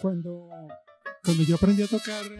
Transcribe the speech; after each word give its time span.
cuando, 0.00 0.48
cuando 1.24 1.42
yo 1.42 1.56
aprendí 1.56 1.82
a 1.82 1.88
tocar, 1.88 2.24
eh, 2.26 2.38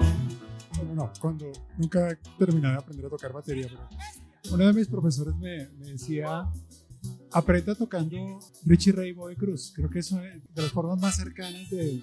bueno, 0.77 0.95
no, 0.95 1.13
cuando 1.21 1.51
nunca 1.77 2.19
terminé 2.39 2.69
de 2.69 2.75
aprender 2.75 3.07
a 3.07 3.11
tocar 3.11 3.33
batería, 3.33 3.67
pero 3.69 3.89
uno 4.55 4.67
de 4.67 4.73
mis 4.73 4.89
profesores 4.89 5.35
me, 5.37 5.69
me 5.79 5.93
decía, 5.93 6.49
aprenda 7.33 7.75
tocando 7.75 8.17
Richie 8.65 8.93
Ray 8.93 9.13
Bobby 9.13 9.37
Cruz. 9.37 9.73
Creo 9.75 9.89
que 9.89 10.01
es 10.01 10.11
una 10.13 10.23
de 10.23 10.63
las 10.63 10.71
formas 10.71 11.01
más 11.01 11.17
cercanas 11.17 11.69
de, 11.71 12.03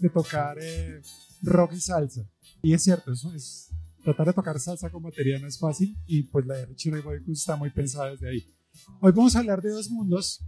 de 0.00 0.08
tocar 0.10 0.58
eh, 0.60 1.00
rock 1.42 1.72
y 1.74 1.80
salsa. 1.80 2.28
Y 2.62 2.74
es 2.74 2.82
cierto, 2.82 3.12
eso 3.12 3.32
es, 3.34 3.70
tratar 4.02 4.26
de 4.26 4.32
tocar 4.32 4.58
salsa 4.60 4.90
con 4.90 5.02
batería 5.02 5.38
no 5.38 5.46
es 5.46 5.58
fácil 5.58 5.96
y 6.06 6.24
pues 6.24 6.46
la 6.46 6.56
de 6.56 6.66
Richie 6.66 6.90
Ray 6.90 7.02
Bobby 7.02 7.24
Cruz 7.24 7.40
está 7.40 7.56
muy 7.56 7.70
pensada 7.70 8.10
desde 8.10 8.28
ahí. 8.28 8.54
Hoy 9.00 9.12
vamos 9.12 9.34
a 9.34 9.40
hablar 9.40 9.62
de 9.62 9.70
dos 9.70 9.90
mundos, 9.90 10.44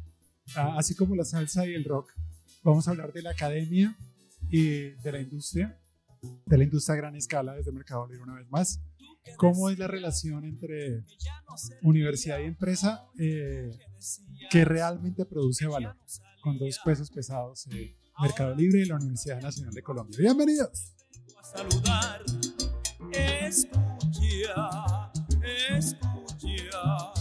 ah, 0.57 0.77
así 0.79 0.95
como 0.95 1.15
la 1.17 1.25
salsa 1.25 1.67
y 1.67 1.75
el 1.75 1.85
rock. 1.85 2.11
Vamos 2.63 2.87
a 2.87 2.91
hablar 2.91 3.13
de 3.13 3.23
la 3.23 3.31
academia 3.31 3.97
y 4.51 4.91
de 4.91 5.13
la 5.13 5.21
industria, 5.21 5.79
de 6.47 6.59
la 6.59 6.65
industria 6.65 6.95
a 6.95 6.97
gran 6.97 7.17
escala 7.17 7.55
desde 7.55 7.73
Mercado 7.73 8.07
Libre 8.07 8.23
una 8.23 8.35
vez 8.35 8.51
más. 8.51 8.81
¿Cómo 9.37 9.71
es 9.71 9.79
la 9.79 9.87
relación 9.87 10.45
entre 10.45 11.05
universidad 11.83 12.41
y 12.41 12.45
empresa 12.45 13.07
eh, 13.19 13.71
que 14.51 14.65
realmente 14.65 15.25
produce 15.25 15.67
valor? 15.67 15.97
Con 16.43 16.59
dos 16.59 16.81
pesos 16.85 17.11
pesados, 17.11 17.67
eh, 17.69 17.97
Mercado 18.21 18.55
Libre 18.55 18.81
y 18.81 18.87
la 18.87 18.97
Universidad 18.97 19.41
Nacional 19.41 19.75
de 19.75 19.83
Colombia. 19.83 20.19
Bienvenidos. 20.19 20.95
Escucha, 23.13 25.13
escucha. 25.77 27.20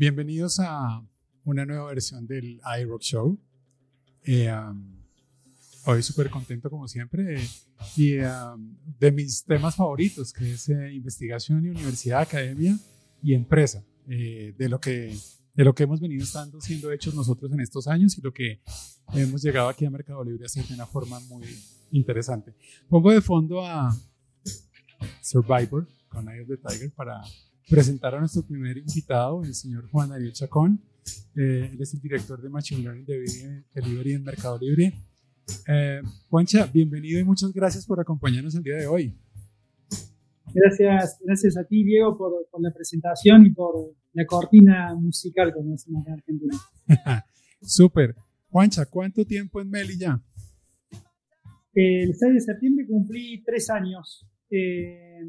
Bienvenidos 0.00 0.60
a 0.60 1.04
una 1.42 1.66
nueva 1.66 1.88
versión 1.88 2.24
del 2.24 2.60
iRock 2.80 3.02
Show. 3.02 3.36
Eh, 4.22 4.48
um, 4.48 4.96
hoy 5.86 6.04
súper 6.04 6.30
contento 6.30 6.70
como 6.70 6.86
siempre 6.86 7.34
eh, 7.34 7.48
y 7.96 8.18
um, 8.20 8.76
de 8.96 9.10
mis 9.10 9.42
temas 9.42 9.74
favoritos, 9.74 10.32
que 10.32 10.52
es 10.52 10.68
eh, 10.68 10.92
investigación 10.94 11.64
y 11.64 11.70
universidad, 11.70 12.20
academia 12.20 12.78
y 13.24 13.34
empresa, 13.34 13.84
eh, 14.08 14.54
de, 14.56 14.68
lo 14.68 14.78
que, 14.78 15.18
de 15.54 15.64
lo 15.64 15.74
que 15.74 15.82
hemos 15.82 16.00
venido 16.00 16.22
estando 16.22 16.60
siendo 16.60 16.92
hechos 16.92 17.12
nosotros 17.12 17.50
en 17.50 17.58
estos 17.58 17.88
años 17.88 18.16
y 18.18 18.20
lo 18.20 18.32
que 18.32 18.60
hemos 19.14 19.42
llegado 19.42 19.68
aquí 19.68 19.84
a 19.84 19.90
Mercado 19.90 20.22
Libre 20.22 20.44
a 20.44 20.46
hacer 20.46 20.64
de 20.64 20.74
una 20.74 20.86
forma 20.86 21.18
muy 21.18 21.44
interesante. 21.90 22.54
Pongo 22.88 23.10
de 23.10 23.20
fondo 23.20 23.66
a 23.66 23.92
Survivor 25.22 25.88
con 26.08 26.28
Eye 26.28 26.42
of 26.42 26.48
the 26.50 26.56
Tiger 26.56 26.92
para 26.92 27.20
presentar 27.68 28.14
a 28.14 28.20
nuestro 28.20 28.42
primer 28.42 28.78
invitado, 28.78 29.42
el 29.44 29.54
señor 29.54 29.88
Juan 29.90 30.12
Ariel 30.12 30.32
Chacón. 30.32 30.80
Eh, 31.36 31.70
él 31.72 31.80
es 31.80 31.94
el 31.94 32.00
director 32.00 32.40
de 32.40 32.48
Machine 32.48 32.82
Learning 32.82 33.04
de 33.04 33.64
Delivery 33.74 34.12
en 34.14 34.24
Mercado 34.24 34.58
Libre. 34.58 34.94
Eh, 35.66 36.00
Juancha, 36.28 36.66
bienvenido 36.66 37.20
y 37.20 37.24
muchas 37.24 37.52
gracias 37.52 37.86
por 37.86 38.00
acompañarnos 38.00 38.54
el 38.54 38.62
día 38.62 38.76
de 38.76 38.86
hoy. 38.86 39.14
Gracias, 40.54 41.18
gracias 41.22 41.56
a 41.58 41.64
ti, 41.64 41.84
Diego, 41.84 42.16
por, 42.16 42.32
por 42.50 42.62
la 42.62 42.72
presentación 42.72 43.46
y 43.46 43.50
por 43.50 43.94
la 44.14 44.24
cortina 44.24 44.94
musical, 44.94 45.52
como 45.52 45.72
decimos 45.72 46.02
acá 46.02 46.12
en 46.12 46.18
Argentina. 46.18 46.56
Súper. 47.60 48.14
Juancha, 48.50 48.86
¿cuánto 48.86 49.26
tiempo 49.26 49.60
en 49.60 49.68
Meli 49.68 49.98
ya? 49.98 50.20
El 51.74 52.14
6 52.14 52.34
de 52.34 52.40
septiembre 52.40 52.86
cumplí 52.86 53.42
tres 53.44 53.68
años. 53.68 54.26
Eh, 54.50 55.20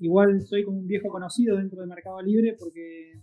igual 0.00 0.42
soy 0.42 0.64
como 0.64 0.78
un 0.78 0.86
viejo 0.86 1.08
conocido 1.08 1.56
dentro 1.56 1.80
del 1.80 1.88
Mercado 1.88 2.20
Libre 2.20 2.56
porque 2.58 3.22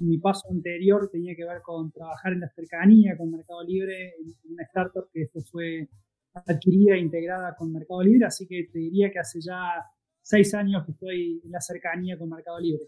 mi 0.00 0.18
paso 0.18 0.48
anterior 0.50 1.08
tenía 1.10 1.34
que 1.36 1.44
ver 1.44 1.60
con 1.62 1.90
trabajar 1.92 2.32
en 2.32 2.40
la 2.40 2.48
cercanía 2.48 3.16
con 3.16 3.30
Mercado 3.30 3.62
Libre, 3.62 4.14
en 4.18 4.52
una 4.52 4.64
startup 4.64 5.08
que 5.12 5.20
después 5.20 5.50
fue 5.50 5.88
adquirida 6.32 6.94
e 6.94 7.00
integrada 7.00 7.54
con 7.56 7.72
Mercado 7.72 8.02
Libre, 8.02 8.26
así 8.26 8.46
que 8.46 8.68
te 8.72 8.78
diría 8.78 9.10
que 9.12 9.18
hace 9.18 9.40
ya 9.40 9.84
seis 10.22 10.54
años 10.54 10.84
que 10.84 10.92
estoy 10.92 11.40
en 11.44 11.50
la 11.50 11.60
cercanía 11.60 12.18
con 12.18 12.28
Mercado 12.30 12.58
Libre. 12.58 12.84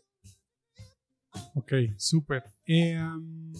Ok, 1.54 1.72
súper. 1.96 2.44
Eh, 2.64 2.98
um, 2.98 3.52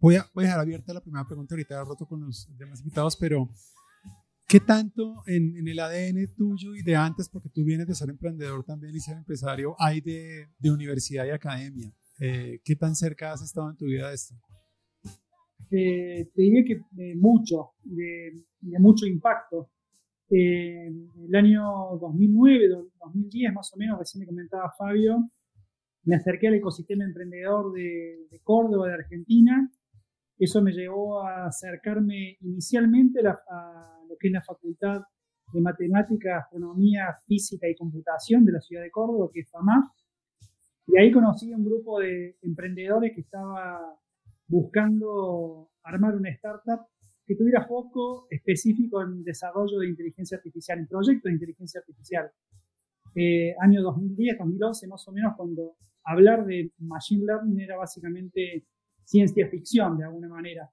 voy, 0.00 0.16
a, 0.16 0.26
dejar 0.34 0.60
abierta 0.60 0.92
la 0.92 1.00
primera 1.00 1.24
pregunta, 1.26 1.54
ahorita 1.54 1.80
he 1.80 1.84
roto 1.84 2.06
con 2.06 2.20
los 2.20 2.48
demás 2.56 2.80
invitados, 2.80 3.16
pero 3.16 3.48
¿qué 4.46 4.60
tanto 4.60 5.22
en, 5.26 5.56
en, 5.56 5.68
el 5.68 5.78
ADN 5.78 6.34
tuyo 6.36 6.74
y 6.74 6.82
de 6.82 6.96
antes, 6.96 7.28
porque 7.28 7.48
tú 7.48 7.64
vienes 7.64 7.86
de 7.86 7.94
ser 7.94 8.10
emprendedor 8.10 8.64
también 8.64 8.94
y 8.94 9.00
ser 9.00 9.16
empresario, 9.16 9.74
hay 9.78 10.00
de, 10.00 10.48
universidad 10.70 11.26
y 11.26 11.30
academia? 11.30 11.92
Eh, 12.20 12.60
¿Qué 12.64 12.76
tan 12.76 12.94
cerca 12.94 13.32
has 13.32 13.42
estado 13.42 13.70
en 13.70 13.76
tu 13.76 13.86
vida 13.86 14.08
de 14.08 14.14
esto? 14.14 14.34
Eh, 15.70 16.30
te 16.34 16.42
diría 16.42 16.64
que 16.64 16.82
de 16.92 17.16
mucho, 17.16 17.70
de, 17.82 18.44
mucho 18.78 19.06
impacto. 19.06 19.70
Eh, 20.30 20.86
el 20.86 21.34
año 21.34 21.62
2009, 22.00 22.68
2010 23.00 23.52
más 23.52 23.72
o 23.74 23.76
menos, 23.76 23.98
recién 23.98 24.20
me 24.20 24.26
comentaba 24.26 24.72
Fabio, 24.78 25.30
me 26.04 26.16
acerqué 26.16 26.48
al 26.48 26.54
ecosistema 26.54 27.04
emprendedor 27.04 27.72
de, 27.72 28.26
de 28.30 28.40
Córdoba, 28.40 28.88
de 28.88 28.94
Argentina. 28.94 29.70
Eso 30.38 30.62
me 30.62 30.72
llevó 30.72 31.22
a 31.22 31.46
acercarme 31.46 32.36
inicialmente 32.40 33.20
a, 33.26 34.00
lo 34.08 34.16
que 34.18 34.28
es 34.28 34.32
la 34.32 34.42
Facultad 34.42 35.02
de 35.52 35.60
Matemática, 35.60 36.38
Astronomía, 36.38 37.14
Física 37.26 37.68
y 37.68 37.76
Computación 37.76 38.44
de 38.44 38.52
la 38.52 38.60
ciudad 38.60 38.82
de 38.82 38.90
Córdoba, 38.90 39.30
que 39.32 39.40
es 39.40 39.50
FAMAF. 39.50 39.84
Y 40.86 40.98
ahí 40.98 41.12
conocí 41.12 41.52
a 41.52 41.56
un 41.56 41.64
grupo 41.64 42.00
de 42.00 42.36
emprendedores 42.42 43.12
que 43.14 43.20
estaba 43.20 43.80
buscando 44.48 45.70
armar 45.82 46.16
una 46.16 46.30
startup 46.30 46.86
que 47.26 47.36
tuviera 47.36 47.66
foco 47.66 48.26
específico 48.28 49.02
en 49.02 49.22
desarrollo 49.24 49.78
de 49.78 49.88
inteligencia 49.88 50.36
artificial, 50.36 50.78
en 50.78 50.86
proyectos 50.86 51.24
de 51.24 51.32
inteligencia 51.32 51.80
artificial. 51.80 52.30
Eh, 53.14 53.54
año 53.60 53.82
2010, 53.82 54.38
2011, 54.38 54.88
más 54.88 55.08
o 55.08 55.12
menos, 55.12 55.34
cuando 55.36 55.76
hablar 56.02 56.44
de 56.44 56.72
Machine 56.78 57.24
Learning 57.24 57.60
era 57.60 57.76
básicamente 57.76 58.66
ciencia 59.04 59.48
ficción, 59.48 59.98
de 59.98 60.04
alguna 60.04 60.28
manera. 60.28 60.70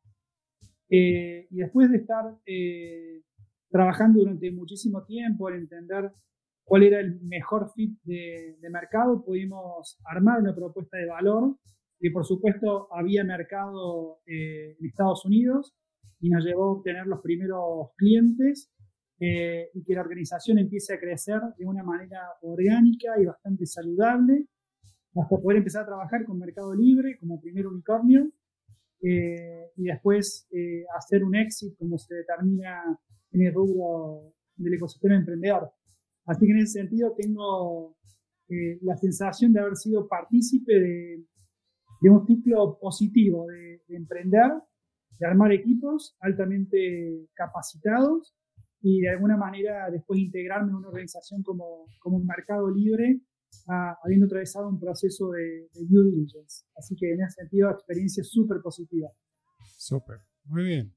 Eh, 0.90 1.48
y 1.50 1.58
después 1.58 1.90
de 1.90 1.98
estar 1.98 2.26
eh, 2.46 3.22
trabajando 3.70 4.20
durante 4.20 4.52
muchísimo 4.52 5.06
tiempo 5.06 5.50
en 5.50 5.62
entender 5.62 6.12
cuál 6.64 6.84
era 6.84 7.00
el 7.00 7.22
mejor 7.22 7.72
fit 7.74 7.98
de, 8.04 8.58
de, 8.60 8.70
mercado, 8.70 9.24
pudimos 9.24 10.00
armar 10.06 10.42
una 10.42 10.54
propuesta 10.54 10.98
de 10.98 11.06
valor 11.06 11.56
que 12.02 12.10
por 12.10 12.26
supuesto 12.26 12.88
había 12.92 13.24
mercado 13.24 14.22
eh, 14.26 14.76
en 14.78 14.86
Estados 14.86 15.24
Unidos 15.24 15.76
y 16.20 16.30
nos 16.30 16.44
llevó 16.44 16.64
a 16.64 16.72
obtener 16.72 17.06
los 17.06 17.22
primeros 17.22 17.92
clientes 17.96 18.72
eh, 19.20 19.70
y 19.76 19.84
que 19.84 19.94
la 19.94 20.02
organización 20.02 20.58
empiece 20.58 20.96
a 20.96 21.00
crecer 21.00 21.40
de 21.58 21.66
una 21.66 21.84
manera 21.84 22.22
orgánica 22.42 23.14
y 23.22 23.26
bastante 23.26 23.68
saludable 23.68 24.48
hasta 25.16 25.38
poder 25.38 25.58
empezar 25.58 25.84
a 25.84 25.88
trabajar 25.88 26.26
con 26.26 26.40
Mercado 26.40 26.74
Libre 26.74 27.18
como 27.20 27.42
primer 27.42 27.68
unicornio 27.68 28.32
eh, 29.02 29.72
y 29.76 29.84
después 29.84 30.48
eh, 30.52 30.86
hacer 30.98 31.24
un 31.24 31.36
éxito 31.36 31.76
como 31.80 31.98
se 31.98 32.16
determina 32.16 33.00
en 33.32 33.42
el 33.42 33.54
rubro 33.54 34.34
del 34.56 34.76
ecosistema 34.76 35.16
emprendedor. 35.16 35.72
Así 36.26 36.46
que 36.46 36.52
en 36.52 36.60
ese 36.60 36.80
sentido 36.80 37.14
tengo 37.18 37.98
eh, 38.48 38.80
la 38.84 38.96
sensación 38.96 39.54
de 39.54 39.60
haber 39.60 39.76
sido 39.76 40.08
partícipe 40.08 40.74
de, 40.74 41.26
de 42.02 42.10
un 42.10 42.26
ciclo 42.26 42.78
positivo 42.80 43.48
de, 43.48 43.82
de, 43.88 43.96
emprender, 43.96 44.52
de 45.20 45.26
armar 45.26 45.52
equipos 45.52 46.16
altamente 46.20 47.28
capacitados 47.34 48.36
y 48.82 49.02
de 49.02 49.10
alguna 49.10 49.36
manera 49.36 49.90
después 49.90 50.20
integrarme 50.20 50.70
en 50.70 50.76
una 50.76 50.88
organización 50.90 51.44
como, 51.44 51.86
como 52.00 52.18
un 52.18 52.26
mercado 52.26 52.70
libre 52.70 53.22
a, 53.68 53.98
habiendo 54.04 54.26
atravesado 54.26 54.68
un 54.68 54.80
proceso 54.80 55.32
de, 55.32 55.70
de, 55.74 55.86
due 55.88 56.04
diligence. 56.12 56.66
Así 56.76 56.96
que 56.96 57.14
en 57.14 57.22
ese 57.22 57.42
sentido, 57.42 57.70
experiencia 57.70 58.24
súper 58.24 58.62
positiva. 58.62 59.10
Súper, 59.78 60.20
muy 60.46 60.64
bien. 60.64 60.94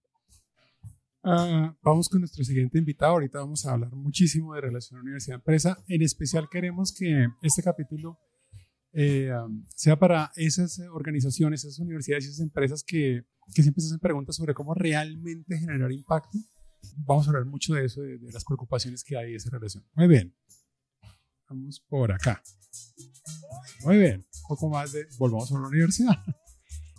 Uh, 1.25 1.73
vamos 1.83 2.11
con 2.11 2.21
nuestro 2.21 2.45
siguiente 2.45 2.79
invitado. 2.79 3.13
Ahorita 3.13 3.39
vamos 3.39 3.65
a 3.65 3.73
hablar 3.73 3.91
muchísimo 3.95 4.55
de 4.55 4.61
relación 4.61 5.01
universidad-empresa. 5.01 5.83
En 5.89 6.03
especial 6.03 6.49
queremos 6.51 6.93
que 6.93 7.29
este 7.41 7.63
capítulo 7.63 8.19
eh, 8.93 9.33
um, 9.33 9.65
sea 9.75 9.99
para 9.99 10.33
esas 10.37 10.79
organizaciones, 10.93 11.65
esas 11.65 11.79
universidades 11.79 12.27
y 12.27 12.29
esas 12.29 12.41
empresas 12.41 12.85
que, 12.85 13.25
que 13.55 13.63
siempre 13.63 13.81
se 13.81 13.89
hacen 13.89 14.01
preguntas 14.01 14.37
sobre 14.37 14.53
cómo 14.53 14.75
realmente 14.75 15.57
generar 15.57 15.91
impacto. 15.93 16.39
Vamos 16.99 17.27
a 17.27 17.31
hablar 17.31 17.47
mucho 17.47 17.73
de 17.73 17.87
eso, 17.87 18.03
de, 18.03 18.19
de 18.19 18.31
las 18.31 18.45
preocupaciones 18.45 19.03
que 19.03 19.17
hay 19.17 19.31
de 19.31 19.37
esa 19.37 19.49
relación. 19.49 19.83
Muy 19.95 20.09
bien. 20.09 20.35
Vamos 21.55 21.81
por 21.89 22.11
acá. 22.11 22.43
Muy 23.85 23.99
bien. 23.99 24.27
Un 24.43 24.49
poco 24.49 24.69
más 24.69 24.93
de. 24.93 25.07
Volvamos 25.19 25.51
a 25.53 25.55
la 25.61 25.69
universidad. 25.69 26.23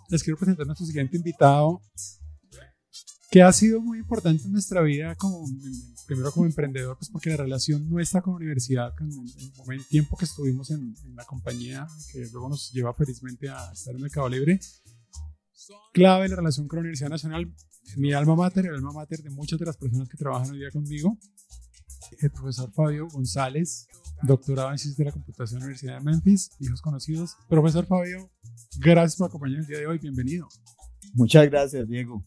les 0.10 0.24
quiero 0.24 0.38
presentar 0.38 0.64
a 0.64 0.68
nuestro 0.68 0.86
siguiente 0.86 1.18
invitado, 1.18 1.82
que 3.30 3.42
ha 3.42 3.52
sido 3.52 3.82
muy 3.82 4.00
importante 4.00 4.46
en 4.46 4.54
nuestra 4.54 4.82
vida, 4.82 5.16
como, 5.16 5.46
primero 6.08 6.32
como 6.32 6.46
emprendedor, 6.46 6.98
pues 6.98 7.10
porque 7.10 7.32
la 7.32 7.38
relación 7.38 7.90
nuestra 7.90 8.22
con 8.22 8.34
la 8.34 8.38
universidad, 8.38 8.94
con 8.96 9.10
el, 9.12 9.74
el 9.74 9.86
tiempo 9.88 10.16
que 10.16 10.26
estuvimos 10.26 10.72
en, 10.72 10.96
en, 11.04 11.16
la 11.16 11.26
compañía, 11.26 11.86
que 12.12 12.28
luego 12.32 12.48
nos 12.50 12.72
lleva 12.72 12.94
felizmente 12.94 13.50
a 13.50 13.72
estar 13.74 13.94
en 13.94 14.02
Mercado 14.02 14.30
Libre, 14.30 14.60
clave 15.92 16.30
la 16.30 16.36
relación 16.38 16.68
con 16.68 16.78
la 16.78 16.82
Universidad 16.82 17.10
Nacional, 17.10 17.54
mi 17.98 18.14
alma 18.14 18.36
mater, 18.36 18.68
el 18.68 18.76
alma 18.76 18.94
mater 18.94 19.22
de 19.22 19.32
muchas 19.32 19.60
de 19.60 19.66
las 19.66 19.76
personas 19.76 20.08
que 20.08 20.18
trabajan 20.18 20.52
hoy 20.52 20.60
día 20.60 20.72
conmigo, 20.72 21.18
el 22.20 22.32
profesor 22.32 22.72
Fabio 22.72 23.08
González, 23.08 23.88
doctorado 24.24 24.72
en 24.72 24.78
Ciencias 24.78 24.98
de 24.98 25.06
la 25.06 25.12
Computación 25.12 25.58
en 25.58 25.60
la 25.60 25.66
Universidad 25.66 25.98
de 26.00 26.04
Memphis, 26.04 26.52
hijos 26.60 26.82
conocidos. 26.82 27.36
Profesor 27.50 27.86
Fabio, 27.86 28.30
gracias 28.80 29.18
por 29.18 29.28
acompañarnos 29.28 29.68
el 29.68 29.72
día 29.72 29.80
de 29.80 29.88
hoy, 29.88 30.00
bienvenido. 30.00 30.48
Muchas 31.14 31.50
gracias, 31.50 31.88
Diego. 31.88 32.26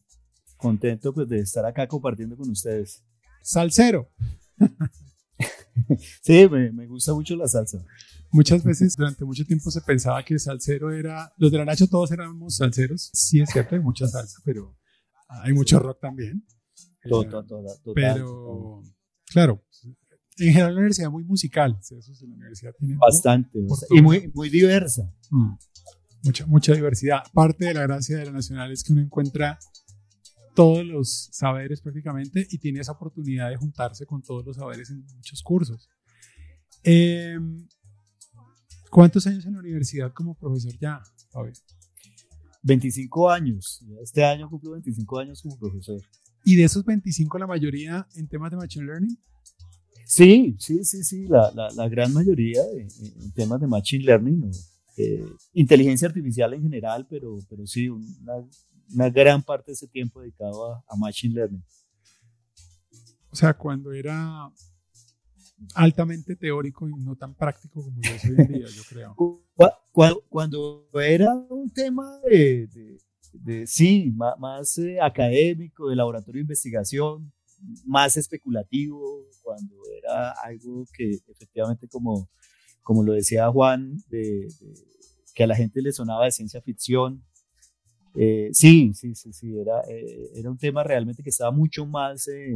Contento 0.57 1.13
pues 1.13 1.29
de 1.29 1.41
estar 1.41 1.65
acá 1.65 1.87
compartiendo 1.87 2.37
con 2.37 2.51
ustedes. 2.51 3.05
Salsero. 3.43 4.11
sí, 6.23 6.49
me, 6.51 6.73
me, 6.73 6.87
gusta 6.87 7.15
mucho 7.15 7.37
la 7.37 7.47
salsa. 7.47 7.85
Muchas 8.31 8.63
veces 8.63 8.97
durante 8.97 9.25
mucho 9.25 9.45
tiempo 9.45 9.71
se 9.71 9.81
pensaba 9.81 10.23
que 10.25 10.39
salsero 10.39 10.93
era, 10.93 11.33
los 11.39 11.51
de 11.51 11.59
la 11.59 11.65
Nacho 11.65 11.87
todos 11.87 12.11
éramos 12.11 12.57
salseros. 12.57 13.11
Sí, 13.13 13.41
es 13.41 13.51
cierto, 13.51 13.75
hay 13.75 13.81
mucha 13.81 14.07
salsa, 14.07 14.41
pero 14.45 14.77
hay 15.29 15.53
mucho 15.53 15.79
rock 15.79 16.01
también. 16.01 16.45
Total, 17.09 17.47
total, 17.47 17.65
total. 17.83 17.95
Pero, 17.95 18.83
claro, 19.31 19.65
en 20.39 20.53
general 20.53 20.75
la 20.75 20.79
universidad 20.79 21.09
es 21.09 21.13
muy 21.13 21.25
musical. 21.25 21.77
Eso 21.81 22.01
sí, 22.01 22.27
la 22.27 22.35
universidad 22.35 22.73
tiene 22.79 22.97
Bastante. 22.97 23.59
Y 23.91 24.03
muy, 24.03 24.31
muy 24.35 24.49
diversa. 24.49 25.13
Mm. 25.31 25.55
Mucha, 26.25 26.47
mucha 26.47 26.75
diversidad. 26.75 27.23
Parte 27.33 27.67
de 27.67 27.75
la 27.75 27.83
gracia 27.83 28.19
de 28.19 28.27
la 28.27 28.33
Nacional 28.33 28.73
es 28.73 28.83
que 28.83 28.93
uno 28.93 29.03
encuentra 29.03 29.59
todos 30.55 30.85
los 30.85 31.29
saberes 31.33 31.81
prácticamente 31.81 32.47
y 32.51 32.59
tiene 32.59 32.81
esa 32.81 32.93
oportunidad 32.93 33.49
de 33.49 33.57
juntarse 33.57 34.07
con 34.07 34.23
todos 34.23 34.45
los 34.45 34.57
saberes 34.57 34.91
en 34.91 35.05
muchos 35.15 35.43
cursos. 35.43 35.89
Eh, 36.83 37.39
¿Cuántos 38.91 39.27
años 39.27 39.45
en 39.47 39.53
la 39.55 39.61
universidad 39.61 40.13
como 40.13 40.35
profesor 40.35 40.73
ya, 40.81 41.01
Fabio? 41.31 41.53
25 42.63 43.31
años. 43.31 43.85
Este 44.03 44.25
año 44.25 44.49
cumplo 44.49 44.73
25 44.73 45.19
años 45.19 45.43
como 45.43 45.59
profesor. 45.59 46.01
¿Y 46.45 46.57
de 46.57 46.65
esos 46.65 46.85
25 46.85 47.39
la 47.39 47.47
mayoría 47.47 48.07
en 48.15 48.29
temas 48.29 48.51
de 48.51 48.57
Machine 48.57 48.87
Learning? 48.87 49.19
Sí, 50.07 50.57
sí, 50.59 50.85
sí, 50.85 51.05
sí, 51.05 51.27
la, 51.29 51.51
la, 51.55 51.69
la 51.71 51.89
gran 51.89 52.13
mayoría 52.15 52.63
en, 52.73 52.89
en, 53.23 53.33
temas 53.33 53.61
de 53.61 53.67
Machine 53.67 54.05
Learning, 54.05 54.45
o, 54.45 54.51
eh, 54.97 55.23
inteligencia 55.53 56.09
artificial 56.09 56.55
en 56.55 56.63
general, 56.63 57.07
pero, 57.11 57.37
pero 57.51 57.67
sí, 57.67 57.91
una, 57.91 58.33
una 58.95 59.11
gran 59.11 59.43
parte 59.43 59.67
de 59.67 59.75
ese 59.75 59.87
tiempo 59.87 60.23
dedicado 60.23 60.73
a, 60.73 60.85
a 60.89 60.97
Machine 60.97 61.35
Learning. 61.35 61.63
O 63.31 63.37
sea, 63.37 63.53
cuando 63.53 63.93
era 63.93 64.51
altamente 65.75 66.37
teórico 66.37 66.89
y 66.89 66.95
no 66.95 67.17
tan 67.17 67.35
práctico 67.35 67.83
como 67.83 68.01
lo 68.01 68.11
es 68.11 68.25
hoy 68.25 68.37
en 68.39 68.53
día, 68.53 68.67
yo 68.67 68.83
creo. 68.89 69.17
Cuando, 70.29 70.89
era 70.95 71.35
un 71.35 71.71
tema 71.73 72.21
de, 72.29 72.69
de, 73.33 73.67
sí, 73.67 74.13
más, 74.15 74.39
más 74.39 74.79
eh, 74.79 75.01
académico, 75.01 75.89
de 75.89 75.97
laboratorio 75.97 76.39
de 76.39 76.43
investigación, 76.43 77.33
más 77.85 78.17
especulativo, 78.17 79.27
cuando 79.43 79.75
era 79.97 80.33
algo 80.45 80.85
que 80.93 81.19
efectivamente, 81.27 81.89
como, 81.89 82.31
como 82.83 83.03
lo 83.03 83.13
decía 83.13 83.51
Juan, 83.51 83.97
de, 84.09 84.47
que 85.35 85.45
a 85.45 85.47
la 85.47 85.57
gente 85.57 85.83
le 85.83 85.93
sonaba 85.93 86.27
de 86.27 86.33
ciencia 86.33 86.63
ficción, 86.63 87.25
eh, 88.21 88.51
sí, 88.53 88.93
sí, 88.95 89.15
sí, 89.15 89.33
sí, 89.33 89.57
era, 89.57 89.81
eh, 89.89 90.31
era 90.35 90.51
un 90.51 90.59
tema 90.59 90.83
realmente 90.83 91.23
que 91.23 91.31
estaba 91.31 91.53
mucho 91.53 91.87
más 91.87 92.27
eh, 92.27 92.53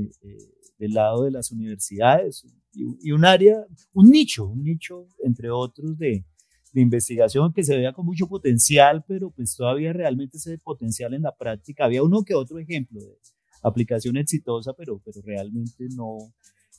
del 0.76 0.92
lado 0.92 1.22
de 1.22 1.30
las 1.30 1.52
universidades 1.52 2.44
y, 2.72 2.98
y, 3.00 3.12
un 3.12 3.24
área, 3.24 3.64
un 3.92 4.10
nicho, 4.10 4.44
un 4.44 4.64
nicho 4.64 5.06
entre 5.22 5.50
otros 5.50 5.96
de, 5.96 6.24
de, 6.72 6.80
investigación 6.80 7.52
que 7.52 7.62
se 7.62 7.76
veía 7.76 7.92
con 7.92 8.04
mucho 8.04 8.26
potencial, 8.26 9.04
pero 9.06 9.30
pues 9.30 9.54
todavía 9.54 9.92
realmente 9.92 10.38
ese 10.38 10.58
potencial 10.58 11.14
en 11.14 11.22
la 11.22 11.36
práctica. 11.36 11.84
Había 11.84 12.02
uno 12.02 12.24
que 12.24 12.34
otro 12.34 12.58
ejemplo 12.58 13.00
de 13.00 13.16
aplicación 13.62 14.16
exitosa, 14.16 14.72
pero, 14.72 15.00
pero 15.04 15.20
realmente 15.22 15.86
no, 15.94 16.34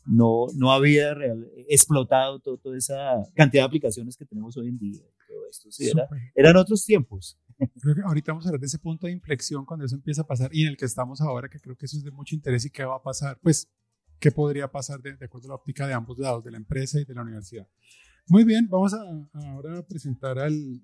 no, 0.06 0.48
no 0.58 0.74
había 0.74 1.14
real, 1.14 1.50
explotado 1.70 2.40
todo, 2.40 2.58
toda 2.58 2.78
esa 2.78 3.24
cantidad 3.34 3.64
de 3.64 3.68
aplicaciones 3.68 4.18
que 4.18 4.26
tenemos 4.26 4.58
hoy 4.58 4.68
en 4.68 4.78
día. 4.78 5.04
Todo 5.26 5.48
esto, 5.50 5.72
sí, 5.72 5.88
era, 5.90 6.06
eran 6.36 6.58
otros 6.58 6.84
tiempos. 6.84 7.40
Creo 7.82 7.96
que 7.96 8.02
ahorita 8.02 8.32
vamos 8.32 8.46
a 8.46 8.50
hablar 8.50 8.60
de 8.62 8.68
ese 8.68 8.80
punto 8.80 9.08
de 9.08 9.14
inflexión 9.14 9.66
cuando 9.66 9.86
eso 9.86 9.96
empieza 9.96 10.22
a 10.22 10.28
pasar 10.28 10.50
y 10.54 10.64
en 10.64 10.70
el 10.70 10.78
que 10.78 10.86
estamos 10.86 11.22
ahora, 11.22 11.50
que 11.50 11.60
creo 11.60 11.76
que 11.76 11.86
eso 11.86 11.98
es 11.98 12.04
de 12.04 12.12
mucho 12.12 12.36
interés 12.36 12.66
y 12.66 12.70
qué 12.70 12.84
va 12.84 12.96
a 12.96 13.02
pasar, 13.02 13.40
pues, 13.42 13.68
qué 14.20 14.32
podría 14.32 14.72
pasar 14.72 15.02
de, 15.02 15.16
de 15.18 15.26
acuerdo 15.26 15.48
a 15.48 15.50
la 15.50 15.56
óptica 15.56 15.88
de 15.88 15.94
ambos 15.94 16.18
lados, 16.18 16.44
de 16.44 16.52
la 16.52 16.58
empresa 16.58 17.00
y 17.00 17.06
de 17.06 17.14
la 17.14 17.22
universidad. 17.22 17.68
Muy 18.28 18.44
bien, 18.44 18.68
vamos 18.70 18.94
a, 18.94 19.02
a 19.02 19.52
ahora 19.52 19.80
a 19.80 19.86
presentar 19.86 20.40
al, 20.40 20.82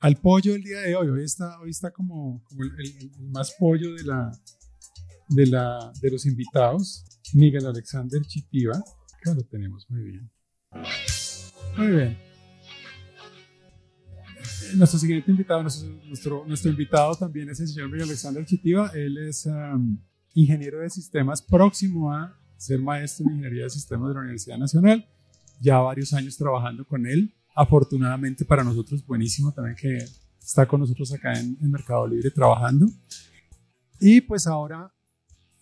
al 0.00 0.16
pollo 0.16 0.52
del 0.52 0.62
día 0.62 0.80
de 0.80 0.96
hoy. 0.96 1.08
Hoy 1.08 1.24
está, 1.24 1.58
hoy 1.60 1.70
está 1.70 1.90
como, 1.90 2.42
como 2.44 2.62
el, 2.62 2.70
el, 2.78 3.10
el 3.18 3.28
más 3.30 3.54
pollo 3.58 3.94
de, 3.94 4.04
la, 4.04 4.32
de, 5.28 5.46
la, 5.46 5.92
de 6.00 6.10
los 6.10 6.24
invitados, 6.24 7.04
Miguel 7.34 7.66
Alexander 7.66 8.22
Chitiva, 8.22 8.82
que 9.22 9.34
lo 9.34 9.42
tenemos 9.42 9.86
muy 9.90 10.02
bien. 10.02 10.30
Muy 11.76 11.88
bien 11.88 12.27
nuestro 14.76 14.98
siguiente 14.98 15.30
invitado, 15.30 15.62
nuestro, 15.62 15.88
nuestro, 16.06 16.44
nuestro, 16.46 16.70
invitado 16.70 17.14
también 17.14 17.48
es 17.50 17.60
el 17.60 17.68
señor 17.68 17.88
Miguel 17.88 18.04
Alexander 18.08 18.44
Chitiva. 18.44 18.90
Él 18.94 19.18
es 19.18 19.46
um, 19.46 19.98
ingeniero 20.34 20.80
de 20.80 20.90
sistemas, 20.90 21.42
próximo 21.42 22.12
a 22.12 22.36
ser 22.56 22.80
maestro 22.80 23.26
en 23.26 23.36
ingeniería 23.36 23.64
de 23.64 23.70
sistemas 23.70 24.08
de 24.08 24.14
la 24.14 24.20
Universidad 24.20 24.58
Nacional. 24.58 25.06
Ya 25.60 25.78
varios 25.78 26.12
años 26.12 26.36
trabajando 26.36 26.86
con 26.86 27.06
él. 27.06 27.34
Afortunadamente 27.54 28.44
para 28.44 28.62
nosotros, 28.62 29.04
buenísimo 29.04 29.52
también 29.52 29.76
que 29.76 29.98
está 30.40 30.66
con 30.66 30.80
nosotros 30.80 31.12
acá 31.12 31.32
en, 31.38 31.58
en 31.60 31.70
Mercado 31.70 32.06
Libre 32.06 32.30
trabajando. 32.30 32.86
Y 34.00 34.20
pues 34.20 34.46
ahora 34.46 34.92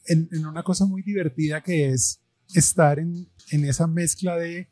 en, 0.06 0.29
en, 0.32 0.47
una 0.47 0.62
cosa 0.62 0.85
muy 0.85 1.03
divertida 1.03 1.62
que 1.62 1.88
es 1.88 2.20
estar 2.55 2.99
en, 2.99 3.29
en 3.50 3.64
esa 3.64 3.87
mezcla 3.87 4.37
de 4.37 4.69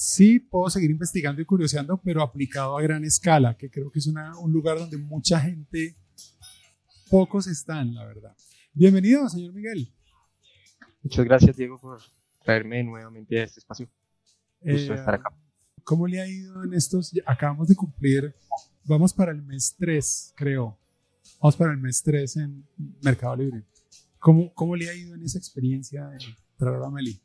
sí 0.00 0.40
puedo 0.40 0.70
seguir 0.70 0.90
investigando 0.90 1.42
y 1.42 1.44
curioseando, 1.44 2.00
pero 2.02 2.22
aplicado 2.22 2.78
a 2.78 2.80
gran 2.80 3.04
escala, 3.04 3.54
que 3.58 3.68
creo 3.68 3.90
que 3.90 3.98
es 3.98 4.06
una, 4.06 4.34
un 4.38 4.50
lugar 4.50 4.78
donde 4.78 4.96
mucha 4.96 5.38
gente, 5.38 5.94
pocos 7.10 7.46
están, 7.46 7.92
la 7.92 8.06
verdad. 8.06 8.34
Bienvenido, 8.72 9.28
señor 9.28 9.52
Miguel. 9.52 9.92
Muchas 11.02 11.26
gracias, 11.26 11.54
Diego, 11.54 11.78
por 11.78 12.00
traerme 12.42 12.82
nuevamente 12.82 13.38
a 13.40 13.44
este 13.44 13.60
espacio. 13.60 13.90
Gusto 14.62 14.94
Eh, 14.94 14.96
estar 14.96 15.16
acá. 15.16 15.36
¿Cómo 15.84 16.06
le 16.06 16.22
ha 16.22 16.26
ido 16.26 16.64
en 16.64 16.72
estos? 16.72 17.12
Acabamos 17.26 17.68
de 17.68 17.76
cumplir, 17.76 18.34
vamos 18.84 19.12
para 19.12 19.32
el 19.32 19.42
mes 19.42 19.76
3, 19.78 20.32
creo. 20.34 20.78
Vamos 21.42 21.56
para 21.56 21.72
el 21.72 21.78
mes 21.78 22.02
3 22.02 22.36
en 22.38 22.66
Mercado 23.02 23.36
Libre. 23.36 23.64
¿Cómo, 24.18 24.50
cómo 24.54 24.76
le 24.76 24.88
ha 24.88 24.94
ido 24.94 25.14
en 25.14 25.22
esa 25.24 25.36
experiencia 25.36 26.06
de 26.06 26.18
traer 26.56 26.82
a 26.82 26.90
Meli? 26.90 27.20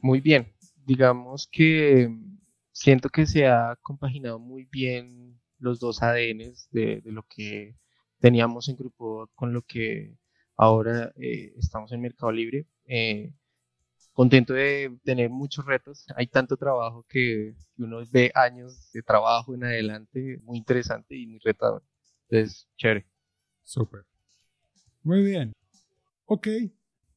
Muy 0.00 0.22
bien, 0.22 0.55
digamos 0.86 1.48
que 1.50 2.08
siento 2.72 3.08
que 3.08 3.26
se 3.26 3.46
ha 3.46 3.76
compaginado 3.82 4.38
muy 4.38 4.64
bien 4.70 5.40
los 5.58 5.80
dos 5.80 6.02
ADNs 6.02 6.68
de, 6.70 7.02
lo 7.04 7.24
que 7.24 7.76
teníamos 8.20 8.68
en 8.68 8.76
grupo 8.76 9.28
con 9.34 9.52
lo 9.52 9.62
que 9.62 10.16
ahora 10.56 11.12
eh, 11.16 11.52
estamos 11.58 11.90
en 11.92 12.00
Mercado 12.00 12.30
Libre. 12.30 12.66
Eh, 12.84 13.32
contento 14.12 14.54
de 14.54 14.96
tener 15.04 15.28
muchos 15.28 15.66
retos. 15.66 16.06
Hay 16.16 16.28
tanto 16.28 16.56
trabajo 16.56 17.04
que, 17.08 17.54
uno 17.78 17.98
ve 18.10 18.30
años 18.34 18.90
de 18.92 19.02
trabajo 19.02 19.54
en 19.54 19.64
adelante, 19.64 20.38
muy 20.44 20.56
interesante 20.56 21.16
y 21.16 21.26
muy 21.26 21.40
retador. 21.40 21.82
Entonces, 22.28 22.68
chévere. 22.76 23.06
Súper. 23.64 24.04
Muy 25.02 25.22
bien. 25.22 25.52
Ok, 26.26 26.48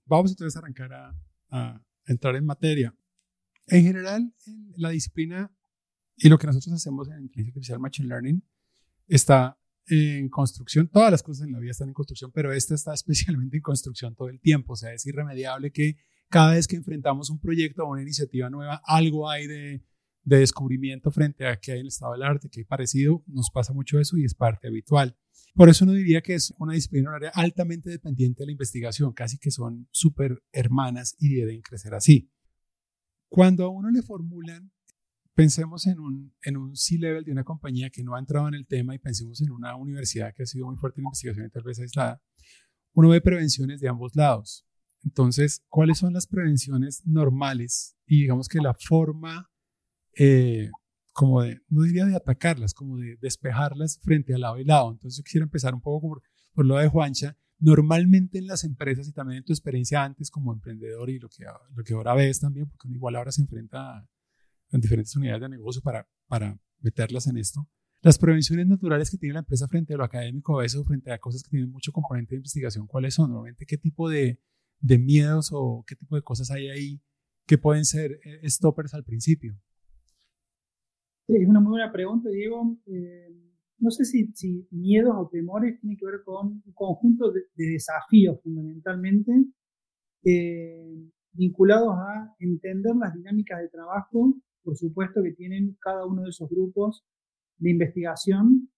vamos 0.06 0.32
entonces 0.32 0.56
a 0.56 0.60
arrancar 0.60 1.14
a 1.52 1.82
entrar 2.06 2.36
en 2.36 2.46
materia. 2.46 2.94
En 3.70 3.84
general, 3.84 4.34
en 4.46 4.74
la 4.78 4.90
disciplina 4.90 5.52
y 6.18 6.30
lo 6.30 6.38
que 6.38 6.48
nosotros 6.48 6.74
hacemos 6.74 7.08
en 7.08 7.22
inteligencia 7.22 7.76
artificial 7.76 7.80
machine 7.80 8.08
learning 8.10 8.44
está 9.08 9.58
en 9.88 10.30
construcción. 10.30 10.88
Todas 10.88 11.12
las 11.12 11.24
cosas 11.24 11.48
en 11.48 11.54
la 11.54 11.60
vida 11.60 11.72
están 11.72 11.88
en 11.88 11.94
construcción, 11.94 12.32
pero 12.34 12.52
esta 12.54 12.76
está 12.76 12.94
especialmente 12.96 13.58
en 13.58 13.64
construcción 13.64 14.16
todo 14.16 14.30
el 14.30 14.40
tiempo. 14.40 14.74
O 14.74 14.76
sea, 14.76 14.94
es 14.94 15.06
irremediable 15.06 15.72
que 15.72 15.98
cada 16.30 16.54
vez 16.54 16.68
que 16.68 16.76
enfrentamos 16.76 17.30
un 17.30 17.40
proyecto 17.40 17.84
o 17.84 17.92
una 17.92 18.02
iniciativa 18.02 18.50
nueva, 18.50 18.82
algo 18.86 19.30
hay 19.30 19.48
de, 19.48 19.84
de 20.24 20.38
descubrimiento 20.38 21.10
frente 21.10 21.48
a 21.48 21.60
qué 21.60 21.72
hay 21.72 21.80
en 21.80 21.86
el 21.86 21.88
estado 21.88 22.14
del 22.14 22.24
arte, 22.24 22.50
qué 22.52 22.62
hay 22.62 22.66
parecido. 22.66 23.24
Nos 23.28 23.50
pasa 23.50 23.74
mucho 23.74 24.00
eso 24.00 24.18
y 24.18 24.26
es 24.26 24.36
parte 24.36 24.68
habitual. 24.68 25.18
Por 25.56 25.70
eso 25.70 25.86
uno 25.86 25.94
diría 25.94 26.22
que 26.22 26.36
es 26.36 26.54
una 26.60 26.74
disciplina 26.74 27.10
horaria 27.10 27.32
altamente 27.34 27.90
dependiente 27.90 28.44
de 28.44 28.48
la 28.48 28.52
investigación, 28.52 29.14
casi 29.14 29.38
que 29.40 29.52
son 29.52 29.88
súper 29.92 30.44
hermanas 30.52 31.16
y 31.18 31.34
deben 31.34 31.62
crecer 31.62 31.96
así. 31.96 32.30
Cuando 33.30 33.66
a 33.66 33.70
uno 33.70 33.90
le 33.90 34.02
formulan 34.02 34.72
pensemos 35.40 35.88
en 35.88 36.02
un, 36.02 36.34
en 36.42 36.58
un 36.58 36.76
C-level 36.76 37.24
de 37.24 37.32
una 37.32 37.46
compañía 37.46 37.90
que 37.90 38.04
no 38.04 38.14
ha 38.14 38.20
entrado 38.20 38.50
en 38.50 38.56
el 38.56 38.68
tema 38.68 38.94
y 38.94 39.00
pensemos 39.00 39.40
en 39.40 39.52
una 39.52 39.74
universidad 39.78 40.34
que 40.36 40.44
ha 40.44 40.46
sido 40.46 40.66
muy 40.66 40.76
fuerte 40.76 41.00
en 41.00 41.06
investigación 41.06 41.46
y 41.46 41.50
tal 41.50 41.64
vez 41.64 41.80
aislada, 41.80 42.22
uno 42.92 43.08
ve 43.08 43.22
prevenciones 43.22 43.80
de 43.80 43.88
ambos 43.88 44.18
lados. 44.18 44.66
Entonces, 45.02 45.64
¿cuáles 45.70 45.98
son 45.98 46.12
las 46.12 46.28
prevenciones 46.28 47.04
normales? 47.06 47.96
Y 48.06 48.24
digamos 48.24 48.50
que 48.50 48.60
la 48.60 48.74
forma, 48.74 49.50
eh, 50.18 50.70
como 51.14 51.42
de, 51.42 51.62
no 51.70 51.84
diría 51.84 52.06
de 52.06 52.18
atacarlas, 52.18 52.74
como 52.74 52.98
de 52.98 53.16
despejarlas 53.22 54.00
frente 54.04 54.34
al 54.34 54.42
lado 54.42 54.58
y 54.58 54.66
lado. 54.66 54.92
Entonces, 54.92 55.20
yo 55.20 55.24
quisiera 55.24 55.46
empezar 55.46 55.74
un 55.74 55.82
poco 55.82 56.02
por, 56.02 56.22
por 56.54 56.66
lo 56.66 56.76
de 56.76 56.90
Juancha. 56.90 57.38
Normalmente 57.60 58.38
en 58.38 58.48
las 58.48 58.64
empresas 58.64 59.08
y 59.08 59.12
también 59.12 59.40
en 59.40 59.44
tu 59.44 59.52
experiencia 59.52 60.04
antes 60.04 60.32
como 60.32 60.54
emprendedor 60.54 61.10
y 61.10 61.20
lo 61.20 61.28
que, 61.30 61.46
lo 61.76 61.84
que 61.84 61.94
ahora 61.94 62.14
ves 62.14 62.40
también, 62.40 62.70
porque 62.70 62.88
uno 62.88 62.96
igual 62.96 63.16
ahora 63.18 63.32
se 63.32 63.42
enfrenta 63.42 64.08
en 64.72 64.82
diferentes 64.82 65.16
unidades 65.16 65.42
de 65.42 65.50
negocio 65.50 65.82
para, 65.82 66.08
para 66.28 66.58
meterlas 66.80 67.28
en 67.28 67.38
esto. 67.38 67.68
Las 68.02 68.18
prevenciones 68.18 68.66
naturales 68.66 69.12
que 69.12 69.18
tiene 69.18 69.34
la 69.34 69.40
empresa 69.40 69.68
frente 69.68 69.94
a 69.94 69.98
lo 69.98 70.06
académico 70.06 70.58
a 70.58 70.62
veces 70.62 70.82
frente 70.86 71.12
a 71.12 71.18
cosas 71.18 71.44
que 71.44 71.50
tienen 71.50 71.70
mucho 71.70 71.92
componente 71.92 72.36
de 72.36 72.38
investigación, 72.38 72.88
¿cuáles 72.88 73.14
son? 73.16 73.30
Normalmente, 73.30 73.66
¿qué 73.66 73.78
tipo 73.78 74.10
de, 74.10 74.40
de 74.80 74.98
miedos 74.98 75.50
o 75.52 75.84
qué 75.86 75.96
tipo 75.96 76.16
de 76.16 76.22
cosas 76.22 76.50
hay 76.52 76.70
ahí 76.70 77.02
que 77.46 77.58
pueden 77.58 77.84
ser 77.84 78.20
eh, 78.24 78.50
stoppers 78.50 78.94
al 78.94 79.04
principio? 79.04 79.60
Es 81.28 81.48
una 81.48 81.60
muy 81.60 81.72
buena 81.72 81.92
pregunta, 81.92 82.30
Diego. 82.30 82.80
Eh, 82.86 83.49
no 83.80 83.92
sé 83.92 84.06
si, 84.06 84.68
miedos 84.72 85.14
o 85.18 85.30
temores 85.32 85.80
tienen 85.80 85.98
que 85.98 86.06
ver 86.06 86.22
con 86.24 86.48
un 86.66 86.74
conjunto 86.74 87.32
de, 87.32 87.44
desafíos 87.56 88.40
fundamentalmente 88.44 89.32
eh, 90.24 91.10
vinculados 91.34 91.96
a 91.96 92.36
entender 92.40 92.96
las 92.96 93.14
dinámicas 93.14 93.62
de 93.62 93.70
trabajo, 93.70 94.36
por 94.64 94.76
supuesto, 94.78 95.22
que 95.24 95.32
tienen 95.32 95.78
cada 95.80 96.06
uno 96.06 96.24
de 96.24 96.30
esos 96.30 96.50
grupos 96.50 97.06
de 97.58 97.72
investigación 97.72 98.70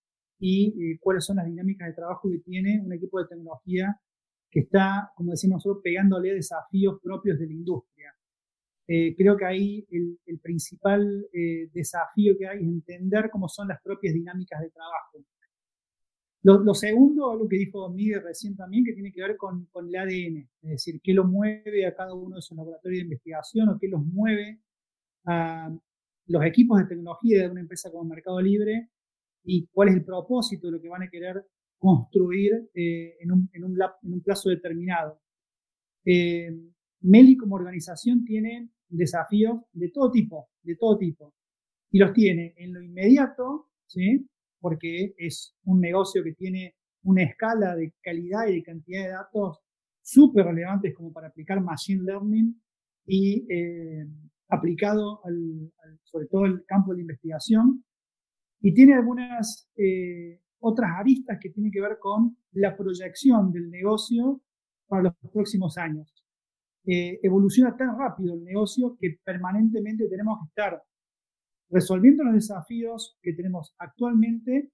y 0.43 0.97
cuáles 0.97 1.25
son 1.25 1.37
las 1.37 1.45
dinámicas 1.45 1.87
de 1.87 1.93
trabajo 1.93 2.29
que 2.29 2.39
tiene 2.39 2.81
un 2.83 2.91
equipo 2.93 3.19
de 3.19 3.27
tecnología 3.27 3.95
que 4.51 4.61
está, 4.61 5.11
como 5.15 5.31
decimos 5.31 5.57
nosotros, 5.57 5.81
pegándole 5.83 6.33
desafíos 6.33 6.99
propios 7.01 7.39
de 7.39 7.47
la 7.47 7.53
industria. 7.53 8.13
Eh, 8.87 9.15
creo 9.15 9.37
que 9.37 9.45
ahí 9.45 9.87
el, 9.91 10.39
principal 10.39 11.27
eh, 11.33 11.69
desafío 11.71 12.37
que 12.37 12.47
hay 12.47 12.57
es 12.57 12.63
entender 12.63 13.29
cómo 13.31 13.47
son 13.47 13.67
las 13.69 13.81
propias 13.81 14.13
dinámicas 14.13 14.61
de 14.61 14.69
trabajo. 14.69 15.23
Lo, 16.43 16.73
segundo, 16.73 17.31
algo 17.31 17.47
que 17.47 17.57
dijo 17.57 17.87
Miguel 17.89 18.23
recién 18.23 18.55
también, 18.55 18.83
que 18.83 18.93
tiene 18.93 19.11
que 19.11 19.21
ver 19.21 19.37
con, 19.37 19.65
con, 19.67 19.87
el 19.87 19.95
ADN, 19.95 20.49
es 20.63 20.69
decir, 20.69 20.99
qué 21.03 21.13
lo 21.13 21.23
mueve 21.23 21.85
a 21.85 21.93
cada 21.93 22.15
uno 22.15 22.35
de 22.35 22.39
esos 22.39 22.57
laboratorios 22.57 23.01
de 23.01 23.03
investigación 23.03 23.69
o 23.69 23.77
qué 23.77 23.87
los 23.87 24.03
mueve 24.03 24.59
a 25.25 25.71
los 26.25 26.43
equipos 26.43 26.79
de 26.79 26.85
tecnología 26.85 27.43
de 27.43 27.49
una 27.49 27.61
empresa 27.61 27.91
como 27.91 28.05
Mercado 28.05 28.41
Libre 28.41 28.89
y 29.43 29.67
cuál 29.67 29.89
es 29.89 29.95
el 29.95 30.03
propósito 30.03 30.67
de 30.67 30.73
lo 30.73 30.81
que 30.81 30.89
van 30.89 31.03
a 31.03 31.09
querer 31.09 31.45
construir 31.77 32.69
eh, 32.73 33.17
en, 33.19 33.31
un, 33.31 33.49
en, 33.53 33.63
un, 33.63 33.77
en, 34.03 34.13
un, 34.13 34.21
plazo 34.21 34.49
determinado. 34.49 35.19
Eh, 36.05 36.51
Meli 37.01 37.37
como 37.37 37.55
organización 37.55 38.23
tiene 38.23 38.69
desafíos 38.89 39.61
de 39.73 39.89
todo 39.89 40.11
tipo, 40.11 40.49
de 40.63 40.75
todo 40.75 40.97
tipo. 40.97 41.33
Y 41.91 41.99
los 41.99 42.13
tiene 42.13 42.53
en 42.57 42.73
lo 42.73 42.81
inmediato, 42.81 43.69
¿sí? 43.85 44.27
porque 44.61 45.13
es 45.17 45.55
un 45.63 45.81
negocio 45.81 46.23
que 46.23 46.33
tiene 46.33 46.75
una 47.03 47.23
escala 47.23 47.75
de 47.75 47.93
calidad 48.01 48.47
y 48.47 48.55
de 48.55 48.63
cantidad 48.63 49.03
de 49.03 49.09
datos 49.09 49.59
súper 50.01 50.45
relevantes 50.45 50.93
como 50.95 51.11
para 51.11 51.27
aplicar 51.27 51.61
Machine 51.61 52.03
Learning 52.03 52.61
y 53.05 53.45
eh, 53.51 54.07
aplicado 54.49 55.25
al, 55.25 55.71
sobre 56.03 56.27
todo 56.27 56.45
el 56.45 56.63
campo 56.65 56.93
de 56.93 57.01
investigación. 57.01 57.83
Y 58.61 58.73
tiene 58.73 58.93
algunas 58.93 59.67
eh, 59.75 60.39
otras 60.59 60.91
aristas 60.99 61.39
que 61.41 61.49
tienen 61.49 61.71
que 61.71 61.81
ver 61.81 61.97
con 61.99 62.37
la 62.51 62.77
proyección 62.77 63.51
del 63.51 63.71
negocio 63.71 64.41
para 64.87 65.03
los 65.03 65.15
próximos 65.33 65.77
años. 65.77 66.20
Eh, 66.85 67.19
evoluciona 67.21 67.75
tan 67.77 67.97
rápido 67.97 68.33
el 68.33 68.43
negocio 68.43 68.97
que 68.99 69.19
permanentemente 69.23 70.07
tenemos 70.07 70.39
que 70.39 70.47
estar 70.47 70.81
resolviendo 71.69 72.23
los 72.23 72.33
desafíos 72.33 73.17
que 73.21 73.33
tenemos 73.33 73.75
actualmente 73.77 74.71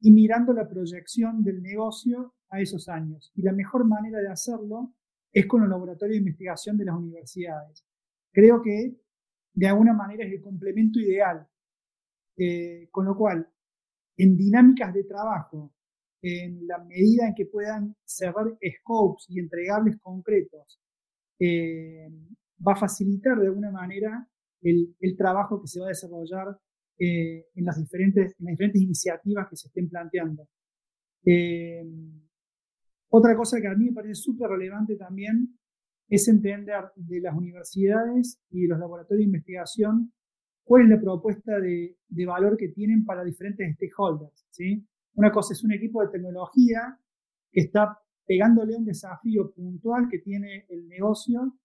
y 0.00 0.10
mirando 0.10 0.52
la 0.54 0.66
proyección 0.66 1.42
del 1.42 1.62
negocio 1.62 2.34
a 2.48 2.60
esos 2.60 2.88
años. 2.88 3.30
Y 3.34 3.42
la 3.42 3.52
mejor 3.52 3.86
manera 3.86 4.20
de 4.20 4.28
hacerlo 4.28 4.94
es 5.32 5.46
con 5.46 5.62
el 5.62 5.70
laboratorio 5.70 6.14
de 6.14 6.20
investigación 6.20 6.76
de 6.76 6.86
las 6.86 6.96
universidades. 6.96 7.84
Creo 8.32 8.62
que 8.62 8.96
de 9.52 9.66
alguna 9.66 9.92
manera 9.92 10.24
es 10.24 10.32
el 10.32 10.40
complemento 10.40 10.98
ideal. 10.98 11.46
Eh, 12.36 12.88
con 12.90 13.04
lo 13.04 13.16
cual, 13.16 13.46
en 14.16 14.36
dinámicas 14.36 14.94
de 14.94 15.04
trabajo, 15.04 15.74
en 16.22 16.66
la 16.66 16.78
medida 16.78 17.26
en 17.28 17.34
que 17.34 17.46
puedan 17.46 17.94
cerrar 18.04 18.46
scopes 18.78 19.26
y 19.28 19.38
entregables 19.38 19.98
concretos, 19.98 20.80
eh, 21.40 22.08
va 22.66 22.72
a 22.72 22.76
facilitar 22.76 23.38
de 23.38 23.46
alguna 23.46 23.70
manera 23.70 24.28
el, 24.60 25.16
trabajo 25.16 25.60
que 25.60 25.68
se 25.68 25.80
va 25.80 25.86
a 25.86 25.88
desarrollar 25.88 26.58
eh, 26.98 27.46
en, 27.54 27.64
las 27.64 27.78
diferentes, 27.78 28.36
en 28.38 28.44
las 28.44 28.52
diferentes 28.52 28.82
iniciativas 28.82 29.48
que 29.48 29.56
se 29.56 29.68
estén 29.68 29.88
planteando. 29.88 30.46
Eh, 31.24 31.82
otra 33.08 33.34
cosa 33.36 33.60
que 33.60 33.66
a 33.66 33.74
mí 33.74 33.86
me 33.86 33.92
parece 33.92 34.14
súper 34.14 34.50
relevante 34.50 34.96
también 34.96 35.58
es 36.08 36.28
entender 36.28 36.90
de 36.94 37.20
las 37.20 37.34
universidades 37.34 38.40
y 38.50 38.62
de 38.62 38.68
los 38.68 38.78
laboratorios 38.78 39.20
de 39.20 39.24
investigación 39.24 40.12
cuál 40.64 40.82
es 40.82 40.88
la 40.90 41.00
propuesta 41.00 41.58
de, 41.58 41.96
valor 42.26 42.56
que 42.56 42.68
tienen 42.68 43.04
para 43.04 43.24
diferentes 43.24 43.74
stakeholders. 43.74 44.46
¿sí? 44.50 44.86
Una 45.14 45.32
cosa 45.32 45.54
es 45.54 45.64
un 45.64 45.72
equipo 45.72 46.02
de 46.02 46.10
tecnología 46.10 46.98
que 47.50 47.60
está 47.62 47.98
pegándole 48.30 48.76
un 48.76 48.84
desafío 48.84 49.50
puntual 49.50 50.06
que 50.08 50.20
tiene 50.20 50.64
el 50.68 50.86
negocio 50.86 51.58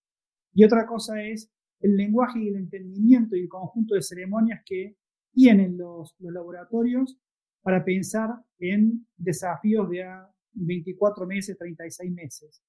y 0.51 0.63
otra 0.63 0.87
cosa 0.87 1.21
es 1.21 1.51
el 1.79 1.95
lenguaje 1.95 2.39
y 2.39 2.47
el 2.47 2.55
entendimiento 2.55 3.35
y 3.35 3.41
el 3.41 3.49
conjunto 3.49 3.93
de 3.93 4.01
ceremonias 4.01 4.63
que 4.65 4.97
tienen 5.31 5.77
los, 5.77 6.15
los 6.17 6.33
laboratorios 6.33 7.19
para 7.61 7.85
pensar 7.85 8.31
en 8.57 9.05
desafíos 9.15 9.87
de 9.91 10.05
a 10.05 10.27
24 10.53 11.27
meses, 11.27 11.55
36 11.55 12.11
meses. 12.11 12.63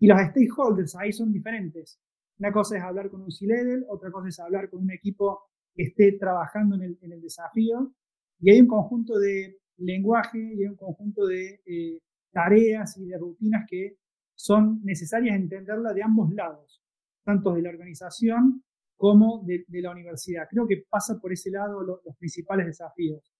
Y 0.00 0.08
los 0.08 0.20
stakeholders 0.20 0.96
ahí 0.96 1.12
son 1.12 1.32
diferentes. 1.32 2.00
Una 2.40 2.50
cosa 2.50 2.78
es 2.78 2.82
hablar 2.82 3.10
con 3.10 3.22
un 3.22 3.30
C-Level, 3.30 3.84
otra 3.88 4.10
cosa 4.10 4.28
es 4.28 4.40
hablar 4.40 4.68
con 4.70 4.82
un 4.82 4.90
equipo 4.90 5.40
que 5.72 5.84
esté 5.84 6.18
trabajando 6.18 6.74
en 6.74 6.82
el, 6.82 6.98
en 7.00 7.12
el 7.12 7.22
desafío. 7.22 7.94
Y 8.40 8.50
hay 8.50 8.60
un 8.60 8.66
conjunto 8.66 9.16
de 9.20 9.60
lenguaje 9.76 10.36
y 10.36 10.62
hay 10.62 10.66
un 10.66 10.76
conjunto 10.76 11.26
de 11.26 11.60
eh, 11.64 12.00
tareas 12.36 12.98
y 12.98 13.06
de 13.06 13.16
rutinas 13.16 13.64
que 13.66 13.96
son 14.34 14.82
necesarias 14.84 15.34
entenderla 15.34 15.94
de 15.94 16.02
ambos 16.02 16.30
lados, 16.34 16.82
tanto 17.24 17.54
de 17.54 17.62
la 17.62 17.70
organización 17.70 18.62
como 18.94 19.42
de, 19.46 19.64
la 19.80 19.90
universidad. 19.90 20.46
Creo 20.50 20.66
que 20.66 20.84
pasa 20.86 21.18
por 21.18 21.32
ese 21.32 21.50
lado 21.50 21.82
los 21.82 22.16
principales 22.18 22.66
desafíos. 22.66 23.32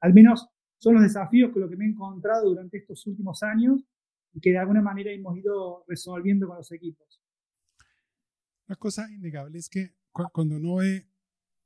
Al 0.00 0.14
menos 0.14 0.48
son 0.78 0.94
los 0.94 1.02
desafíos 1.02 1.50
con 1.50 1.62
los 1.62 1.70
que 1.70 1.76
me 1.76 1.84
he 1.84 1.88
encontrado 1.88 2.48
durante 2.48 2.78
estos 2.78 3.04
últimos 3.08 3.42
años 3.42 3.84
y 4.32 4.40
que 4.40 4.50
de 4.50 4.58
alguna 4.58 4.82
manera 4.82 5.10
hemos 5.10 5.36
ido 5.36 5.84
resolviendo 5.88 6.46
con 6.46 6.58
los 6.58 6.70
equipos. 6.70 7.20
Una 8.68 8.76
cosa 8.76 9.10
innegable 9.10 9.58
es 9.58 9.68
que 9.68 9.96
cuando 10.12 10.58
uno 10.58 10.76
ve 10.76 11.08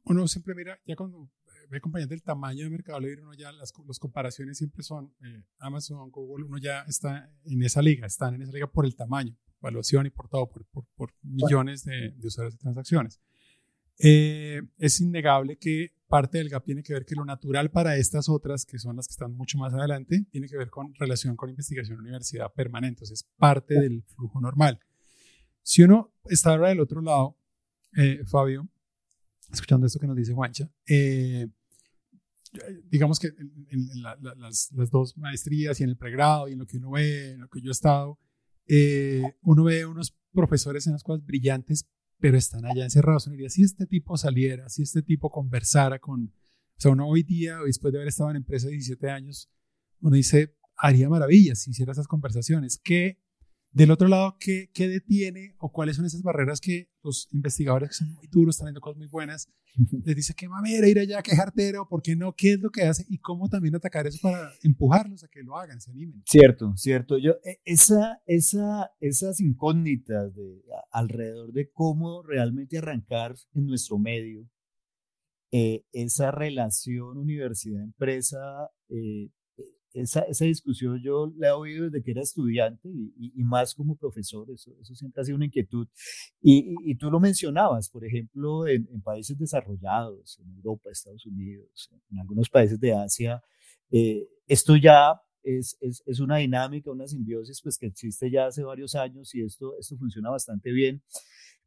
uno 0.05 0.27
siempre 0.27 0.55
mira, 0.55 0.81
ya 0.87 0.97
cuando 0.97 1.29
ve 1.71 1.81
compañías 1.81 2.09
del 2.09 2.23
tamaño 2.23 2.65
de 2.65 2.71
Mercado 2.71 3.01
Libre, 3.01 3.23
uno 3.23 3.35
ya 3.35 3.53
las, 3.53 3.73
las 3.87 3.99
comparaciones 3.99 4.59
siempre 4.59 4.83
son 4.83 5.13
eh, 5.25 5.45
Amazon, 5.59 6.11
Google, 6.11 6.47
uno 6.47 6.59
ya 6.59 6.83
está 6.83 7.31
en 7.45 7.63
esa 7.63 7.83
liga, 7.83 8.07
están 8.07 8.35
en 8.35 8.43
esa 8.43 8.53
liga 8.53 8.71
por 8.71 8.87
el 8.87 8.97
tamaño, 8.97 9.37
evaluación 9.61 10.07
y 10.07 10.11
por 10.11 10.29
todo, 10.29 10.49
por, 10.49 10.65
por, 10.95 11.13
millones 11.23 11.85
de, 11.85 12.13
de, 12.17 12.27
usuarios 12.27 12.55
y 12.55 12.59
transacciones. 12.59 13.21
Eh, 14.01 14.63
es 14.79 15.01
innegable 15.01 15.57
que 15.57 15.93
parte 16.07 16.39
del 16.39 16.49
gap 16.49 16.65
tiene 16.65 16.83
que 16.83 16.95
ver 16.95 17.05
que 17.05 17.15
lo 17.15 17.25
natural 17.25 17.71
para 17.71 17.97
estas 17.97 18.29
otras, 18.29 18.65
que 18.65 18.79
son 18.79 18.97
las 18.97 19.09
que 19.09 19.13
están 19.13 19.37
mucho 19.37 19.59
más 19.59 19.75
adelante, 19.75 20.25
tiene 20.31 20.49
que 20.49 20.57
ver 20.57 20.71
con 20.71 20.95
relación 20.95 21.37
con 21.37 21.51
investigación 21.51 21.99
universidad 21.99 22.53
permanente, 22.53 23.05
es 23.05 23.25
parte 23.37 23.75
del 23.75 24.03
flujo 24.05 24.41
normal. 24.41 24.81
Si 25.63 25.83
uno 25.83 26.15
está 26.25 26.51
ahora 26.51 26.71
del 26.71 26.81
otro 26.81 27.03
lado, 27.03 27.37
eh, 27.97 28.23
Fabio, 28.25 28.69
escuchando 29.53 29.87
esto 29.87 29.99
que 29.99 30.07
nos 30.07 30.17
dice 30.17 30.33
Juancha, 30.33 30.71
eh, 30.87 31.49
digamos 32.91 33.19
que 33.19 33.29
en, 33.29 34.03
las, 34.03 34.71
dos 34.91 35.17
maestrías 35.17 35.81
y 35.81 35.85
en 35.85 35.91
el 35.91 35.97
pregrado 35.97 36.49
y 36.49 36.53
en 36.53 36.59
lo 36.59 36.67
que 36.67 36.79
uno 36.79 36.93
ve, 36.93 37.33
en 37.33 37.41
lo 37.41 37.49
que 37.49 37.61
yo 37.61 37.71
he 37.71 37.73
estado, 37.73 38.19
eh, 38.67 39.23
uno 39.43 39.65
ve 39.65 39.87
unos 39.87 40.17
profesores 40.33 40.87
en 40.87 40.93
las 40.93 41.03
cosas 41.03 41.25
brillantes, 41.25 41.89
pero 42.19 42.37
están 42.37 42.65
allá 42.65 42.85
encerrados. 42.85 43.27
Uno 43.27 43.35
diría, 43.35 43.51
si 43.51 43.63
este 43.63 43.87
tipo 43.87 44.17
saliera, 44.17 44.69
si 44.69 44.83
este 44.83 45.03
tipo 45.03 45.31
conversara 45.31 45.99
con, 45.99 46.27
o 46.27 46.81
sea, 46.81 46.93
uno 46.93 47.09
hoy 47.09 47.23
día, 47.23 47.59
después 47.65 47.93
de 47.93 47.99
haber 47.99 48.09
estado 48.09 48.31
en 48.31 48.37
empresa 48.37 48.67
de 48.67 48.73
17 48.73 49.11
años, 49.11 49.51
uno 50.01 50.15
dice, 50.15 50.55
haría 50.77 51.09
maravillas 51.09 51.61
si 51.61 51.71
hiciera 51.71 51.93
esas 51.93 52.07
conversaciones. 52.07 52.81
¿Qué, 52.83 53.19
Del 53.71 53.91
otro 53.91 54.09
lado, 54.09 54.37
¿qué, 54.41 54.71
¿qué, 54.73 54.89
detiene 54.89 55.55
o 55.59 55.71
cuáles 55.71 55.97
son 55.97 56.07
esas 56.07 56.23
barreras 56.23 56.61
que 56.61 56.89
los 57.03 57.29
investigadores 57.33 57.91
que 57.91 57.97
son 57.97 58.15
muy 58.15 58.27
duros, 58.27 58.57
están 58.57 58.67
haciendo 58.67 58.81
cosas 58.81 58.97
muy 58.97 59.09
buenas, 59.09 59.49
les 60.05 60.17
dice 60.17 60.35
qué 60.35 60.49
mamera 60.49 60.89
ir 60.89 60.99
allá, 60.99 61.23
qué 61.23 61.37
jartero, 61.37 61.87
por 61.89 62.03
qué 62.03 62.17
no, 62.17 62.35
qué 62.35 62.55
es 62.55 62.61
lo 62.61 62.71
que 62.71 62.83
hace 62.83 63.05
y 63.09 63.19
cómo 63.19 63.49
también 63.49 63.77
atacar 63.77 64.07
eso 64.07 64.19
para 64.23 64.51
empujarlos 64.63 65.23
a 65.23 65.29
que 65.29 65.43
lo 65.43 65.57
hagan, 65.57 65.81
se 65.81 65.91
animen? 65.91 66.23
Cierto, 66.27 66.75
cierto. 66.77 67.19
Yo, 67.19 67.33
e, 67.45 67.61
esa, 67.65 68.23
esa, 68.27 68.91
esas 69.01 69.41
incógnitas 69.41 70.35
de, 70.35 70.63
alrededor 70.91 71.53
de 71.53 71.71
cómo 71.71 72.23
realmente 72.23 72.79
arrancar 72.79 73.35
en 73.55 73.67
nuestro 73.67 73.99
medio, 73.99 74.49
eh, 75.51 75.85
esa 75.93 76.31
relación 76.31 77.17
universidad-empresa 77.17 78.71
eh, 78.89 79.31
esa, 79.95 80.21
esa, 80.23 80.45
discusión 80.45 81.01
yo 81.03 81.33
la 81.37 81.49
he 81.49 81.53
oído 81.53 81.85
desde 81.85 82.03
que 82.03 82.11
era 82.13 82.23
estudiante 82.23 82.89
y, 82.89 83.33
y, 83.35 83.45
más 83.45 83.75
como 83.75 83.97
profesor, 83.97 84.51
eso, 84.51 84.73
eso, 84.81 84.95
siempre 84.95 85.23
ha 85.23 85.25
sido 85.25 85.37
una 85.37 85.47
inquietud. 85.47 85.89
Y, 86.41 86.75
y 86.85 86.95
tú 86.97 87.11
lo 87.11 87.21
mencionabas, 87.21 87.89
por 87.89 88.05
ejemplo, 88.05 88.67
en, 88.67 88.89
en, 88.93 89.01
países 89.01 89.39
desarrollados, 89.39 90.39
en 90.41 90.51
Europa, 90.57 90.91
Estados 90.91 91.27
Unidos, 91.27 91.91
en 92.11 92.19
algunos 92.19 92.49
países 92.51 92.79
de 92.79 92.93
Asia, 92.93 93.43
eh, 93.91 94.29
esto 94.47 94.77
ya 94.77 95.21
es, 95.43 95.77
es, 95.81 96.03
es, 96.07 96.21
una 96.21 96.37
dinámica, 96.37 96.91
una 96.91 97.07
simbiosis 97.07 97.61
pues 97.63 97.79
que 97.79 97.87
existe 97.87 98.31
ya 98.31 98.47
hace 98.47 98.63
varios 98.63 98.95
años 98.95 99.35
y 99.35 99.43
esto, 99.43 99.77
esto 99.79 99.97
funciona 99.97 100.31
bastante 100.31 100.71
bien. 100.73 101.03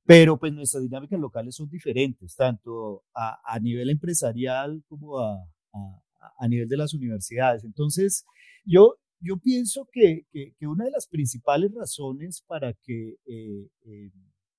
Pero 0.06 0.38
pues 0.40 0.52
nuestras 0.54 0.84
dinámicas 0.84 1.20
locales 1.20 1.56
son 1.56 1.70
diferentes, 1.70 2.36
tanto 2.36 3.04
a, 3.14 3.40
a 3.46 3.60
nivel 3.60 3.90
empresarial 3.90 4.84
como 4.88 5.20
a, 5.20 5.36
a, 5.74 6.02
a 6.38 6.48
nivel 6.48 6.68
de 6.68 6.78
las 6.78 6.94
universidades. 6.94 7.64
Entonces, 7.64 8.26
yo, 8.66 8.96
yo 9.20 9.38
pienso 9.38 9.88
que, 9.92 10.26
que, 10.32 10.68
una 10.68 10.86
de 10.86 10.92
las 10.92 11.08
principales 11.08 11.72
razones 11.74 12.44
para 12.48 12.74
que 12.74 13.18
eh, 13.26 13.68
eh, 13.86 14.12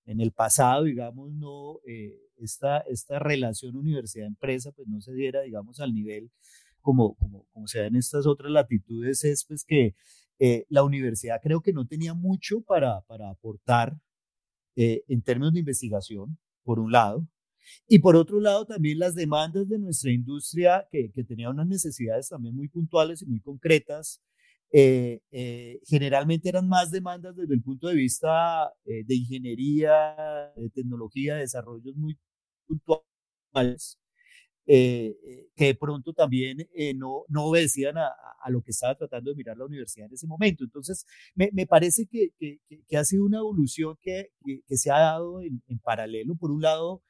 en 0.06 0.20
el 0.20 0.32
pasado, 0.32 0.84
digamos, 0.84 1.32
no, 1.32 1.78
eh, 1.86 2.18
esta, 2.36 2.78
esta 2.80 3.18
relación 3.18 3.76
universidad-empresa, 3.76 4.72
pues 4.72 4.88
no 4.88 5.00
se 5.00 5.12
diera, 5.12 5.42
digamos, 5.42 5.80
al 5.80 5.94
nivel 5.94 6.30
como, 6.80 7.14
como, 7.14 7.46
como 7.52 7.68
se 7.68 7.78
da 7.78 7.86
en 7.86 7.96
estas 7.96 8.26
otras 8.26 8.50
latitudes, 8.50 9.24
es 9.24 9.44
pues 9.44 9.64
que 9.64 9.94
la 10.68 10.82
universidad 10.82 11.40
creo 11.40 11.60
que 11.60 11.72
no 11.72 11.86
tenía 11.86 12.14
mucho 12.14 12.62
para, 12.62 13.02
para 13.02 13.30
aportar 13.30 13.96
en 14.74 15.22
términos 15.22 15.52
de 15.52 15.60
investigación, 15.60 16.36
por 16.64 16.80
un 16.80 16.90
lado, 16.90 17.28
y 17.88 17.98
por 18.00 18.16
otro 18.16 18.40
lado, 18.40 18.66
también 18.66 18.98
las 18.98 19.14
demandas 19.14 19.68
de 19.68 19.78
nuestra 19.78 20.10
industria, 20.10 20.86
que, 20.90 21.10
que 21.12 21.24
tenía 21.24 21.50
unas 21.50 21.66
necesidades 21.66 22.28
también 22.28 22.54
muy 22.56 22.68
puntuales 22.68 23.22
y 23.22 23.26
muy 23.26 23.40
concretas, 23.40 24.20
eh, 24.74 25.20
eh, 25.30 25.80
generalmente 25.86 26.48
eran 26.48 26.66
más 26.66 26.90
demandas 26.90 27.36
desde 27.36 27.52
el 27.54 27.62
punto 27.62 27.88
de 27.88 27.94
vista 27.94 28.72
eh, 28.86 29.04
de 29.04 29.14
ingeniería, 29.16 30.50
de 30.56 30.70
tecnología, 30.70 31.34
de 31.34 31.40
desarrollos 31.42 31.94
muy 31.94 32.18
puntuales, 32.66 33.98
que 34.64 35.14
de 35.56 35.74
pronto 35.74 36.14
también 36.14 36.58
no, 36.96 37.24
no 37.28 37.44
obedecían 37.44 37.98
a, 37.98 38.08
a, 38.42 38.50
lo 38.50 38.62
que 38.62 38.70
estaba 38.70 38.94
tratando 38.96 39.30
de 39.30 39.36
mirar 39.36 39.58
la 39.58 39.66
universidad 39.66 40.06
en 40.06 40.14
ese 40.14 40.26
momento. 40.26 40.64
Entonces, 40.64 41.04
me, 41.34 41.50
me 41.52 41.66
parece 41.66 42.06
que, 42.06 42.30
que, 42.38 42.60
que, 42.88 42.96
ha 42.96 43.04
sido 43.04 43.24
una 43.26 43.38
evolución 43.38 43.96
que, 44.00 44.30
que 44.44 44.76
se 44.78 44.90
ha 44.90 44.98
dado 45.00 45.42
en, 45.42 45.62
en 45.68 45.78
paralelo. 45.80 46.34
Por 46.36 46.50
un 46.50 46.62
lado, 46.62 47.02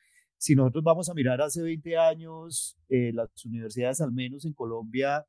si 0.42 0.56
nosotros 0.56 0.82
vamos 0.82 1.08
a 1.08 1.14
mirar 1.14 1.40
hace 1.40 1.62
20 1.62 1.96
años, 1.96 2.76
eh, 2.88 3.12
las 3.14 3.28
universidades, 3.44 4.00
al 4.00 4.11
menos 4.11 4.44
en 4.44 4.52
Colombia, 4.52 5.25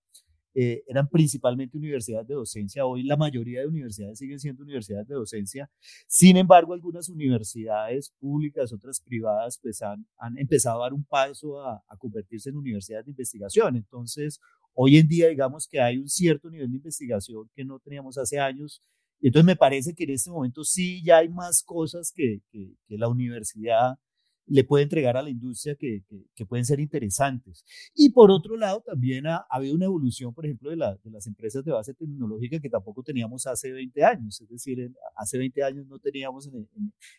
eh, 0.55 0.81
eran 0.87 1.07
principalmente 1.07 1.77
universidades 1.77 2.27
de 2.27 2.33
docencia. 2.33 2.87
Hoy 2.87 3.03
la 3.03 3.15
mayoría 3.15 3.59
de 3.59 3.67
universidades 3.67 4.17
siguen 4.17 4.39
siendo 4.39 4.63
universidades 4.63 5.07
de 5.07 5.13
docencia. 5.13 5.69
Sin 6.07 6.35
embargo, 6.35 6.73
algunas 6.73 7.09
universidades 7.09 8.11
públicas, 8.19 8.73
otras 8.73 9.01
privadas, 9.01 9.59
pues 9.61 9.83
han, 9.83 10.03
han 10.17 10.35
empezado 10.39 10.81
a 10.81 10.85
dar 10.85 10.93
un 10.93 11.05
paso 11.05 11.61
a, 11.61 11.83
a, 11.87 11.97
convertirse 11.97 12.49
en 12.49 12.57
universidades 12.57 13.05
de 13.05 13.11
investigación. 13.11 13.75
Entonces, 13.75 14.39
hoy 14.73 14.97
en 14.97 15.07
día, 15.07 15.27
digamos 15.27 15.67
que 15.67 15.79
hay 15.79 15.99
un 15.99 16.09
cierto 16.09 16.49
nivel 16.49 16.71
de 16.71 16.77
investigación 16.77 17.51
que 17.53 17.63
no 17.63 17.77
teníamos 17.77 18.17
hace 18.17 18.39
años. 18.39 18.81
Entonces, 19.21 19.45
me 19.45 19.55
parece 19.55 19.93
que 19.93 20.05
en 20.05 20.09
este 20.09 20.31
momento 20.31 20.63
sí 20.63 21.03
ya 21.05 21.17
hay 21.17 21.29
más 21.29 21.61
cosas 21.61 22.11
que, 22.11 22.41
que, 22.49 22.73
que 22.87 22.97
la 22.97 23.09
universidad 23.09 23.99
le 24.45 24.63
puede 24.63 24.83
entregar 24.83 25.15
a 25.17 25.21
la 25.21 25.29
industria 25.29 25.75
que, 25.75 26.03
que, 26.35 26.45
pueden 26.45 26.65
ser 26.65 26.79
interesantes. 26.79 27.63
Y 27.95 28.09
por 28.09 28.31
otro 28.31 28.57
lado, 28.57 28.81
también 28.85 29.27
ha, 29.27 29.45
habido 29.49 29.75
una 29.75 29.85
evolución, 29.85 30.33
por 30.33 30.45
ejemplo, 30.45 30.69
de, 30.69 30.75
la, 30.75 30.95
de, 30.95 31.11
las 31.11 31.27
empresas 31.27 31.63
de 31.63 31.71
base 31.71 31.93
tecnológica 31.93 32.59
que 32.59 32.69
tampoco 32.69 33.03
teníamos 33.03 33.47
hace 33.47 33.71
20 33.71 34.03
años. 34.03 34.41
Es 34.41 34.49
decir, 34.49 34.91
hace 35.15 35.37
20 35.37 35.63
años 35.63 35.87
no 35.87 35.99
teníamos 35.99 36.47
en 36.47 36.55
el, 36.55 36.67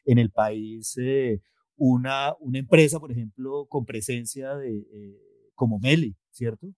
en, 0.04 0.18
el 0.18 0.30
país 0.30 0.96
eh, 0.98 1.40
una, 1.76 2.34
una 2.40 2.58
empresa, 2.58 3.00
por 3.00 3.10
ejemplo, 3.10 3.66
con 3.68 3.84
presencia 3.84 4.54
de, 4.56 4.78
eh, 4.78 5.18
como 5.54 5.78
Meli, 5.78 6.14
¿cierto? 6.30 6.74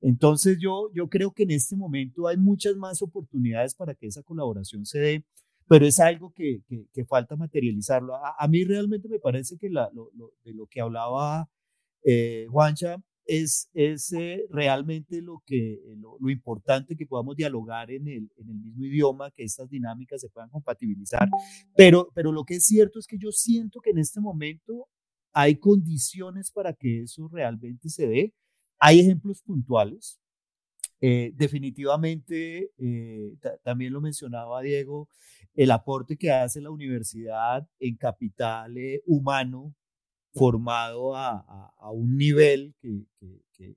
Entonces 0.00 0.58
yo, 0.60 0.90
yo 0.94 1.08
creo 1.08 1.32
que 1.32 1.42
en 1.42 1.50
este 1.50 1.74
momento 1.74 2.28
hay 2.28 2.36
muchas 2.36 2.76
más 2.76 3.02
oportunidades 3.02 3.74
para 3.74 3.94
que 3.94 4.06
esa 4.06 4.22
colaboración 4.22 4.86
se 4.86 4.98
dé 5.00 5.24
pero 5.68 5.86
es 5.86 6.00
algo 6.00 6.32
que, 6.32 6.62
que, 6.92 7.04
falta 7.04 7.36
materializarlo. 7.36 8.14
A, 8.16 8.48
mí 8.48 8.64
realmente 8.64 9.08
me 9.08 9.18
parece 9.18 9.56
que 9.58 9.68
la, 9.68 9.90
lo, 9.92 10.10
de 10.44 10.54
lo 10.54 10.66
que 10.66 10.80
hablaba 10.80 11.48
eh, 12.02 12.46
Juancha 12.50 12.96
es, 13.26 13.68
es 13.74 14.12
eh, 14.14 14.46
realmente 14.50 15.20
lo, 15.20 15.42
que, 15.44 15.78
lo, 15.96 16.16
lo, 16.18 16.30
importante 16.30 16.96
que 16.96 17.06
podamos 17.06 17.36
dialogar 17.36 17.90
en 17.90 18.08
el, 18.08 18.30
en 18.36 18.48
el 18.48 18.58
mismo 18.58 18.84
idioma, 18.84 19.30
que 19.30 19.44
estas 19.44 19.68
dinámicas 19.68 20.22
se 20.22 20.30
puedan 20.30 20.48
compatibilizar. 20.48 21.28
Pero, 21.76 22.10
pero 22.14 22.32
lo 22.32 22.44
que 22.44 22.54
es 22.54 22.64
cierto 22.64 22.98
es 22.98 23.06
que 23.06 23.18
yo 23.18 23.30
siento 23.30 23.80
que 23.80 23.90
en 23.90 23.98
este 23.98 24.20
momento 24.20 24.88
hay 25.32 25.56
condiciones 25.56 26.50
para 26.50 26.72
que 26.72 27.02
eso 27.02 27.28
realmente 27.28 27.90
se 27.90 28.06
dé. 28.06 28.34
Hay 28.80 29.00
ejemplos 29.00 29.42
puntuales. 29.42 30.18
Eh, 31.00 31.32
definitivamente, 31.34 32.72
eh, 32.76 33.36
también 33.62 33.92
lo 33.92 34.00
mencionaba 34.00 34.60
Diego, 34.62 35.08
el 35.54 35.70
aporte 35.70 36.16
que 36.16 36.32
hace 36.32 36.60
la 36.60 36.70
universidad 36.70 37.68
en 37.78 37.96
capital 37.96 38.76
eh, 38.76 39.02
humano 39.06 39.74
formado 40.34 41.16
a, 41.16 41.72
un 41.92 42.16
nivel 42.16 42.74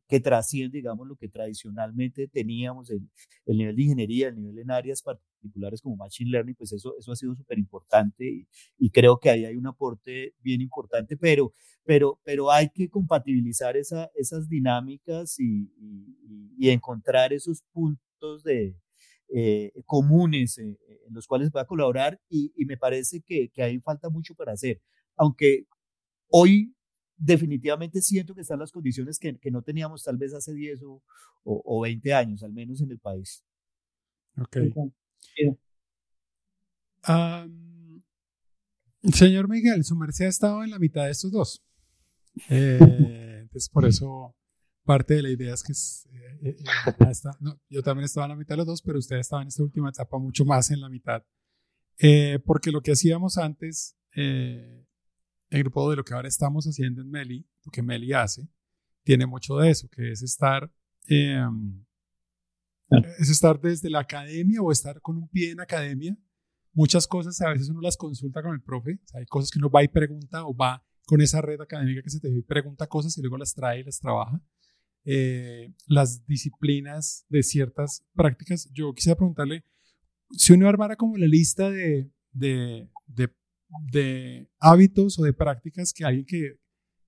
que, 0.08 0.20
trasciende, 0.20 0.78
digamos, 0.78 1.08
lo 1.08 1.16
que 1.16 1.30
tradicionalmente 1.30 2.28
teníamos, 2.28 2.90
el, 2.92 3.10
el, 3.46 3.58
nivel 3.58 3.76
de 3.76 3.82
ingeniería, 3.84 4.28
el 4.28 4.36
nivel 4.36 4.60
en 4.60 4.72
áreas 4.72 5.02
particulares 5.42 5.82
como 5.82 5.96
Machine 5.96 6.32
Learning, 6.32 6.56
pues 6.56 6.72
eso, 6.72 6.96
eso 6.98 7.12
ha 7.12 7.16
sido 7.16 7.36
súper 7.36 7.58
importante 7.58 8.26
y, 8.26 8.48
y, 8.78 8.90
creo 8.92 9.18
que 9.20 9.30
ahí 9.30 9.46
hay 9.46 9.56
un 9.56 9.68
aporte 9.68 10.36
bien 10.42 10.62
importante, 10.62 11.18
pero, 11.18 11.54
pero, 11.84 12.20
pero 12.24 12.52
hay 12.52 12.70
que 12.70 12.90
compatibilizar 12.90 13.76
esa, 13.76 14.10
esas 14.16 14.48
dinámicas 14.48 15.40
y, 15.40 15.72
y, 15.78 16.56
y 16.58 16.70
encontrar 16.70 17.34
esos 17.34 17.64
puntos 17.74 18.44
de, 18.44 18.76
eh, 19.34 19.72
comunes 19.86 20.58
eh, 20.58 20.78
en 21.08 21.14
los 21.14 21.26
cuales 21.26 21.52
va 21.56 21.62
a 21.62 21.66
colaborar 21.66 22.20
y, 22.30 22.52
y 22.54 22.66
me 22.66 22.76
parece 22.76 23.22
que, 23.22 23.50
que, 23.50 23.64
ahí 23.64 23.80
falta 23.80 24.10
mucho 24.10 24.36
para 24.36 24.52
hacer. 24.52 24.82
Aunque 25.16 25.68
hoy 26.28 26.76
definitivamente 27.16 28.02
siento 28.02 28.36
que 28.36 28.42
están 28.42 28.60
las 28.60 28.74
condiciones 28.74 29.18
que, 29.18 29.38
que 29.38 29.50
no 29.50 29.62
teníamos 29.62 30.04
tal 30.04 30.18
vez 30.18 30.34
hace 30.34 30.54
10 30.54 30.84
o, 30.84 31.02
o, 31.44 31.62
o, 31.64 31.82
20 31.82 32.14
años, 32.14 32.44
al 32.44 32.52
menos 32.52 32.82
en 32.82 32.92
el 32.92 33.00
país. 33.00 33.42
Ok. 34.38 34.58
Um, 37.08 38.02
señor 39.12 39.50
Miguel, 39.50 39.84
su 39.84 39.96
merced 39.96 40.26
ha 40.26 40.30
estado 40.30 40.64
en 40.64 40.70
la 40.70 40.80
mitad 40.80 41.06
de 41.06 41.12
estos 41.12 41.32
dos. 41.32 41.64
Eh, 42.50 43.40
entonces, 43.42 43.70
por 43.70 43.86
eso 43.86 44.36
parte 44.84 45.16
de 45.16 45.22
la 45.22 45.30
idea 45.30 45.54
es 45.54 45.64
que 45.64 45.74
eh, 45.74 46.40
eh, 46.44 46.56
eh 46.60 47.08
está, 47.10 47.32
no, 47.40 47.60
yo 47.70 47.84
también 47.84 48.06
estaba 48.06 48.26
en 48.26 48.32
la 48.32 48.36
mitad 48.36 48.54
de 48.54 48.58
los 48.58 48.68
dos, 48.68 48.82
pero 48.82 49.00
usted 49.00 49.18
estaba 49.18 49.42
en 49.42 49.48
esta 49.48 49.64
última 49.64 49.90
etapa 49.90 50.18
mucho 50.18 50.46
más 50.46 50.72
en 50.72 50.82
la 50.82 50.90
mitad. 50.90 51.24
Eh, 51.98 52.40
porque 52.46 52.72
lo 52.72 52.82
que 52.82 52.92
hacíamos 52.92 53.38
antes, 53.38 53.96
eh, 54.16 54.86
el 55.50 55.60
grupo 55.64 55.90
de 55.90 55.98
lo 55.98 56.04
que 56.04 56.14
ahora 56.14 56.28
estamos 56.28 56.66
haciendo 56.66 57.02
en 57.02 57.10
Meli, 57.10 57.48
lo 57.64 57.72
que 57.72 57.84
Meli 57.84 58.14
hace, 58.14 58.48
tiene 59.04 59.26
mucho 59.26 59.58
de 59.58 59.70
eso, 59.70 59.88
que 59.90 60.12
es 60.12 60.22
estar, 60.24 60.72
em, 61.08 61.86
es 63.20 63.30
estar 63.30 63.60
desde 63.60 63.90
la 63.90 64.00
academia 64.00 64.62
o 64.62 64.72
estar 64.72 65.02
con 65.02 65.18
un 65.18 65.28
pie 65.30 65.52
en 65.52 65.62
academia. 65.62 66.18
Muchas 66.74 67.08
cosas 67.08 67.40
a 67.42 67.50
veces 67.50 67.70
uno 67.70 67.82
las 67.82 67.98
consulta 67.98 68.42
con 68.42 68.54
el 68.54 68.62
profe, 68.62 69.00
hay 69.14 69.26
cosas 69.26 69.52
que 69.52 69.60
uno 69.60 69.70
va 69.70 69.84
y 69.84 69.88
pregunta 69.88 70.46
o 70.46 70.56
va 70.56 70.86
con 71.06 71.20
esa 71.22 71.42
red 71.42 71.60
académica 71.60 72.02
que 72.02 72.10
se 72.10 72.20
te 72.20 72.30
y 72.30 72.42
pregunta 72.44 72.88
cosas 72.88 73.18
y 73.18 73.22
luego 73.22 73.38
las 73.38 73.54
trae 73.54 73.82
y 73.82 73.84
las 73.84 74.00
trabaja 74.00 74.42
eh, 75.04 75.74
las 75.88 76.26
disciplinas 76.28 77.26
de 77.30 77.44
ciertas 77.44 78.06
prácticas. 78.14 78.70
Yo 78.72 78.94
quisiera 78.94 79.18
preguntarle, 79.18 79.66
si 80.32 80.54
uno 80.54 80.68
armara 80.68 80.96
como 80.96 81.18
la 81.18 81.28
lista 81.28 81.70
de, 81.70 82.12
de, 82.32 82.90
de, 83.08 83.34
de 83.92 84.50
hábitos 84.60 85.18
o 85.20 85.24
de 85.24 85.34
prácticas 85.34 85.94
que 85.94 86.06
alguien 86.06 86.26
que, 86.26 86.58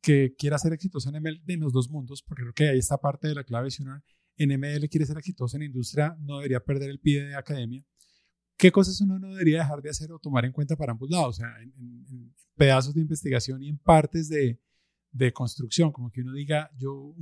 que 0.02 0.36
quiera 0.38 0.58
ser 0.58 0.74
exitoso 0.74 1.10
en 1.10 1.22
ML 1.22 1.42
de 1.46 1.58
los 1.58 1.72
dos 1.72 1.90
mundos, 1.90 2.24
porque 2.24 2.42
creo 2.42 2.54
que 2.54 2.70
ahí 2.70 2.80
está 2.80 2.98
parte 2.98 3.28
de 3.28 3.36
la 3.36 3.44
clave, 3.44 3.70
si 3.70 3.84
uno 3.84 4.02
en 4.38 4.52
ML 4.52 4.88
quiere 4.90 5.06
ser 5.06 5.18
exitoso 5.18 5.58
en 5.58 5.64
industria, 5.64 6.16
no 6.20 6.38
debería 6.38 6.60
perder 6.60 6.90
el 6.90 7.00
pie 7.00 7.24
de 7.24 7.36
academia. 7.36 7.84
¿qué 8.56 8.72
cosas 8.72 9.02
uno 9.02 9.20
no 9.20 9.30
debería 9.32 9.58
dejar 9.60 9.82
de 9.82 9.90
hacer 9.90 10.12
o 10.12 10.20
tomar 10.20 10.46
en 10.46 10.54
cuenta 10.54 10.78
para 10.78 10.92
ambos 10.94 11.10
lados? 11.10 11.30
O 11.30 11.34
sea, 11.42 11.50
en, 11.62 11.74
en- 11.78 12.34
pedazos 12.56 12.94
de 12.94 13.02
investigación 13.02 13.62
y 13.64 13.68
en 13.70 13.78
partes 13.80 14.30
de, 14.30 14.62
de 15.12 15.34
construcción, 15.34 15.92
como 15.92 16.12
que 16.12 16.22
uno 16.22 16.32
diga, 16.34 16.70
yo 16.78 17.16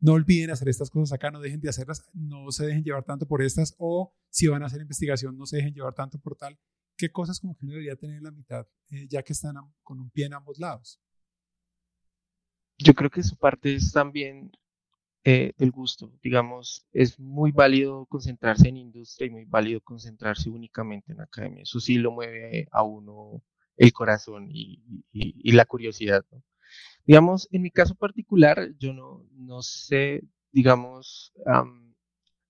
no 0.00 0.12
olviden 0.12 0.50
hacer 0.50 0.68
estas 0.68 0.90
cosas 0.90 1.12
acá, 1.14 1.30
no 1.30 1.40
dejen 1.40 1.60
de 1.60 1.68
hacerlas, 1.68 2.04
no 2.12 2.50
se 2.50 2.66
dejen 2.66 2.82
llevar 2.82 3.04
tanto 3.04 3.26
por 3.26 3.40
estas, 3.40 3.74
o 3.78 4.12
si 4.30 4.46
van 4.48 4.62
a 4.62 4.66
hacer 4.66 4.80
investigación, 4.82 5.38
no 5.38 5.46
se 5.46 5.56
dejen 5.58 5.72
llevar 5.74 5.94
tanto 5.94 6.18
por 6.18 6.36
tal. 6.36 6.58
¿Qué 6.96 7.10
cosas 7.10 7.38
como 7.40 7.56
que 7.56 7.64
uno 7.64 7.72
debería 7.74 7.94
tener 7.96 8.16
en 8.16 8.24
la 8.24 8.32
mitad, 8.32 8.66
eh, 8.90 9.06
ya 9.08 9.22
que 9.22 9.32
están 9.32 9.54
con 9.84 10.00
un 10.00 10.10
pie 10.10 10.26
en 10.26 10.34
ambos 10.34 10.58
lados? 10.58 11.00
Yo 12.78 12.94
creo 12.94 13.10
que 13.10 13.22
su 13.22 13.36
parte 13.36 13.74
es 13.74 13.92
también 13.92 14.50
eh, 15.28 15.52
el 15.58 15.70
gusto. 15.70 16.10
Digamos, 16.22 16.86
es 16.92 17.18
muy 17.20 17.52
válido 17.52 18.06
concentrarse 18.06 18.68
en 18.68 18.76
industria 18.78 19.26
y 19.26 19.30
muy 19.30 19.44
válido 19.44 19.80
concentrarse 19.82 20.48
únicamente 20.50 21.12
en 21.12 21.20
academia. 21.20 21.62
Eso 21.62 21.80
sí 21.80 21.96
lo 21.98 22.12
mueve 22.12 22.66
a 22.72 22.82
uno 22.82 23.42
el 23.76 23.92
corazón 23.92 24.48
y, 24.50 24.82
la 25.52 25.64
curiosidad. 25.66 26.24
Digamos, 27.06 27.48
en 27.52 27.62
mi 27.62 27.70
caso 27.70 27.94
particular, 27.94 28.70
yo 28.78 28.92
no, 28.94 29.26
no 29.32 29.62
sé, 29.62 30.22
digamos, 30.52 31.32
am, 31.46 31.94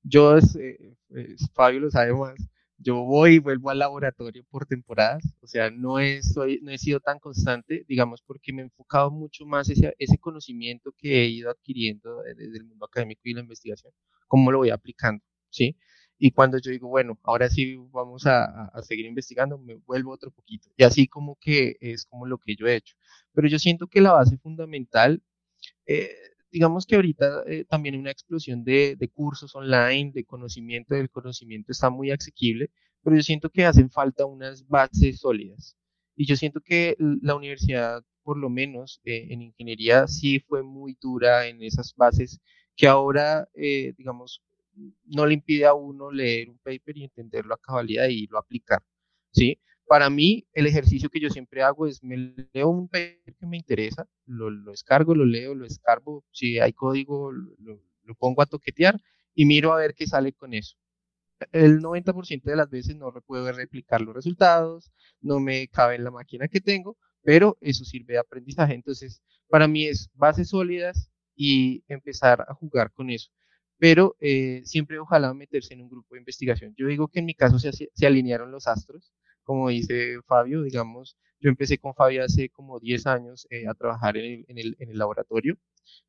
yo, 0.03 0.37
es, 0.38 0.57
eh, 0.57 0.97
es- 1.11 1.51
Fabio 1.55 1.81
lo 1.81 1.91
sabe 1.91 2.14
más, 2.14 2.37
yo 2.79 2.97
voy 3.05 3.35
y 3.37 3.38
vuelvo 3.41 3.71
al 3.71 3.79
laboratorio 3.81 4.45
por 4.51 4.67
temporadas, 4.67 5.25
o 5.41 5.47
sea, 5.47 5.71
no 5.71 5.99
he, 5.99 6.23
soy- 6.23 6.61
no 6.62 6.71
he 6.71 6.79
sido 6.79 7.01
tan 7.01 7.19
constante, 7.19 7.85
digamos, 7.88 8.23
porque 8.23 8.53
me 8.53 8.62
he 8.62 8.64
enfocado 8.67 9.11
mucho 9.11 9.45
más 9.47 9.69
ese, 9.69 9.95
ese 9.99 10.19
conocimiento 10.19 10.93
que 10.97 11.23
he 11.23 11.27
ido 11.29 11.51
adquiriendo 11.51 12.23
de- 12.23 12.35
desde 12.35 12.59
el 12.59 12.64
mundo 12.64 12.87
académico 12.87 13.23
y 13.25 13.35
la 13.35 13.41
investigación, 13.41 13.93
cómo 14.29 14.53
lo 14.53 14.59
voy 14.59 14.71
aplicando, 14.71 15.25
¿sí? 15.51 15.77
Y 16.19 16.33
cuando 16.33 16.59
yo 16.59 16.71
digo, 16.71 16.88
bueno, 16.88 17.19
ahora 17.25 17.49
sí 17.49 17.77
vamos 17.93 18.27
a- 18.27 18.67
a 18.69 18.83
seguir 18.83 19.07
investigando, 19.07 19.59
me 19.59 19.75
vuelvo 19.77 20.12
otro 20.12 20.31
poquito. 20.31 20.69
Y 20.77 20.85
así 20.85 21.07
como 21.09 21.37
que 21.41 21.77
es 21.81 22.07
como 22.07 22.27
lo 22.27 22.38
que 22.38 22.57
yo 22.57 22.67
he 22.67 22.77
hecho. 22.77 22.97
Pero 23.33 23.49
yo 23.49 23.59
siento 23.59 23.87
que 23.88 24.01
la 24.01 24.12
base 24.12 24.37
fundamental 24.38 25.23
eh, 25.87 26.11
digamos 26.51 26.87
que 26.87 26.97
ahorita 26.97 27.43
eh, 27.47 27.65
también 27.65 27.97
una 27.97 28.11
explosión 28.11 28.65
de, 28.65 28.97
cursos 29.15 29.55
online, 29.55 30.13
de 30.13 30.25
conocimiento, 30.25 30.95
del 30.95 31.11
conocimiento 31.11 31.73
está 31.73 31.91
muy 31.91 32.11
asequible, 32.11 32.71
pero 33.03 33.17
yo 33.17 33.23
siento 33.23 33.51
que 33.51 33.65
hacen 33.65 33.91
falta 33.91 34.27
unas 34.27 34.67
bases 34.67 35.21
sólidas. 35.21 35.77
Y 36.17 36.27
yo 36.27 36.37
siento 36.37 36.61
que 36.61 36.97
la 36.99 37.37
universidad, 37.37 38.03
por 38.23 38.39
lo 38.39 38.51
menos 38.51 39.01
eh, 39.05 39.29
en 39.31 39.43
ingeniería, 39.43 40.07
sí 40.09 40.41
fue 40.41 40.63
muy 40.63 40.97
dura 41.01 41.47
en 41.47 41.63
esas 41.63 41.95
bases 41.95 42.41
que 42.77 42.89
ahora, 42.89 43.49
eh, 43.55 43.95
digamos, 43.97 44.43
no 45.07 45.27
le 45.27 45.35
impide 45.35 45.67
a 45.67 45.75
uno 45.75 46.11
leer 46.11 46.49
un 46.51 46.59
paper 46.59 46.97
y 46.97 47.05
entenderlo 47.05 47.55
a 47.55 47.59
cabalidad 47.59 48.09
y 48.09 48.27
lo 48.29 48.39
aplicar, 48.39 48.83
¿sí? 49.33 49.59
Para 49.88 50.11
mí, 50.11 50.46
el 50.53 50.66
ejercicio 50.66 51.09
que 51.11 51.20
yo 51.20 51.31
siempre 51.31 51.62
hago 51.62 51.87
es, 51.87 52.03
me 52.05 52.35
leo 52.53 52.68
un 52.68 52.88
paper 52.88 53.35
que 53.38 53.46
me 53.46 53.57
interesa, 53.57 54.07
lo, 54.27 54.51
lo 54.51 54.70
descargo, 54.72 55.14
lo 55.14 55.24
leo, 55.24 55.55
lo 55.55 55.64
escarbo, 55.66 56.24
si 56.31 56.59
hay 56.61 56.72
código, 56.74 57.33
lo, 57.33 57.83
lo 58.05 58.14
pongo 58.16 58.42
a 58.42 58.46
toquetear 58.46 59.01
y 59.35 59.46
miro 59.46 59.72
a 59.72 59.79
ver 59.79 59.94
qué 59.94 60.07
sale 60.07 60.33
con 60.33 60.55
eso. 60.55 60.77
El 61.53 61.81
90% 61.81 62.51
de 62.51 62.57
las 62.57 62.68
veces 62.70 62.96
no 62.96 63.12
puedo 63.27 63.51
replicar 63.53 64.01
los 64.01 64.14
resultados, 64.14 64.92
no 65.20 65.40
me 65.40 65.68
cabe 65.68 65.94
en 65.96 66.05
la 66.05 66.11
máquina 66.11 66.48
que 66.48 66.61
tengo, 66.61 66.96
pero 67.22 67.57
eso 67.61 67.85
sirve 67.85 68.14
de 68.14 68.18
aprendizaje. 68.20 68.74
Entonces, 68.74 69.22
para 69.48 69.68
mí 69.68 69.87
es 69.87 70.11
bases 70.14 70.48
sólidas 70.51 71.11
y 71.37 71.85
empezar 71.88 72.44
a 72.48 72.55
jugar 72.55 72.92
con 72.92 73.11
eso. 73.11 73.31
Pero 73.79 74.16
eh, 74.20 74.62
siempre 74.64 74.98
ojalá 74.98 75.33
meterse 75.35 75.74
en 75.74 75.83
un 75.83 75.88
grupo 75.88 76.14
de 76.14 76.20
investigación. 76.20 76.74
Yo 76.77 76.88
digo 76.88 77.09
que 77.09 77.20
en 77.20 77.27
mi 77.27 77.35
caso 77.35 77.59
se, 77.59 77.70
se 77.72 78.07
alinearon 78.07 78.51
los 78.51 78.66
astros 78.66 79.12
como 79.49 79.71
dice 79.71 80.21
Fabio, 80.27 80.63
digamos, 80.63 81.17
yo 81.41 81.49
empecé 81.49 81.79
con 81.79 81.95
Fabio 81.95 82.23
hace 82.23 82.51
como 82.51 82.79
10 82.81 83.07
años 83.07 83.47
eh, 83.49 83.67
a 83.67 83.73
trabajar 83.73 84.19
en 84.19 84.25
el, 84.27 84.45
en, 84.47 84.59
el, 84.59 84.77
en 84.79 84.91
el, 84.91 84.99
laboratorio, 84.99 85.57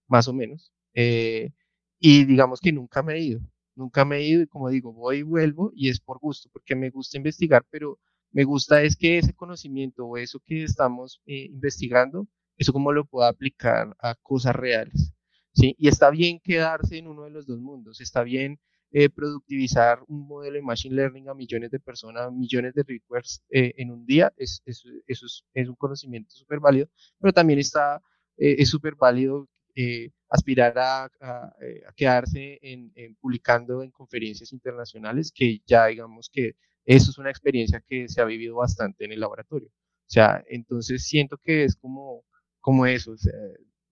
más 0.09 0.27
o 0.27 0.33
menos, 0.33 0.73
eh, 0.93 1.51
y 1.99 2.25
digamos 2.25 2.59
que 2.59 2.73
nunca 2.73 3.01
me 3.01 3.13
he 3.13 3.21
ido, 3.21 3.39
nunca 3.75 4.03
me 4.03 4.17
he 4.17 4.27
ido 4.27 4.41
y 4.41 4.47
como 4.47 4.67
digo, 4.67 4.91
voy 4.91 5.19
y 5.19 5.21
vuelvo 5.21 5.71
y 5.73 5.87
es 5.87 6.01
por 6.01 6.19
gusto, 6.19 6.49
porque 6.51 6.75
me 6.75 6.89
gusta 6.89 7.15
investigar, 7.15 7.65
pero 7.69 7.97
me 8.31 8.43
gusta 8.43 8.83
es 8.83 8.97
que 8.97 9.17
ese 9.19 9.33
conocimiento 9.33 10.05
o 10.05 10.17
eso 10.17 10.41
que 10.45 10.65
estamos 10.65 11.21
eh, 11.25 11.45
investigando, 11.45 12.27
eso 12.57 12.73
como 12.73 12.91
lo 12.91 13.05
puedo 13.05 13.25
aplicar 13.25 13.95
a 13.99 14.15
cosas 14.15 14.53
reales, 14.53 15.13
¿sí? 15.53 15.77
Y 15.79 15.87
está 15.87 16.09
bien 16.09 16.41
quedarse 16.41 16.97
en 16.97 17.07
uno 17.07 17.23
de 17.23 17.29
los 17.29 17.47
dos 17.47 17.59
mundos, 17.61 18.01
está 18.01 18.21
bien 18.23 18.59
eh, 18.91 19.09
productivizar 19.09 19.99
un 20.07 20.27
modelo 20.27 20.55
de 20.55 20.61
Machine 20.61 20.95
Learning 20.95 21.29
a 21.29 21.33
millones 21.33 21.71
de 21.71 21.79
personas, 21.79 22.31
millones 22.31 22.73
de 22.73 22.83
requests 22.83 23.43
eh, 23.49 23.73
en 23.77 23.91
un 23.91 24.05
día, 24.05 24.33
es, 24.37 24.61
es, 24.65 24.83
eso 25.07 25.25
es, 25.25 25.45
es, 25.53 25.69
un 25.69 25.75
conocimiento 25.75 26.31
súper 26.31 26.59
válido, 26.59 26.87
pero 27.19 27.33
también 27.33 27.59
está, 27.59 28.01
eh, 28.37 28.55
es 28.59 28.69
súper 28.69 28.95
válido 28.95 29.47
eh, 29.75 30.11
aspirar 30.29 30.77
a, 30.79 31.05
a, 31.05 31.53
a 31.87 31.93
quedarse 31.95 32.59
en, 32.61 32.91
en, 32.95 33.15
publicando 33.15 33.83
en 33.83 33.91
conferencias 33.91 34.51
internacionales, 34.53 35.31
que 35.33 35.61
ya 35.65 35.87
digamos 35.87 36.29
que 36.31 36.55
eso 36.85 37.11
es 37.11 37.17
una 37.19 37.29
experiencia 37.29 37.83
que 37.87 38.07
se 38.09 38.21
ha 38.21 38.25
vivido 38.25 38.55
bastante 38.55 39.05
en 39.05 39.11
el 39.11 39.19
laboratorio. 39.19 39.69
O 39.69 40.11
sea, 40.11 40.43
entonces 40.47 41.05
siento 41.05 41.37
que 41.37 41.63
es 41.63 41.75
como, 41.75 42.23
como 42.61 42.85
eso. 42.87 43.11
O 43.11 43.17
sea, 43.17 43.33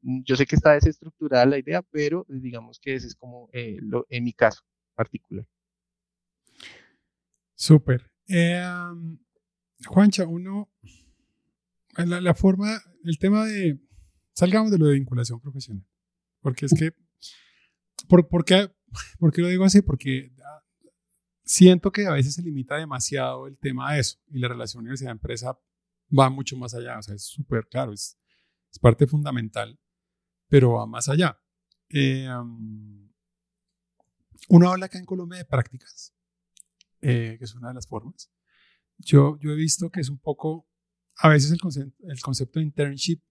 yo 0.01 0.35
sé 0.35 0.45
que 0.47 0.55
está 0.55 0.73
desestructurada 0.73 1.45
la 1.45 1.59
idea, 1.59 1.83
pero 1.91 2.25
digamos 2.27 2.79
que 2.79 2.95
ese 2.95 3.07
es 3.07 3.15
como 3.15 3.49
eh, 3.53 3.77
lo, 3.81 4.05
en 4.09 4.23
mi 4.23 4.33
caso 4.33 4.61
particular. 4.97 5.47
Súper. 7.55 8.11
Eh, 8.27 8.61
Juancha, 9.85 10.25
uno, 10.27 10.69
la, 11.95 12.33
forma, 12.33 12.81
el 13.03 13.17
tema 13.19 13.45
de, 13.45 13.79
salgamos 14.33 14.71
de 14.71 14.79
lo 14.79 14.87
de 14.87 14.95
vinculación 14.95 15.39
profesional, 15.39 15.85
porque 16.41 16.65
es 16.65 16.73
que, 16.73 16.91
por, 18.09 18.27
por, 18.27 18.43
qué, 18.43 18.69
¿por 19.19 19.31
qué 19.31 19.41
lo 19.41 19.47
digo 19.47 19.63
así? 19.63 19.81
Porque 19.81 20.33
siento 21.43 21.91
que 21.91 22.05
a 22.07 22.11
veces 22.11 22.33
se 22.33 22.41
limita 22.41 22.75
demasiado 22.75 23.47
el 23.47 23.57
tema 23.57 23.91
a 23.91 23.99
eso 23.99 24.19
y 24.27 24.39
la 24.39 24.49
relación 24.49 24.81
universidad-empresa 24.81 25.57
va 26.17 26.29
mucho 26.29 26.57
más 26.57 26.73
allá, 26.73 26.97
o 26.97 27.01
sea, 27.01 27.15
es 27.15 27.23
súper 27.23 27.67
claro, 27.67 27.93
es, 27.93 28.19
es, 28.71 28.79
parte 28.79 29.07
fundamental, 29.07 29.79
pero 30.47 30.73
va 30.73 30.85
más 30.85 31.07
allá. 31.07 31.39
Um, 31.93 33.06
uno 34.49 34.69
habla 34.69 34.87
acá 34.87 34.97
en 34.97 35.05
Colombia 35.05 35.39
de 35.39 35.45
prácticas, 35.45 36.13
eh, 37.01 37.35
que 37.37 37.45
es 37.45 37.55
una 37.55 37.69
de 37.69 37.73
las 37.75 37.87
formas. 37.87 38.31
Yo, 38.97 39.37
yo 39.39 39.51
he 39.51 39.55
visto 39.55 39.89
que 39.89 40.01
es 40.01 40.09
un 40.09 40.19
poco, 40.19 40.67
a 41.17 41.29
veces 41.29 41.51
el 41.51 41.59
concepto, 41.59 42.59
de 42.59 42.65
internship 42.65 43.21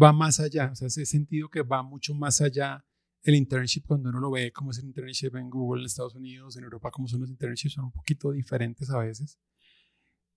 va 0.00 0.12
más 0.12 0.40
allá, 0.40 0.70
o 0.72 0.74
sea, 0.74 0.88
ese 0.88 1.06
sentido 1.06 1.48
que 1.48 1.62
va 1.62 1.82
mucho 1.82 2.14
más 2.14 2.40
allá 2.40 2.84
el 3.22 3.36
internship 3.36 3.84
cuando 3.86 4.08
uno 4.08 4.18
lo 4.20 4.30
ve 4.32 4.52
como 4.52 4.72
es 4.72 4.78
el 4.78 4.86
internship 4.86 5.36
en 5.36 5.48
Google 5.48 5.82
en 5.82 5.86
Estados 5.86 6.14
Unidos, 6.14 6.56
en 6.56 6.64
Europa, 6.64 6.90
como 6.90 7.06
son 7.06 7.20
los 7.20 7.30
internships, 7.30 7.74
son 7.74 7.84
un 7.86 7.92
poquito 7.92 8.32
diferentes 8.32 8.90
a 8.90 8.98
veces. 8.98 9.38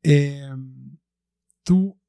Eh, 0.04 0.48
tú, 1.64 2.00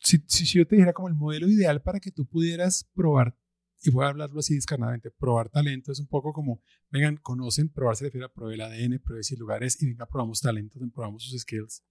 si, 0.00 0.24
si 0.26 0.44
yo 0.44 0.66
te 0.66 0.74
dijera 0.74 0.92
como 0.92 1.08
el 1.08 1.14
modelo 1.14 1.48
ideal 1.48 1.80
para 1.82 2.00
que 2.00 2.10
tú 2.10 2.26
pudieras 2.26 2.84
probar 2.94 3.38
y 3.84 3.90
voy 3.90 4.04
a 4.06 4.08
hablarlo 4.08 4.40
así 4.40 4.54
descarnadamente, 4.54 5.10
probar 5.10 5.50
talento 5.50 5.92
es 5.92 6.00
un 6.00 6.06
poco 6.06 6.32
como, 6.32 6.62
vengan, 6.90 7.18
conocen, 7.18 7.68
probar 7.68 7.96
se 7.96 8.06
refiere 8.06 8.24
a 8.24 8.32
probar 8.32 8.54
el 8.54 8.60
ADN, 8.62 8.98
pruebe 8.98 9.22
si 9.22 9.36
lugares 9.36 9.80
y 9.82 9.86
venga, 9.86 10.06
probamos 10.06 10.40
talentos, 10.40 10.82
probamos 10.92 11.22
sus 11.24 11.38
skills. 11.42 11.84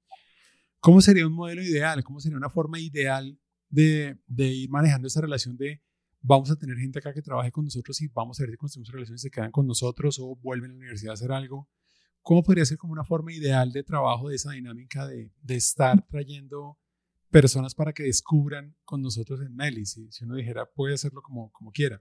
¿Cómo 0.79 1.01
sería 1.01 1.27
un 1.27 1.33
modelo 1.33 1.61
ideal? 1.61 2.03
¿Cómo 2.03 2.19
sería 2.19 2.37
una 2.37 2.49
forma 2.49 2.79
ideal 2.79 3.39
de, 3.69 4.17
de, 4.25 4.47
ir 4.47 4.69
manejando 4.69 5.07
esa 5.07 5.21
relación 5.21 5.55
de 5.55 5.81
vamos 6.19 6.49
a 6.49 6.55
tener 6.55 6.77
gente 6.77 6.97
acá 6.97 7.13
que 7.13 7.21
trabaje 7.21 7.51
con 7.51 7.65
nosotros 7.65 8.01
y 8.01 8.07
vamos 8.07 8.39
a 8.39 8.43
ver 8.43 8.51
si 8.51 8.57
construimos 8.57 8.91
relaciones 8.91 9.21
y 9.21 9.27
se 9.27 9.31
quedan 9.31 9.51
con 9.51 9.67
nosotros 9.67 10.17
o 10.19 10.35
vuelven 10.37 10.71
a 10.71 10.73
la 10.73 10.79
universidad 10.79 11.11
a 11.11 11.13
hacer 11.13 11.31
algo? 11.31 11.69
¿Cómo 12.23 12.41
podría 12.41 12.65
ser 12.65 12.77
como 12.77 12.93
una 12.93 13.03
forma 13.03 13.31
ideal 13.33 13.71
de 13.71 13.83
trabajo 13.83 14.29
de 14.29 14.35
esa 14.35 14.51
dinámica 14.51 15.05
de, 15.05 15.31
de 15.41 15.55
estar 15.55 16.07
trayendo 16.07 16.79
personas 17.33 17.73
para 17.73 17.91
que 17.91 18.03
descubran 18.03 18.75
con 18.85 19.01
nosotros 19.01 19.41
en 19.41 19.55
Meli. 19.55 19.85
Si, 19.85 20.09
si 20.11 20.23
uno 20.23 20.35
dijera, 20.35 20.65
puede 20.65 20.93
hacerlo 20.93 21.21
como, 21.21 21.51
como 21.51 21.71
quiera. 21.71 21.99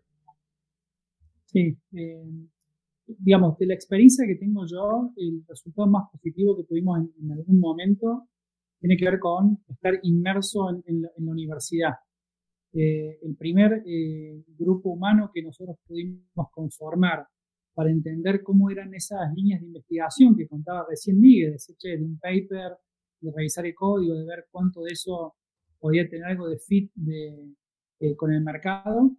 Sí, 1.46 1.76
eh, 1.92 2.24
digamos, 3.06 3.58
de 3.58 3.66
la 3.66 3.74
experiencia 3.74 4.26
que 4.26 4.36
tengo 4.36 4.64
yo, 4.66 5.12
el 5.16 5.42
resultado 5.48 5.88
más 5.88 6.04
positivo 6.12 6.56
que 6.56 6.64
tuvimos 6.64 6.98
en, 6.98 7.24
en 7.24 7.32
algún 7.32 7.58
momento 7.58 8.28
tiene 8.78 8.96
que 8.96 9.04
ver 9.04 9.18
con 9.18 9.58
estar 9.68 9.94
inmerso 10.02 10.70
en, 10.70 10.82
en, 10.86 11.02
la, 11.02 11.08
en 11.16 11.26
la, 11.26 11.32
universidad. 11.32 11.94
Eh, 12.74 13.18
el 13.22 13.36
primer 13.36 13.82
eh, 13.86 14.44
grupo 14.58 14.90
humano 14.90 15.30
que 15.32 15.42
nosotros 15.42 15.76
pudimos 15.86 16.48
conformar 16.52 17.26
para 17.74 17.90
entender 17.90 18.42
cómo 18.42 18.70
eran 18.70 18.92
esas 18.94 19.32
líneas 19.34 19.60
de 19.60 19.66
investigación 19.66 20.36
que 20.36 20.46
contaba 20.46 20.86
recién 20.88 21.20
Miguel, 21.20 21.56
de 21.82 22.04
un 22.04 22.18
paper 22.18 22.76
de 23.22 23.32
revisar 23.34 23.64
el 23.64 23.74
código, 23.74 24.14
de 24.14 24.26
ver 24.26 24.46
cuánto 24.50 24.82
de 24.82 24.92
eso 24.92 25.36
podía 25.78 26.08
tener 26.08 26.26
algo 26.26 26.48
de 26.48 26.58
fit 26.58 26.92
de, 26.94 27.54
eh, 28.00 28.16
con 28.16 28.32
el 28.32 28.42
mercado, 28.42 29.16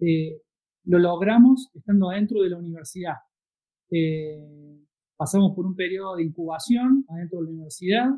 eh, 0.00 0.42
lo 0.84 0.98
logramos 0.98 1.70
estando 1.74 2.10
adentro 2.10 2.42
de 2.42 2.50
la 2.50 2.58
universidad. 2.58 3.16
Eh, 3.90 4.78
pasamos 5.16 5.54
por 5.54 5.66
un 5.66 5.76
periodo 5.76 6.16
de 6.16 6.24
incubación 6.24 7.04
adentro 7.08 7.38
de 7.38 7.44
la 7.44 7.50
universidad, 7.50 8.08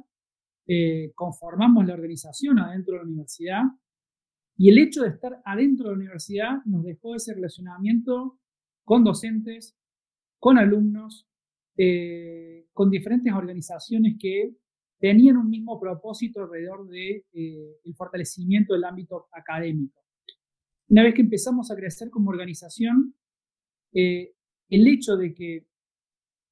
conformamos 1.15 1.87
la 1.87 1.95
organización 1.95 2.59
adentro 2.59 2.95
de 2.95 2.99
la 2.99 3.07
universidad 3.07 3.63
y 4.57 4.71
el 4.71 4.79
hecho 4.79 5.03
de 5.03 5.11
estar 5.11 5.41
adentro 5.45 5.85
de 5.85 5.93
la 5.93 5.99
universidad 5.99 6.65
nos 6.65 6.83
dejó 6.83 7.15
ese 7.15 7.35
relacionamiento 7.35 8.41
con 8.85 9.05
docentes, 9.05 9.77
con 10.41 10.59
alumnos, 10.59 11.29
con 12.73 12.91
diferentes 12.91 13.33
organizaciones 13.33 14.17
que 14.19 14.57
tenían 14.99 15.37
un 15.37 15.49
mismo 15.49 15.79
propósito 15.79 16.43
alrededor 16.43 16.89
del 16.89 17.25
de, 17.33 17.81
el 17.85 17.95
fortalecimiento 17.95 18.75
del 18.75 18.85
ámbito 18.85 19.29
académico. 19.33 20.03
Una 20.89 21.03
vez 21.03 21.15
que 21.15 21.23
empezamos 21.23 21.71
a 21.71 21.77
crecer 21.77 22.11
como 22.11 22.31
organización, 22.31 23.15
el 23.93 24.89
hecho 24.89 25.17
de 25.17 25.35
que 25.35 25.67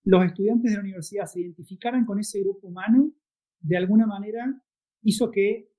los 0.05 0.25
estudiantes 0.25 0.71
de 0.71 0.77
la 0.77 0.83
universidad 0.83 1.27
se 1.27 1.41
identificaran 1.41 2.05
con 2.05 2.19
ese 2.19 2.41
grupo 2.41 2.69
humano, 2.69 3.13
de 3.61 3.77
alguna 3.77 4.07
manera 4.07 4.63
hizo 5.03 5.31
que 5.31 5.71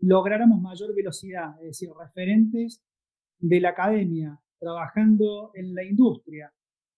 lográramos 0.00 0.60
mayor 0.60 0.94
velocidad, 0.94 1.54
es 1.60 1.68
decir, 1.68 1.90
referentes 1.98 2.82
de 3.38 3.60
la 3.60 3.70
academia 3.70 4.38
trabajando 4.58 5.50
en 5.54 5.74
la 5.74 5.84
industria 5.84 6.52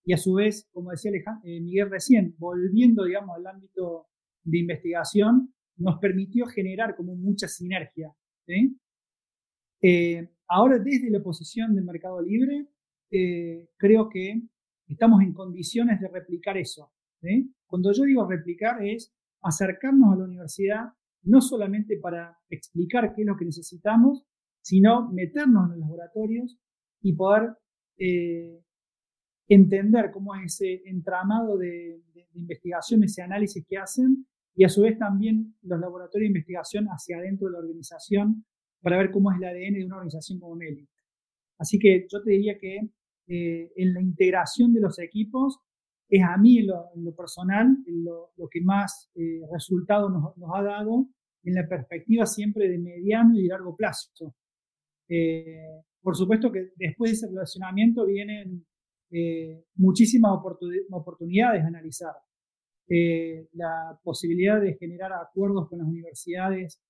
y 0.05 0.13
a 0.13 0.19
su 0.19 0.35
vez, 0.35 0.69
como 0.73 0.91
decía 0.91 1.13
eh, 1.45 1.61
Miguel 1.61 1.91
recién, 1.91 2.35
volviendo, 2.39 3.05
digamos, 3.05 3.37
al 3.37 3.47
ámbito 3.47 4.09
de 4.45 4.59
investigación, 4.59 5.55
nos 5.77 5.99
permitió 5.99 6.47
generar 6.47 6.95
como 6.95 7.17
mucha 7.17 7.49
sinergia. 7.49 8.15
Eh, 9.83 10.29
ahora, 10.49 10.79
desde 10.79 11.11
la 11.11 11.23
posición 11.23 11.75
del 11.75 11.85
mercado 11.85 12.21
libre, 12.23 12.69
eh, 13.11 13.69
creo 13.77 14.09
que 14.09 14.41
estamos 14.87 15.23
en 15.23 15.33
condiciones 15.33 16.01
de 16.01 16.09
replicar 16.09 16.57
eso. 16.57 16.93
Cuando 17.67 17.91
yo 17.93 18.05
digo 18.05 18.29
replicar 18.29 18.85
es 18.85 19.15
acercarnos 19.41 20.13
a 20.13 20.17
la 20.17 20.25
universidad 20.25 20.85
no 21.23 21.41
solamente 21.41 21.99
para 21.99 22.39
explicar 22.51 23.15
qué 23.15 23.23
es 23.23 23.27
lo 23.27 23.37
que 23.37 23.47
necesitamos, 23.47 24.25
sino 24.61 25.11
meternos 25.11 25.65
en 25.65 25.71
los 25.71 25.79
laboratorios 25.81 26.59
y 27.01 27.15
poder 27.15 27.57
eh, 27.99 28.63
entender 29.49 30.11
cómo 30.11 30.35
es 30.35 30.55
ese 30.55 30.83
entramado 30.87 31.57
de, 31.57 32.03
de, 32.15 32.29
investigación, 32.35 33.05
ese 33.05 33.23
análisis 33.23 33.65
que 33.67 33.79
hacen, 33.79 34.27
y 34.55 34.65
a 34.65 34.69
su 34.69 34.83
vez 34.83 34.99
también 34.99 35.57
los 35.63 35.81
laboratorios 35.81 36.27
de 36.27 36.39
investigación 36.39 36.87
hacia 36.87 37.19
adentro 37.19 37.49
de 37.49 37.53
la 37.53 37.59
organización 37.59 38.45
para 38.81 38.99
ver 38.99 39.11
cómo 39.11 39.33
es 39.33 39.39
el 39.39 39.45
ADN 39.45 39.75
de 39.75 39.85
una 39.87 39.97
organización 39.97 40.39
como 40.39 40.57
Meli. 40.57 40.89
Así 41.59 41.79
que 41.79 42.07
yo 42.11 42.23
te 42.23 42.31
diría 42.31 42.59
que 42.59 42.77
eh, 43.27 43.73
en 43.77 43.95
la 43.95 44.03
integración 44.03 44.73
de 44.73 44.81
los 44.81 44.99
equipos 44.99 45.59
es 46.09 46.23
a 46.23 46.37
mí 46.37 46.59
en 46.59 46.67
lo, 46.67 47.17
personal 47.17 47.77
lo, 47.87 48.49
que 48.51 48.61
más 48.61 49.11
eh, 49.15 49.41
resultado 49.53 50.11
nos, 50.11 50.35
ha 50.55 50.63
dado 50.63 51.09
en 51.43 51.55
la 51.55 51.67
perspectiva 51.67 52.27
siempre 52.27 52.69
de 52.69 52.79
mediano 52.79 53.39
y 53.39 53.47
largo 53.47 53.75
plazo. 53.77 54.35
Eh, 55.09 55.83
por 56.01 56.17
supuesto 56.17 56.53
que 56.53 56.71
después 56.77 57.11
de 57.11 57.15
ese 57.15 57.29
relacionamiento 57.29 58.07
vienen 58.07 58.67
eh, 59.11 59.65
muchísimas 59.77 60.33
oportunidades 60.91 61.63
a 61.63 61.67
analizar. 61.67 62.15
La 62.89 63.99
posibilidad 64.03 64.61
de 64.61 64.77
generar 64.77 65.13
acuerdos 65.13 65.69
con 65.69 65.79
las 65.79 65.89
universidades 65.89 66.81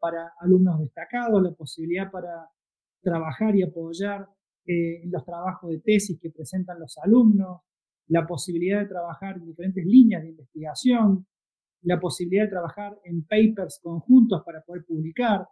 para 0.00 0.32
alumnos 0.40 0.80
destacados, 0.80 1.42
la 1.42 1.52
posibilidad 1.52 2.10
para 2.10 2.48
trabajar 3.00 3.54
y 3.54 3.62
apoyar 3.62 4.26
en 4.66 5.10
los 5.10 5.24
trabajos 5.24 5.70
de 5.70 5.80
tesis 5.80 6.18
que 6.20 6.30
presentan 6.30 6.80
los 6.80 6.96
alumnos, 6.98 7.60
la 8.08 8.26
posibilidad 8.26 8.80
de 8.80 8.88
trabajar 8.88 9.36
en 9.36 9.46
diferentes 9.46 9.84
líneas 9.84 10.22
de 10.22 10.30
investigación, 10.30 11.26
la 11.82 12.00
posibilidad 12.00 12.44
de 12.44 12.50
trabajar 12.50 12.98
en 13.04 13.24
papers 13.24 13.80
conjuntos 13.82 14.42
para 14.44 14.62
poder 14.62 14.84
publicar. 14.84 15.46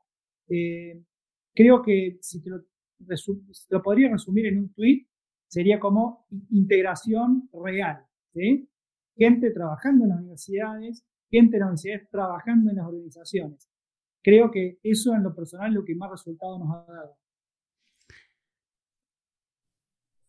Eh, 0.48 1.02
creo 1.54 1.82
que 1.82 2.18
si 2.20 2.42
te, 2.42 2.50
lo, 2.50 3.82
podría 3.82 4.10
resumir 4.10 4.46
en 4.46 4.58
un 4.58 4.72
tweet, 4.72 5.06
sería 5.46 5.78
como 5.78 6.26
integración 6.50 7.48
real. 7.52 8.04
Gente 9.16 9.50
trabajando 9.50 10.04
en 10.04 10.10
las 10.10 10.18
universidades, 10.18 11.04
gente 11.30 11.56
de 11.56 11.60
las 11.60 11.68
universidades 11.68 12.10
trabajando 12.10 12.70
en 12.70 12.76
las 12.76 12.86
organizaciones. 12.86 13.68
Creo 14.22 14.50
que 14.50 14.78
eso 14.82 15.14
en 15.14 15.22
lo 15.22 15.34
personal 15.34 15.70
es 15.70 15.74
lo 15.74 15.84
que 15.84 15.94
más 15.94 16.10
resultado 16.10 16.58
nos 16.58 16.70
ha 16.70 16.92
dado. 16.92 17.16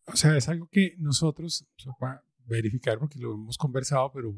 O 0.06 0.16
sea, 0.16 0.36
es 0.36 0.48
algo 0.48 0.68
que 0.70 0.94
nosotros, 0.98 1.66
para 1.98 2.22
verificar 2.46 2.98
porque 2.98 3.18
lo 3.18 3.34
hemos 3.34 3.56
conversado, 3.56 4.12
pero 4.12 4.34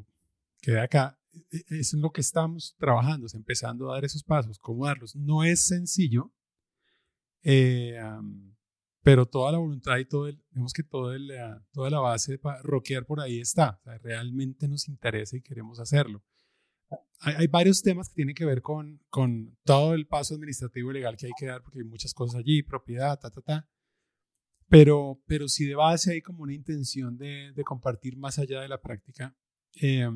queda 0.61 0.85
acá, 0.85 1.19
e, 1.51 1.57
e, 1.57 1.81
es 1.81 1.93
en 1.93 2.03
lo 2.03 2.13
que 2.13 2.21
estamos 2.21 2.77
trabajando, 2.79 3.27
es 3.27 3.35
empezando 3.35 3.91
a 3.91 3.95
dar 3.95 4.05
esos 4.05 4.23
pasos, 4.23 4.59
cómo 4.59 4.87
darlos. 4.87 5.17
No 5.17 5.43
es 5.43 5.67
sencillo, 5.67 6.33
eh, 7.43 7.99
pero 9.07 9.25
toda 9.25 9.53
la 9.53 9.59
voluntad 9.59 9.99
y 9.99 10.05
todo 10.05 10.27
el, 10.27 10.43
vemos 10.51 10.73
que 10.73 10.83
todo 10.83 11.15
el, 11.15 11.31
ah, 11.39 11.65
toda 11.71 11.91
la 11.91 12.01
base 12.01 12.39
para 12.39 12.61
rockear 12.63 13.07
por 13.07 13.21
ahí 13.21 13.39
está. 13.39 13.79
O 13.81 13.85
sea, 13.85 13.99
realmente 13.99 14.67
nos 14.67 14.89
interesa 14.89 15.37
y 15.37 15.43
queremos 15.43 15.79
hacerlo. 15.79 16.25
Hay, 17.21 17.35
hay, 17.35 17.47
varios 17.47 17.83
temas 17.83 18.09
que 18.09 18.17
tienen 18.17 18.35
que 18.35 18.45
ver 18.45 18.63
con, 18.63 19.01
con 19.09 19.57
todo 19.63 19.95
el 19.95 20.09
paso 20.09 20.35
administrativo 20.35 20.91
y 20.91 20.95
legal 20.95 21.17
que 21.17 21.27
hay 21.27 21.33
que 21.39 21.47
dar, 21.47 21.63
porque 21.63 21.79
hay 21.79 21.85
muchas 21.85 22.13
cosas 22.15 22.41
allí, 22.41 22.65
propiedad, 22.65 23.17
ta, 23.17 23.31
ta, 23.31 23.41
ta. 23.43 23.69
Pero, 24.69 25.23
pero 25.29 25.47
sí 25.47 25.67
de 25.67 25.77
base 25.77 26.15
hay 26.15 26.21
como 26.21 26.43
una 26.43 26.55
intención 26.55 27.17
de, 27.17 27.53
de 27.55 27.63
compartir 27.63 28.17
más 28.17 28.41
allá 28.41 28.61
de 28.61 28.67
la 28.67 28.83
práctica. 28.83 29.37
Eh, 29.81 30.11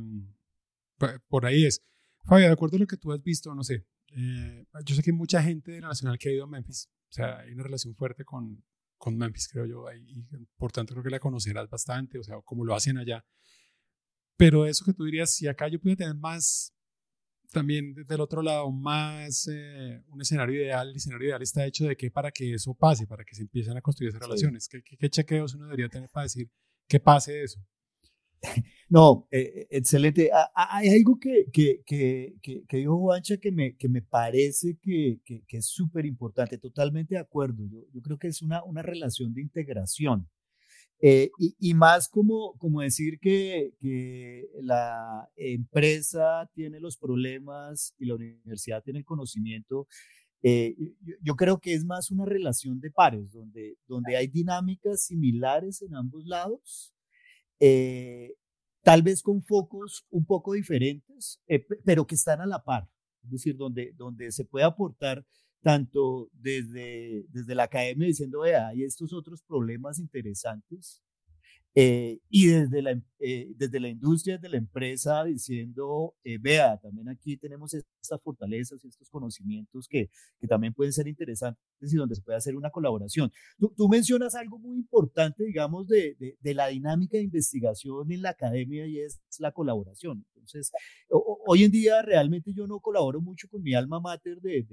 por 1.28 1.46
ahí 1.46 1.64
es. 1.64 1.80
Fabio, 2.24 2.46
de 2.46 2.52
acuerdo 2.54 2.76
a 2.76 2.80
lo 2.80 2.88
que 2.88 2.96
tú 2.96 3.12
has 3.12 3.22
visto, 3.22 3.54
no 3.54 3.62
sé, 3.62 3.86
eh, 4.16 4.66
yo 4.84 4.96
sé 4.96 5.02
que 5.04 5.12
hay 5.12 5.16
mucha 5.16 5.40
gente 5.40 5.70
de 5.70 5.80
la 5.80 5.86
Nacional 5.86 6.18
que 6.18 6.28
ha 6.28 6.32
ido 6.32 6.42
a 6.42 6.48
Memphis. 6.48 6.90
O 7.08 7.12
sea, 7.12 7.38
hay 7.38 7.52
una 7.52 7.62
relación 7.62 7.94
fuerte 7.94 8.24
con, 8.24 8.64
con 9.00 9.16
Memphis, 9.16 9.48
creo 9.48 9.64
yo, 9.64 9.86
y 9.92 10.26
por 10.58 10.70
tanto 10.70 10.92
creo 10.92 11.02
que 11.02 11.10
la 11.10 11.18
conocerás 11.18 11.68
bastante, 11.70 12.18
o 12.18 12.22
sea, 12.22 12.36
como 12.44 12.66
lo 12.66 12.74
hacen 12.74 12.98
allá. 12.98 13.24
Pero 14.36 14.66
eso 14.66 14.84
que 14.84 14.92
tú 14.92 15.04
dirías, 15.04 15.34
si 15.34 15.48
acá 15.48 15.68
yo 15.68 15.80
pudiera 15.80 16.04
tener 16.04 16.16
más 16.16 16.74
también 17.50 17.94
del 17.94 18.20
otro 18.20 18.42
lado 18.42 18.70
más 18.70 19.48
eh, 19.50 20.02
un 20.08 20.20
escenario 20.20 20.54
ideal. 20.54 20.90
El 20.90 20.96
escenario 20.96 21.28
ideal 21.28 21.42
está 21.42 21.66
hecho 21.66 21.86
de 21.86 21.96
qué 21.96 22.10
para 22.10 22.30
que 22.30 22.54
eso 22.54 22.74
pase, 22.74 23.06
para 23.06 23.24
que 23.24 23.34
se 23.34 23.42
empiecen 23.42 23.76
a 23.76 23.80
construir 23.80 24.10
esas 24.10 24.20
relaciones. 24.20 24.68
¿Qué, 24.68 24.82
¿Qué, 24.82 25.10
chequeos 25.10 25.54
uno 25.54 25.64
debería 25.64 25.88
tener 25.88 26.10
para 26.10 26.24
decir 26.24 26.50
que 26.86 27.00
pase 27.00 27.42
eso? 27.42 27.58
No, 28.88 29.28
eh, 29.30 29.68
excelente. 29.70 30.30
Hay 30.54 30.88
algo 30.88 31.18
que, 31.20 31.46
que, 31.52 31.82
que, 31.86 32.34
que, 32.42 32.76
dijo 32.76 32.98
Juancha 32.98 33.36
que 33.36 33.52
me, 33.52 33.76
que 33.76 33.88
me 33.88 34.02
parece 34.02 34.78
que, 34.82 35.20
es 35.48 35.66
súper 35.66 36.06
importante, 36.06 36.58
totalmente 36.58 37.14
de 37.14 37.20
acuerdo. 37.20 37.64
Yo, 37.70 37.84
yo 37.92 38.02
creo 38.02 38.18
que 38.18 38.26
es 38.28 38.42
una, 38.42 38.64
una 38.64 38.82
relación 38.82 39.32
de 39.32 39.42
integración. 39.42 40.28
Eh, 41.02 41.30
y, 41.38 41.72
más 41.74 42.08
como, 42.08 42.58
como 42.58 42.82
decir 42.82 43.18
que, 43.20 43.72
que, 43.80 44.50
la 44.60 45.30
empresa 45.36 46.50
tiene 46.54 46.78
los 46.78 46.98
problemas 46.98 47.94
y 47.98 48.04
la 48.04 48.16
universidad 48.16 48.82
tiene 48.82 48.98
el 48.98 49.04
conocimiento. 49.06 49.86
Eh, 50.42 50.74
yo, 51.22 51.36
creo 51.36 51.58
que 51.58 51.74
es 51.74 51.84
más 51.84 52.10
una 52.10 52.26
relación 52.26 52.80
de 52.80 52.90
pares, 52.90 53.32
donde, 53.32 53.76
donde 53.86 54.16
hay 54.16 54.26
dinámicas 54.26 55.04
similares 55.04 55.80
en 55.82 55.94
ambos 55.94 56.26
lados, 56.26 56.92
eh, 57.60 58.34
tal 58.82 59.02
vez 59.02 59.22
con 59.22 59.42
focos 59.42 60.06
un 60.10 60.24
poco 60.24 60.54
diferentes, 60.54 61.40
pero 61.84 62.06
que 62.06 62.14
están 62.14 62.40
a 62.40 62.46
la 62.46 62.64
par. 62.64 62.88
Es 63.22 63.30
decir, 63.30 63.56
donde, 63.56 63.92
donde 63.96 64.32
se 64.32 64.44
puede 64.44 64.64
aportar 64.64 65.24
tanto 65.62 66.30
desde, 66.32 67.26
desde 67.28 67.54
la 67.54 67.64
academia 67.64 68.06
diciendo, 68.06 68.40
vea, 68.40 68.68
hay 68.68 68.82
estos 68.82 69.12
otros 69.12 69.42
problemas 69.42 69.98
interesantes, 69.98 71.02
eh, 71.74 72.18
y 72.28 72.46
desde 72.46 72.82
la, 72.82 73.00
eh, 73.20 73.52
desde 73.56 73.78
la 73.78 73.88
industria, 73.88 74.36
desde 74.36 74.48
la 74.48 74.56
empresa, 74.56 75.24
diciendo, 75.24 76.16
eh, 76.24 76.36
vea, 76.38 76.76
también 76.78 77.08
aquí 77.08 77.36
tenemos 77.36 77.72
estas 77.74 78.20
fortalezas 78.22 78.84
y 78.84 78.88
estos 78.88 79.08
conocimientos 79.08 79.86
que, 79.88 80.10
que, 80.40 80.48
también 80.48 80.74
pueden 80.74 80.92
ser 80.92 81.06
interesantes 81.06 81.60
y 81.80 81.96
donde 81.96 82.16
se 82.16 82.22
puede 82.22 82.38
hacer 82.38 82.56
una 82.56 82.70
colaboración. 82.70 83.30
Tú, 83.58 83.72
tú 83.76 83.88
mencionas 83.88 84.34
algo 84.34 84.58
muy 84.58 84.78
importante, 84.78 85.44
digamos, 85.44 85.86
de, 85.86 86.16
de, 86.18 86.36
de, 86.40 86.54
la 86.54 86.66
dinámica 86.66 87.18
de 87.18 87.24
investigación 87.24 88.10
en 88.10 88.22
la 88.22 88.30
academia 88.30 88.86
y 88.88 88.98
es 88.98 89.20
la 89.38 89.52
colaboración. 89.52 90.26
Entonces, 90.34 90.72
hoy 91.46 91.62
en 91.64 91.70
día 91.70 92.02
realmente 92.02 92.52
yo 92.52 92.66
no 92.66 92.80
colaboro 92.80 93.20
mucho 93.20 93.48
con 93.48 93.62
mi 93.62 93.74
alma 93.74 94.00
mater 94.00 94.40
de, 94.40 94.66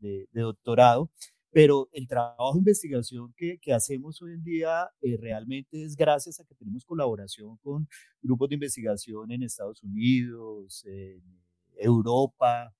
de 0.00 0.26
doctorado, 0.32 1.10
pero 1.54 1.88
el 1.92 2.08
trabajo 2.08 2.52
de 2.54 2.58
investigación 2.58 3.32
que, 3.36 3.58
hacemos 3.72 4.20
hoy 4.20 4.32
en 4.32 4.42
día 4.42 4.90
eh, 5.00 5.16
realmente 5.16 5.84
es 5.84 5.94
gracias 5.94 6.40
a 6.40 6.44
que 6.44 6.54
tenemos 6.56 6.84
colaboración 6.84 7.56
con 7.58 7.88
grupos 8.20 8.48
de 8.48 8.56
investigación 8.56 9.30
en 9.30 9.44
Estados 9.44 9.82
Unidos, 9.82 10.84
en 10.84 11.22
Europa, 11.76 12.74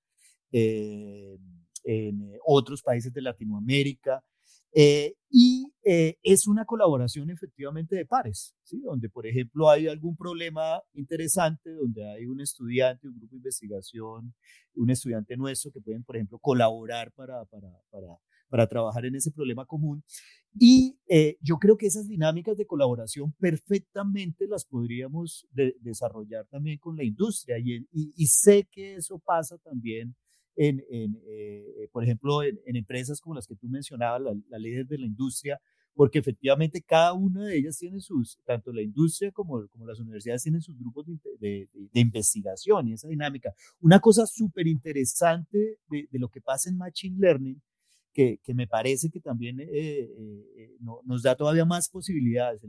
eh, 0.51 1.37
en 1.85 2.33
otros 2.45 2.83
países 2.83 3.13
de 3.13 3.21
Latinoamérica. 3.21 4.21
Eh, 4.77 5.15
y 5.29 5.71
eh, 5.85 6.17
es 6.21 6.47
una 6.47 6.65
colaboración 6.65 7.29
efectivamente 7.29 7.95
de 7.95 8.05
pares, 8.05 8.53
¿sí? 8.63 8.81
donde 8.81 9.09
por 9.09 9.25
ejemplo 9.25 9.69
hay 9.69 9.87
algún 9.87 10.17
problema 10.17 10.81
interesante, 10.93 11.71
donde 11.71 12.05
hay 12.05 12.25
un 12.25 12.41
estudiante, 12.41 13.07
un 13.07 13.17
grupo 13.17 13.35
de 13.35 13.37
investigación, 13.37 14.33
un 14.75 14.89
estudiante 14.89 15.37
nuestro 15.37 15.71
que 15.71 15.79
pueden 15.79 16.03
por 16.03 16.17
ejemplo 16.17 16.39
colaborar 16.39 17.13
para, 17.13 17.45
para 18.49 18.67
trabajar 18.67 19.05
en 19.05 19.15
ese 19.15 19.31
problema 19.31 19.65
común. 19.65 20.03
Y 20.57 20.97
eh, 21.07 21.37
yo 21.41 21.57
creo 21.57 21.77
que 21.77 21.87
esas 21.87 22.07
dinámicas 22.07 22.57
de 22.57 22.65
colaboración 22.65 23.33
perfectamente 23.33 24.47
las 24.47 24.65
podríamos 24.65 25.47
desarrollar 25.81 26.45
también 26.47 26.77
con 26.77 26.95
la 26.95 27.03
industria 27.03 27.57
y, 27.59 28.27
sé 28.27 28.67
que 28.71 28.95
eso 28.95 29.19
pasa 29.19 29.57
también 29.57 30.15
en, 30.55 30.81
eh, 30.89 31.89
por 31.91 32.03
ejemplo, 32.03 32.41
en, 32.43 32.57
empresas 32.65 33.19
como 33.19 33.35
las 33.35 33.47
que 33.47 33.55
tú 33.55 33.67
mencionabas, 33.67 34.21
la, 34.21 34.33
la 34.49 34.57
de 34.59 34.97
la 34.97 35.05
industria, 35.05 35.59
porque 35.95 36.19
efectivamente 36.19 36.81
cada 36.81 37.13
una 37.13 37.45
de 37.45 37.57
ellas 37.57 37.77
tiene 37.77 37.99
sus, 38.01 38.37
tanto 38.45 38.71
la 38.73 38.81
industria 38.81 39.31
como, 39.31 39.65
como 39.69 39.85
las 39.87 39.99
universidades 39.99 40.43
tienen 40.43 40.61
sus 40.61 40.77
grupos 40.77 41.05
de, 41.39 41.69
de, 41.73 41.99
investigación 41.99 42.89
y 42.89 42.93
esa 42.93 43.07
dinámica. 43.07 43.53
Una 43.79 43.99
cosa 43.99 44.25
súper 44.27 44.67
interesante 44.67 45.79
de, 45.87 46.07
lo 46.11 46.27
que 46.29 46.41
pasa 46.41 46.69
en 46.69 46.77
Machine 46.77 47.17
Learning, 47.17 47.61
que, 48.15 48.39
que 48.43 48.53
me 48.53 48.65
parece 48.65 49.09
que 49.09 49.19
también 49.19 49.59
eh, 49.59 49.67
eh, 49.67 50.07
eh 50.57 50.77
nos 51.03 51.21
da 51.21 51.35
todavía 51.35 51.65
más 51.65 51.89
posibilidades, 51.89 52.61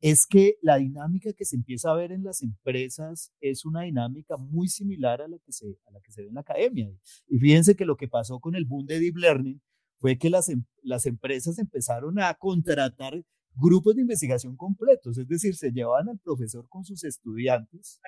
es 0.00 0.26
que 0.26 0.54
la 0.62 0.76
dinámica 0.76 1.32
que 1.32 1.44
se 1.44 1.56
empieza 1.56 1.90
a 1.90 1.96
ver 1.96 2.12
en 2.12 2.22
las 2.22 2.42
empresas 2.42 3.32
es 3.40 3.64
una 3.64 3.82
dinámica 3.82 4.36
muy 4.36 4.68
similar 4.68 5.20
a 5.20 5.28
la 5.28 5.38
que 5.38 5.52
se, 5.52 5.66
a 5.86 5.90
la 5.90 6.00
que 6.00 6.12
se 6.12 6.22
ve 6.22 6.28
en 6.28 6.34
la 6.34 6.42
academia. 6.42 6.90
Y 7.28 7.38
fíjense 7.38 7.74
que 7.74 7.84
lo 7.84 7.96
que 7.96 8.06
pasó 8.06 8.38
con 8.38 8.54
el 8.54 8.64
boom 8.64 8.86
de 8.86 9.00
Deep 9.00 9.16
Learning, 9.16 9.60
fue 9.98 10.16
que 10.16 10.30
las, 10.30 10.48
em, 10.48 10.64
las 10.82 11.06
empresas 11.06 11.58
empezaron 11.58 12.20
a 12.20 12.34
contratar 12.34 13.20
grupos 13.56 13.96
de 13.96 14.02
investigación 14.02 14.56
completos, 14.56 15.18
es 15.18 15.26
decir, 15.26 15.56
se 15.56 15.72
llevaban 15.72 16.08
al 16.08 16.18
profesor 16.20 16.68
con 16.68 16.84
sus 16.84 17.02
estudiantes. 17.02 18.00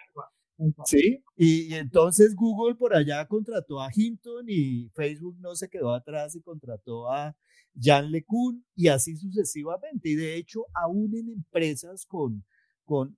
Sí, 0.85 1.23
y, 1.37 1.75
entonces 1.75 2.35
Google 2.35 2.75
por 2.75 2.95
allá 2.95 3.27
contrató 3.27 3.81
a 3.81 3.89
Hinton 3.95 4.45
y 4.49 4.89
Facebook 4.95 5.37
no 5.41 5.55
se 5.55 5.69
quedó 5.69 5.93
atrás 5.93 6.35
y 6.37 6.43
contrató 6.43 7.11
a 7.11 7.35
Jan 7.81 8.11
LeCun 8.11 8.65
y 8.75 8.89
así 8.89 9.17
sucesivamente. 9.17 10.11
Y 10.11 10.15
de 10.17 10.37
hecho, 10.37 10.67
aún 10.75 11.15
en 11.17 11.31
empresas 11.31 12.05
con, 12.07 12.45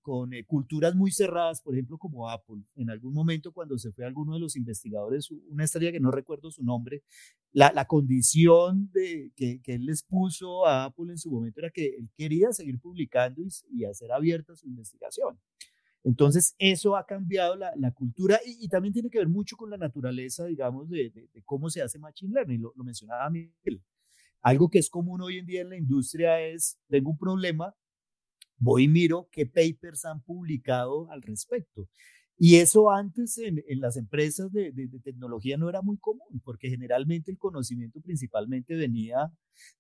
con, 0.03 0.35
eh, 0.35 0.45
culturas 0.45 0.95
muy 0.95 1.11
cerradas, 1.11 1.63
por 1.63 1.75
ejemplo, 1.75 1.97
como 1.97 2.29
Apple. 2.29 2.63
En 2.77 2.91
algún 2.91 3.15
momento, 3.15 3.53
cuando 3.53 3.79
se 3.79 3.91
fue 3.93 4.05
alguno 4.05 4.35
de 4.35 4.41
los 4.41 4.57
investigadores, 4.57 5.31
una 5.49 5.65
estrella 5.65 5.93
que 5.93 6.01
no 6.01 6.11
recuerdo 6.11 6.51
su 6.51 6.63
nombre, 6.63 7.03
la, 7.53 7.73
la 7.73 7.87
condición 7.87 8.91
de, 8.93 9.33
que, 9.35 9.61
que, 9.63 9.75
él 9.75 9.87
les 9.87 10.03
puso 10.03 10.67
a 10.67 10.85
Apple 10.85 11.11
en 11.11 11.19
su 11.19 11.31
momento 11.31 11.61
era 11.61 11.71
que 11.71 11.87
él 11.87 12.11
quería 12.17 12.53
seguir 12.53 12.79
publicando 12.81 13.43
y, 13.71 13.85
hacer 13.85 14.13
abierta 14.13 14.55
su 14.57 14.67
investigación. 14.67 15.39
Entonces, 16.05 16.55
eso 16.59 16.97
ha 16.97 17.07
cambiado 17.07 17.55
la, 17.55 17.91
cultura 17.93 18.41
y, 18.45 18.69
también 18.69 18.93
tiene 18.93 19.09
que 19.09 19.19
ver 19.19 19.29
mucho 19.29 19.57
con 19.57 19.71
la 19.71 19.77
naturaleza, 19.77 20.47
digamos, 20.47 20.89
de, 20.89 21.29
cómo 21.45 21.71
se 21.71 21.81
hace 21.83 21.99
Machine 21.99 22.35
Learning. 22.35 22.61
Lo 22.61 22.85
mencionaba 22.85 23.31
Miguel. 23.31 23.83
Algo 24.43 24.69
que 24.69 24.81
es 24.81 24.91
común 24.91 25.23
hoy 25.23 25.39
en 25.39 25.47
día 25.47 25.61
en 25.61 25.69
la 25.69 25.77
industria 25.77 26.41
es, 26.41 26.77
tengo 26.89 27.11
un 27.11 27.19
problema, 27.19 27.73
voy 28.57 28.85
y 28.85 28.89
miro 28.89 29.29
qué 29.31 29.47
papers 29.47 30.05
han 30.05 30.21
publicado 30.21 31.09
al 31.11 31.23
respecto. 31.23 31.89
Y 32.39 32.57
eso 32.57 32.91
antes 32.91 33.39
en, 33.39 33.63
en 33.69 33.81
las 33.81 33.97
empresas 33.97 34.51
de, 34.53 34.73
de, 34.73 34.89
tecnología 35.01 35.57
no 35.57 35.69
era 35.69 35.83
muy 35.83 35.99
común, 35.99 36.41
porque 36.45 36.69
generalmente 36.69 37.31
el 37.31 37.39
conocimiento 37.39 38.01
principalmente 38.01 38.75
venía 38.75 39.31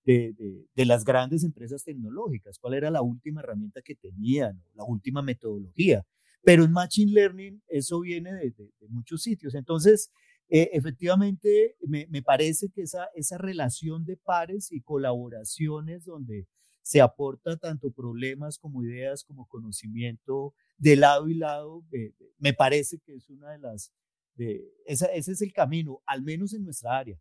de, 0.04 0.34
de, 0.74 0.86
las 0.86 1.04
grandes 1.04 1.44
empresas 1.44 1.82
tecnológicas, 1.82 2.58
cuál 2.58 2.74
era 2.74 2.90
la 2.90 3.02
última 3.02 3.40
herramienta 3.40 3.82
que 3.82 3.94
tenían, 3.96 4.62
la 4.74 4.84
última 4.84 5.22
metodología. 5.22 6.04
Pero 6.44 6.64
en 6.64 6.72
Machine 6.72 7.12
Learning 7.12 7.62
eso 7.68 8.00
viene 8.00 8.32
de, 8.32 8.54
muchos 8.88 9.22
sitios. 9.22 9.54
Entonces, 9.54 10.10
eh, 10.48 10.70
efectivamente, 10.72 11.76
me, 11.86 12.06
me, 12.10 12.22
parece 12.22 12.68
que 12.68 12.82
esa, 12.82 13.06
esa 13.14 13.38
relación 13.38 14.04
de 14.04 14.16
pares 14.16 14.70
y 14.70 14.82
colaboraciones 14.82 16.04
donde 16.04 16.46
se 16.82 17.00
aporta 17.00 17.56
tanto 17.56 17.92
problemas 17.92 18.58
como 18.58 18.82
ideas, 18.82 19.24
como 19.24 19.46
conocimiento 19.46 20.54
de 20.78 20.96
lado 20.96 21.28
y 21.28 21.34
lado. 21.34 21.84
Eh, 21.92 22.12
me 22.38 22.52
parece 22.52 22.98
que 22.98 23.14
es 23.14 23.30
una 23.30 23.52
de 23.52 23.58
las, 23.58 23.92
de, 24.34 24.64
esa, 24.86 25.06
ese 25.06 25.32
es 25.32 25.42
el 25.42 25.52
camino, 25.52 26.00
al 26.06 26.22
menos 26.22 26.52
en 26.54 26.64
nuestra 26.64 26.98
área. 26.98 27.18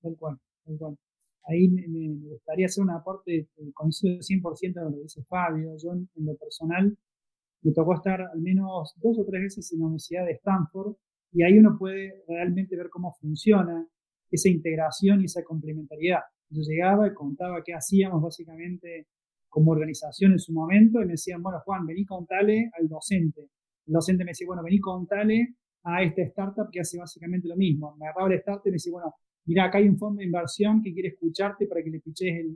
Tal 0.00 0.16
cual, 0.16 0.38
tal 0.64 0.78
cual. 0.78 0.98
Ahí 1.44 1.68
me, 1.68 2.28
gustaría 2.28 2.66
hacer 2.66 2.84
un 2.84 2.90
aporte, 2.90 3.36
eh, 3.36 3.72
coincido 3.74 4.18
100% 4.18 4.74
con 4.74 4.84
lo 4.84 4.96
que 4.96 5.02
dice 5.02 5.24
Fabio. 5.24 5.76
Yo 5.82 5.92
en, 5.92 6.08
lo 6.16 6.36
personal 6.36 6.96
me 7.62 7.72
tocó 7.72 7.94
estar 7.94 8.20
al 8.20 8.40
menos 8.40 8.94
dos 8.96 9.18
o 9.18 9.24
tres 9.24 9.42
veces 9.42 9.72
en 9.72 9.80
la 9.80 9.86
Universidad 9.86 10.26
de 10.26 10.32
Stanford 10.32 10.94
y 11.32 11.42
ahí 11.42 11.58
uno 11.58 11.76
puede 11.78 12.22
realmente 12.28 12.76
ver 12.76 12.90
cómo 12.90 13.12
funciona 13.20 13.88
esa 14.30 14.48
integración 14.48 15.22
y 15.22 15.24
esa 15.24 15.42
complementariedad. 15.42 16.20
Yo 16.52 16.62
llegaba 16.62 17.08
y 17.08 17.14
contaba 17.14 17.62
qué 17.64 17.72
hacíamos 17.72 18.22
básicamente 18.22 19.06
como 19.48 19.72
organización 19.72 20.32
en 20.32 20.38
su 20.38 20.52
momento 20.52 21.00
y 21.00 21.06
me 21.06 21.12
decían, 21.12 21.42
bueno, 21.42 21.60
Juan, 21.64 21.86
vení 21.86 22.04
contale 22.04 22.70
al 22.78 22.88
docente. 22.88 23.48
El 23.86 23.94
docente 23.94 24.24
me 24.24 24.30
decía, 24.30 24.46
bueno, 24.46 24.62
vení 24.62 24.78
contale 24.78 25.56
a 25.84 26.02
esta 26.02 26.22
startup 26.22 26.68
que 26.70 26.80
hace 26.80 26.98
básicamente 26.98 27.48
lo 27.48 27.56
mismo. 27.56 27.96
Me 27.96 28.06
agarraba 28.06 28.30
la 28.30 28.36
startup 28.36 28.66
y 28.66 28.70
me 28.70 28.74
decía, 28.74 28.92
bueno, 28.92 29.14
mira, 29.46 29.64
acá 29.64 29.78
hay 29.78 29.88
un 29.88 29.98
fondo 29.98 30.20
de 30.20 30.26
inversión 30.26 30.82
que 30.82 30.92
quiere 30.92 31.08
escucharte 31.08 31.66
para 31.66 31.82
que 31.82 31.90
le 31.90 32.00
piches 32.00 32.46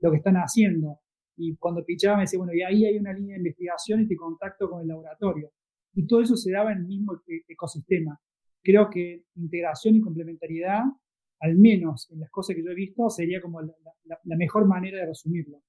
lo 0.00 0.10
que 0.10 0.16
están 0.16 0.36
haciendo. 0.36 1.00
Y 1.36 1.56
cuando 1.56 1.84
pichaba 1.84 2.16
me 2.16 2.22
decía, 2.22 2.38
bueno, 2.38 2.54
y 2.54 2.62
ahí 2.62 2.84
hay 2.84 2.98
una 2.98 3.12
línea 3.12 3.34
de 3.34 3.40
investigación 3.40 4.00
y 4.02 4.08
te 4.08 4.16
contacto 4.16 4.68
con 4.68 4.82
el 4.82 4.88
laboratorio. 4.88 5.50
Y 5.94 6.06
todo 6.06 6.22
eso 6.22 6.36
se 6.36 6.50
daba 6.50 6.72
en 6.72 6.78
el 6.78 6.86
mismo 6.86 7.14
e-, 7.26 7.42
ecosistema. 7.48 8.18
Creo 8.62 8.90
que 8.90 9.24
integración 9.36 9.96
y 9.96 10.00
complementariedad 10.00 10.82
al 11.42 11.56
menos 11.56 12.08
en 12.12 12.20
las 12.20 12.30
cosas 12.30 12.54
que 12.54 12.62
yo 12.62 12.70
he 12.70 12.74
visto, 12.74 13.10
sería 13.10 13.42
como 13.42 13.60
la, 13.60 14.36
mejor 14.36 14.66
manera 14.66 15.00
de 15.00 15.06
resumirlo. 15.06 15.60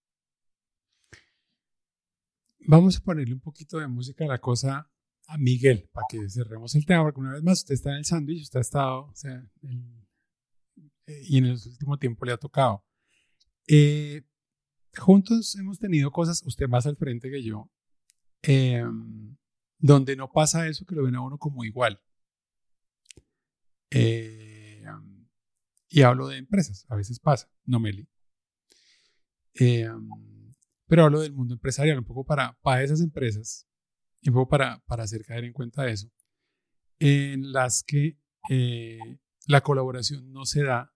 Vamos 2.59 2.97
a 2.97 3.03
ponerle 3.03 3.33
un 3.33 3.39
poquito 3.39 3.79
de 3.79 3.87
música 3.87 4.23
a 4.23 4.27
la 4.27 4.37
cosa 4.37 4.87
a 5.27 5.37
Miguel, 5.39 5.89
para 5.91 6.05
que 6.07 6.29
cerremos 6.29 6.75
el 6.75 6.85
tema, 6.85 7.03
porque 7.03 7.21
una 7.21 7.33
vez 7.33 7.41
más 7.41 7.59
usted 7.59 7.73
está 7.73 7.89
en 7.89 7.97
el 7.97 8.05
sándwich, 8.05 8.43
usted 8.43 8.59
ha 8.59 8.61
estado, 8.61 9.05
o 9.05 9.15
sea, 9.15 9.43
eh, 11.07 11.21
y 11.23 11.39
en 11.39 11.45
el 11.45 11.53
último 11.53 11.97
tiempo 11.97 12.23
le 12.25 12.33
ha 12.33 12.37
tocado. 12.37 12.85
Eh, 13.67 14.21
juntos 14.95 15.55
hemos 15.55 15.79
tenido 15.79 16.11
cosas, 16.11 16.43
usted 16.45 16.67
más 16.67 16.85
al 16.85 16.97
frente 16.97 17.31
que 17.31 17.41
yo, 17.41 17.71
em, 18.43 19.35
donde 19.79 20.15
no 20.15 20.31
pasa 20.31 20.67
eso 20.67 20.85
que 20.85 20.93
lo 20.93 21.03
ven 21.03 21.15
a 21.15 21.21
uno 21.21 21.39
como 21.39 21.63
igual. 21.63 21.99
Eh, 23.89 24.42
y 25.93 26.01
hablo 26.01 26.27
de 26.27 26.37
empresas, 26.37 26.87
a 26.89 26.95
veces 26.95 27.19
pasa, 27.19 27.51
no 27.65 27.79
Meli. 27.79 28.09
Eh, 29.53 29.87
pero 30.87 31.03
hablo 31.03 31.19
del 31.21 31.33
mundo 31.33 31.53
empresarial, 31.53 31.99
un 31.99 32.03
poco 32.03 32.25
para, 32.25 32.57
para 32.63 32.81
esas 32.81 32.99
empresas, 32.99 33.67
y 34.19 34.29
un 34.29 34.33
poco 34.33 34.49
para, 34.49 34.79
para 34.87 35.03
hacer 35.03 35.23
caer 35.23 35.43
en 35.43 35.53
cuenta 35.53 35.87
eso, 35.87 36.11
en 36.97 37.51
las 37.51 37.83
que 37.83 38.17
eh, 38.49 39.19
la 39.45 39.61
colaboración 39.61 40.31
no 40.31 40.45
se 40.45 40.63
da 40.63 40.91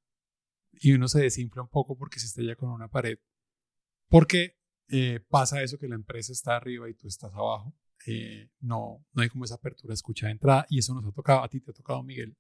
y 0.72 0.94
uno 0.94 1.08
se 1.08 1.22
desinfla 1.22 1.62
un 1.62 1.70
poco 1.70 1.96
porque 1.96 2.20
se 2.20 2.26
estrella 2.26 2.56
con 2.56 2.72
una 2.72 2.88
pared, 2.88 3.20
porque 4.10 4.58
eh, 4.88 5.20
pasa 5.30 5.62
eso 5.62 5.78
que 5.78 5.88
la 5.88 5.94
empresa 5.94 6.32
está 6.32 6.56
arriba 6.56 6.90
y 6.90 6.96
tú 6.96 7.08
estás 7.08 7.36
abajo. 7.36 7.72
no, 8.62 9.06
no 9.14 9.22
hay 9.22 9.30
como 9.30 9.46
esa 9.46 9.56
apertura 9.56 9.94
escucha 9.94 10.26
de 10.26 10.32
entrada 10.32 10.66
y 10.70 10.80
eso 10.80 10.96
nos 10.96 11.06
ha 11.06 11.12
tocado, 11.12 11.44
a 11.44 11.50
ti 11.50 11.60
te 11.60 11.70
ha 11.70 11.74
tocado 11.76 12.02
Miguel, 12.02 12.36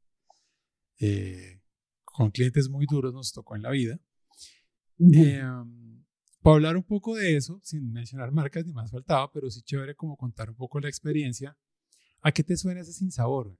con 2.17 2.31
clientes 2.31 2.67
muy 2.67 2.87
duros 2.87 3.13
nos 3.13 3.31
tocó 3.31 3.55
en 3.55 3.61
la 3.61 3.69
vida. 3.69 3.99
Eh, 5.13 5.39
para 6.41 6.55
hablar 6.55 6.75
un 6.75 6.81
poco 6.81 7.15
de 7.15 7.37
eso, 7.37 7.59
sin 7.61 7.91
mencionar 7.93 8.31
marcas 8.31 8.65
ni 8.65 8.73
más 8.73 8.89
faltaba, 8.89 9.31
pero 9.31 9.51
sí 9.51 9.61
chévere 9.61 9.93
como 9.93 10.17
contar 10.17 10.49
un 10.49 10.55
poco 10.55 10.79
la 10.79 10.89
experiencia. 10.89 11.55
¿A 12.21 12.31
qué 12.31 12.43
te 12.43 12.57
suena 12.57 12.81
ese 12.81 12.91
sinsabor? 12.91 13.55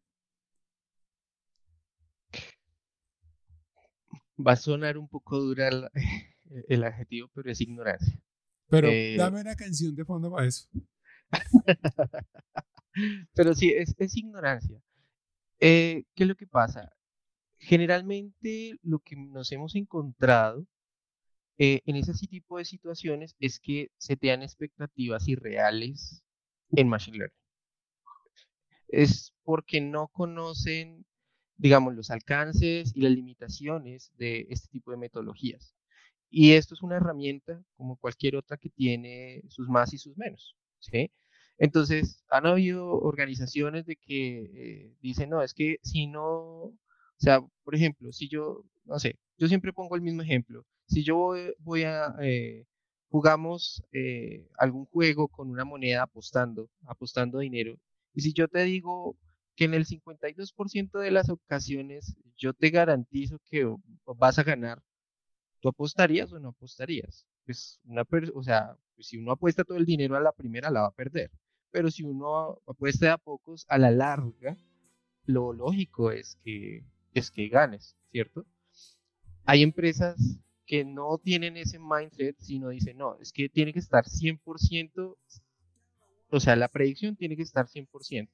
Va 4.39 4.53
a 4.53 4.55
sonar 4.55 4.97
un 4.97 5.07
poco 5.07 5.39
dura 5.39 5.69
el, 6.67 6.83
adjetivo, 6.83 7.29
pero 7.35 7.51
es 7.51 7.61
ignorancia. 7.61 8.19
Pero 8.69 8.87
eh, 8.87 9.17
dame 9.17 9.41
una 9.41 9.55
canción 9.55 9.93
de 9.93 10.03
fondo 10.03 10.31
para 10.31 10.47
eso. 10.47 10.67
pero 13.35 13.53
sí, 13.53 13.69
es, 13.69 13.93
es 13.99 14.17
ignorancia. 14.17 14.81
Eh, 15.59 16.05
¿Qué 16.15 16.23
es 16.23 16.27
lo 16.27 16.35
que 16.35 16.47
pasa? 16.47 16.96
Generalmente 17.59 18.77
lo 18.83 18.99
que 18.99 19.15
nos 19.15 19.51
hemos 19.51 19.75
encontrado 19.75 20.65
eh, 21.57 21.81
en 21.85 21.95
ese 21.95 22.13
tipo 22.27 22.57
de 22.57 22.65
situaciones 22.65 23.35
es 23.39 23.59
que 23.59 23.89
se 23.97 24.15
te 24.15 24.27
dan 24.27 24.43
expectativas 24.43 25.27
irreales 25.27 26.23
en 26.71 26.87
Machine 26.87 27.17
Learning. 27.17 27.37
Es 28.89 29.33
porque 29.43 29.81
no 29.81 30.07
conocen, 30.07 31.05
digamos, 31.57 31.95
los 31.95 32.11
alcances 32.11 32.91
y 32.95 33.01
las 33.01 33.11
limitaciones 33.11 34.11
de 34.17 34.47
este 34.49 34.69
tipo 34.69 34.91
de 34.91 34.97
metodologías. 34.97 35.75
Y 36.29 36.53
esto 36.53 36.73
es 36.75 36.81
una 36.83 36.97
herramienta 36.97 37.63
como 37.75 37.97
cualquier 37.97 38.35
otra 38.35 38.57
que 38.57 38.69
tiene 38.69 39.43
sus 39.49 39.67
más 39.69 39.93
y 39.93 39.97
sus 39.97 40.17
menos. 40.17 40.55
¿sí? 40.79 41.11
Entonces, 41.57 42.23
han 42.29 42.45
habido 42.45 42.91
organizaciones 42.91 43.85
de 43.85 43.95
que 43.95 44.41
eh, 44.53 44.95
dicen, 45.01 45.29
no, 45.29 45.41
es 45.41 45.53
que 45.53 45.79
si 45.83 46.07
no, 46.07 46.73
o 47.17 47.21
sea, 47.21 47.41
por 47.63 47.75
ejemplo, 47.75 48.11
si 48.11 48.27
yo, 48.29 48.63
no 48.85 48.99
sé, 48.99 49.15
yo 49.37 49.47
siempre 49.47 49.73
pongo 49.73 49.95
el 49.95 50.01
mismo 50.01 50.21
ejemplo. 50.21 50.65
Si 50.87 51.03
yo 51.03 51.15
voy, 51.17 51.53
voy 51.59 51.83
a, 51.83 52.15
eh, 52.21 52.65
jugamos 53.09 53.83
eh, 53.91 54.47
algún 54.57 54.85
juego 54.85 55.27
con 55.27 55.49
una 55.49 55.65
moneda 55.65 56.03
apostando, 56.03 56.69
apostando 56.85 57.39
dinero, 57.39 57.77
y 58.13 58.21
si 58.21 58.33
yo 58.33 58.47
te 58.47 58.63
digo 58.63 59.15
que 59.55 59.65
en 59.65 59.73
el 59.73 59.85
52% 59.85 60.99
de 60.99 61.11
las 61.11 61.29
ocasiones 61.29 62.15
yo 62.37 62.53
te 62.53 62.69
garantizo 62.69 63.39
que 63.49 63.67
vas 64.05 64.37
a 64.39 64.43
ganar, 64.43 64.81
¿tú 65.59 65.69
apostarías 65.69 66.31
o 66.31 66.39
no 66.39 66.49
apostarías? 66.49 67.25
Pues 67.45 67.79
una 67.85 68.03
o 68.33 68.43
sea, 68.43 68.75
pues 68.95 69.07
si 69.07 69.17
uno 69.17 69.31
apuesta 69.31 69.63
todo 69.63 69.77
el 69.77 69.85
dinero 69.85 70.15
a 70.15 70.21
la 70.21 70.31
primera, 70.31 70.69
la 70.69 70.81
va 70.81 70.87
a 70.87 70.91
perder. 70.91 71.31
Pero 71.71 71.91
si 71.91 72.03
uno 72.03 72.59
apuesta 72.67 73.13
a 73.13 73.17
pocos, 73.17 73.65
a 73.69 73.77
la 73.77 73.91
larga, 73.91 74.57
lo 75.25 75.53
lógico 75.53 76.11
es 76.11 76.37
que, 76.43 76.83
es 77.19 77.31
que 77.31 77.47
ganes, 77.47 77.95
¿cierto? 78.11 78.45
Hay 79.45 79.63
empresas 79.63 80.17
que 80.65 80.83
no 80.83 81.17
tienen 81.17 81.57
ese 81.57 81.79
mindset, 81.79 82.35
sino 82.39 82.69
dicen, 82.69 82.97
no, 82.97 83.17
es 83.19 83.31
que 83.31 83.49
tiene 83.49 83.73
que 83.73 83.79
estar 83.79 84.05
100%, 84.05 85.17
o 86.29 86.39
sea, 86.39 86.55
la 86.55 86.67
predicción 86.67 87.15
tiene 87.15 87.37
que 87.37 87.43
estar 87.43 87.67
100% 87.67 88.29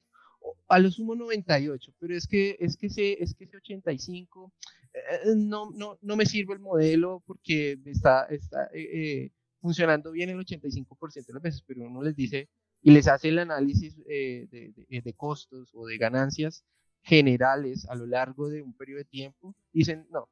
a 0.68 0.78
lo 0.78 0.90
sumo 0.90 1.14
98, 1.14 1.92
pero 1.98 2.16
es 2.16 2.26
que, 2.26 2.56
es 2.60 2.76
que, 2.76 2.86
ese, 2.86 3.22
es 3.22 3.34
que 3.34 3.44
ese 3.44 3.56
85 3.56 4.52
eh, 4.92 5.00
no, 5.36 5.70
no, 5.72 5.98
no 6.00 6.16
me 6.16 6.26
sirve 6.26 6.54
el 6.54 6.60
modelo 6.60 7.22
porque 7.26 7.78
está, 7.84 8.24
está 8.26 8.66
eh, 8.72 8.88
eh, 8.92 9.30
funcionando 9.60 10.12
bien 10.12 10.30
el 10.30 10.38
85% 10.38 11.26
de 11.26 11.32
las 11.32 11.42
veces, 11.42 11.62
pero 11.66 11.86
uno 11.86 12.02
les 12.02 12.16
dice 12.16 12.48
y 12.82 12.90
les 12.90 13.08
hace 13.08 13.28
el 13.28 13.38
análisis 13.38 13.96
de, 14.04 14.74
de, 14.88 15.14
costos 15.14 15.70
o 15.72 15.86
de 15.86 15.96
ganancias 15.96 16.64
generales 17.04 17.88
a 17.88 17.94
lo 17.94 18.06
largo 18.06 18.48
de 18.48 18.62
un 18.62 18.76
periodo 18.76 18.98
de 18.98 19.04
tiempo, 19.04 19.54
dicen, 19.72 20.06
no, 20.10 20.28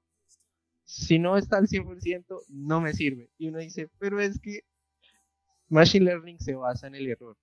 si 0.84 1.18
no 1.18 1.36
está 1.36 1.58
al 1.58 1.68
100%, 1.68 2.44
no 2.48 2.80
me 2.80 2.92
sirve. 2.92 3.30
Y 3.38 3.48
uno 3.48 3.58
dice, 3.58 3.88
pero 3.98 4.20
es 4.20 4.40
que 4.40 4.62
Machine 5.68 6.06
Learning 6.06 6.40
se 6.40 6.54
basa 6.54 6.88
en 6.88 6.96
el 6.96 7.08
error. 7.08 7.36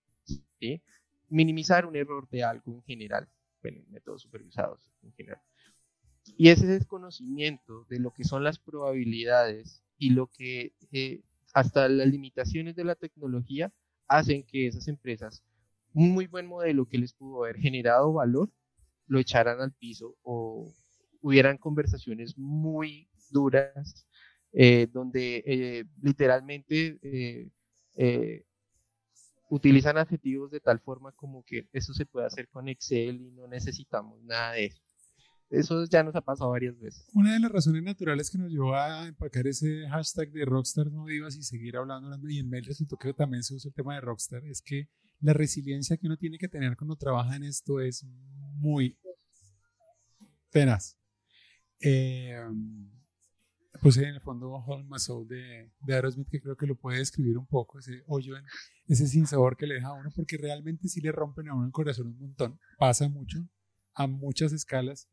¿sí? 0.60 0.82
minimizar 1.30 1.86
un 1.86 1.96
error 1.96 2.28
de 2.30 2.44
algo 2.44 2.74
en 2.74 2.84
general, 2.84 3.28
bueno, 3.62 3.82
métodos 3.90 4.24
supervisados 4.24 4.92
en 5.04 5.14
general. 5.14 5.42
Y 6.38 6.50
ese 6.50 6.68
desconocimiento 6.68 7.86
de 7.90 8.00
lo 8.00 8.12
que 8.12 8.24
son 8.24 8.44
las 8.44 8.60
probabilidades 8.60 9.84
y 9.98 10.12
lo 10.12 10.28
que 10.28 10.74
eh, 10.92 11.22
hasta 11.54 11.88
las 11.88 12.08
limitaciones 12.08 12.76
de 12.76 12.84
la 12.84 12.96
tecnología 12.96 13.72
hacen 14.08 14.44
que 14.44 14.68
esas 14.68 14.88
empresas, 14.88 15.44
un 15.94 16.12
muy 16.12 16.28
buen 16.28 16.48
modelo 16.48 16.88
que 16.88 16.98
les 16.98 17.14
pudo 17.14 17.44
haber 17.44 17.58
generado 17.58 18.14
valor, 18.14 18.52
lo 19.10 19.20
echaran 19.20 19.60
al 19.60 19.74
piso 19.74 20.16
o 20.24 20.74
hubieran 21.22 21.58
conversaciones 21.58 22.38
muy 22.38 23.10
duras 23.30 24.08
eh, 24.54 24.88
donde 24.92 25.44
eh, 25.46 25.86
literalmente 26.02 27.52
utilizan 29.50 29.98
adjetivos 29.98 30.52
de 30.52 30.62
tal 30.62 30.80
forma 30.80 31.12
como 31.12 31.44
que 31.44 31.68
eso 31.74 31.94
se 31.94 32.06
puede 32.06 32.28
hacer 32.28 32.48
con 32.48 32.70
Excel 32.70 33.22
y 33.22 33.32
no 33.32 33.48
necesitamos 33.48 34.24
nada 34.24 34.54
de 34.54 34.68
eso. 34.68 34.82
Eso 35.50 35.84
ya 35.86 36.04
nos 36.04 36.16
ha 36.16 36.22
pasado 36.22 36.52
varias 36.52 36.80
veces. 36.80 37.08
Una 37.14 37.34
de 37.34 37.40
las 37.40 37.52
razones 37.52 37.82
naturales 37.82 38.30
que 38.30 38.38
nos 38.38 38.52
llevó 38.52 38.76
a 38.76 39.08
empacar 39.08 39.48
ese 39.48 39.88
hashtag 39.90 40.32
de 40.32 40.46
Rockstar 40.46 40.92
no 40.92 41.06
vivas 41.06 41.36
y 41.36 41.44
seguir 41.44 41.76
hablando, 41.76 42.30
y 42.30 42.38
en 42.38 42.50
mail 42.50 42.66
resultó 42.66 42.98
que 42.98 43.14
también 43.14 43.42
se 43.42 43.56
usa 43.56 43.70
el 43.70 43.74
tema 43.74 43.96
de 43.96 44.02
Rockstar, 44.02 44.46
es 44.46 44.62
que 44.62 44.88
la 45.22 45.34
resiliencia 45.34 45.98
que 45.98 46.08
uno 46.08 46.18
tiene 46.18 46.38
que 46.38 46.48
tener 46.48 46.76
cuando 46.78 46.96
trabaja 46.96 47.36
en 47.36 47.44
esto 47.44 47.80
es 47.80 48.06
muy 48.56 48.98
tenaz. 50.50 50.98
Eh, 51.82 52.38
puse 53.82 54.04
en 54.04 54.16
el 54.16 54.22
fondo 54.22 54.52
Hold 54.52 54.86
My 54.86 54.98
de, 55.28 55.72
de 55.80 55.94
Aerosmith, 55.94 56.30
que 56.30 56.42
creo 56.42 56.56
que 56.56 56.68
lo 56.68 56.76
puede 56.76 57.00
describir 57.00 57.38
un 57.38 57.46
poco, 57.46 57.80
ese 57.80 58.04
hoyo, 58.08 58.38
en, 58.38 58.44
ese 58.88 59.08
sinsabor 59.08 59.56
que 59.56 59.68
le 59.68 59.76
deja 59.76 59.90
a 59.90 59.94
uno, 59.94 60.10
porque 60.16 60.38
realmente 60.38 60.88
sí 60.88 61.02
le 61.02 61.12
rompen 61.12 61.48
a 61.48 61.56
uno 61.56 61.66
el 61.66 61.72
corazón 61.72 62.08
un 62.08 62.20
montón. 62.20 62.60
Pasa 62.78 63.08
mucho, 63.08 63.40
a 63.94 64.08
muchas 64.08 64.52
escalas. 64.52 65.10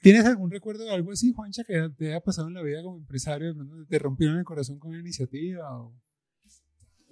¿Tienes 0.00 0.24
algún 0.24 0.50
recuerdo 0.50 0.84
de 0.84 0.92
algo 0.92 1.12
así, 1.12 1.32
Juancha, 1.32 1.62
que 1.64 1.88
te 1.96 2.08
haya 2.08 2.20
pasado 2.20 2.48
en 2.48 2.54
la 2.54 2.62
vida 2.62 2.82
como 2.82 2.98
empresario? 2.98 3.54
¿Te 3.88 3.98
rompieron 4.00 4.36
el 4.38 4.44
corazón 4.44 4.78
con 4.80 4.90
una 4.90 5.00
iniciativa? 5.00 5.64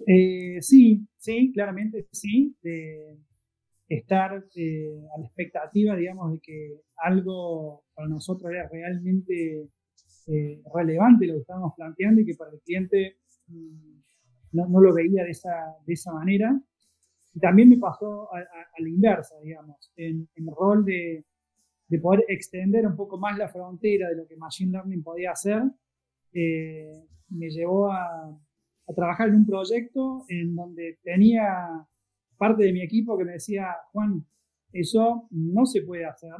Eh, 0.07 0.57
sí, 0.61 1.07
sí, 1.17 1.51
claramente 1.53 2.07
sí. 2.11 2.55
De 2.61 3.17
estar 3.87 4.45
eh, 4.55 5.01
a 5.15 5.19
la 5.19 5.25
expectativa, 5.25 5.95
digamos, 5.95 6.33
de 6.33 6.39
que 6.39 6.81
algo 6.97 7.83
para 7.93 8.07
nosotros 8.07 8.51
era 8.51 8.69
realmente 8.69 9.69
eh, 10.27 10.61
relevante 10.73 11.27
lo 11.27 11.33
que 11.33 11.41
estábamos 11.41 11.73
planteando 11.75 12.21
y 12.21 12.25
que 12.25 12.35
para 12.35 12.51
el 12.51 12.61
cliente 12.61 13.17
mm, 13.47 14.01
no, 14.53 14.67
no, 14.67 14.79
lo 14.79 14.93
veía 14.93 15.23
de 15.23 15.31
esa, 15.31 15.75
de 15.85 15.93
esa 15.93 16.13
manera. 16.13 16.57
Y 17.33 17.39
también 17.39 17.69
me 17.69 17.77
pasó 17.77 18.33
a, 18.33 18.39
la 18.39 18.89
inversa, 18.89 19.35
digamos, 19.41 19.91
en, 19.95 20.27
el 20.35 20.45
rol 20.47 20.83
de, 20.85 21.25
de, 21.87 21.99
poder 21.99 22.25
extender 22.27 22.85
un 22.85 22.95
poco 22.95 23.17
más 23.17 23.37
la 23.37 23.47
frontera 23.49 24.09
de 24.09 24.15
lo 24.15 24.27
que 24.27 24.35
Machine 24.35 24.71
Learning 24.71 25.03
podía 25.03 25.31
hacer, 25.31 25.63
eh, 26.33 27.03
me 27.29 27.49
llevó 27.49 27.91
a, 27.91 28.37
a 28.91 28.95
trabajar 28.95 29.29
en 29.29 29.35
un 29.35 29.45
proyecto 29.45 30.25
en 30.27 30.55
donde 30.55 30.99
tenía 31.03 31.87
parte 32.37 32.63
de 32.63 32.73
mi 32.73 32.81
equipo 32.81 33.17
que 33.17 33.25
me 33.25 33.33
decía, 33.33 33.75
Juan, 33.91 34.25
eso 34.71 35.27
no 35.31 35.65
se 35.65 35.81
puede 35.83 36.05
hacer, 36.05 36.33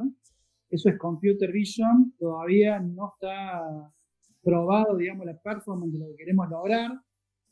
eso 0.68 0.88
es 0.88 0.98
computer 0.98 1.52
vision, 1.52 2.14
todavía 2.18 2.80
no 2.80 3.12
está 3.14 3.92
probado, 4.42 4.96
digamos, 4.96 5.26
la 5.26 5.38
performance 5.40 5.92
de 5.92 5.98
lo 5.98 6.06
que 6.08 6.16
queremos 6.16 6.48
lograr. 6.50 6.90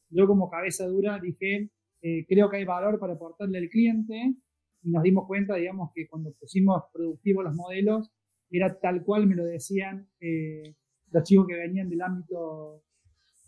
Yo 0.09 0.27
como 0.27 0.51
cabeza 0.51 0.87
dura 0.87 1.19
dije, 1.21 1.71
eh, 2.03 2.27
creo 2.27 2.49
que 2.51 2.57
hay 2.57 2.65
valor 2.65 2.99
para 2.99 3.15
aportarle 3.15 3.59
al 3.59 3.69
cliente 3.69 4.35
y 4.83 4.91
nos 4.91 5.03
dimos 5.03 5.27
cuenta, 5.27 5.55
digamos, 5.55 5.91
que 5.95 6.09
cuando 6.09 6.33
pusimos 6.33 6.83
productivos 6.93 7.45
los 7.45 7.55
modelos, 7.55 8.11
era 8.51 8.79
tal 8.81 9.05
cual 9.05 9.27
me 9.27 9.37
lo 9.37 9.45
decían 9.45 10.09
eh, 10.21 10.75
los 11.13 11.23
chicos 11.23 11.47
que 11.47 11.55
venían 11.55 11.89
del 11.89 12.03
ámbito 12.03 12.83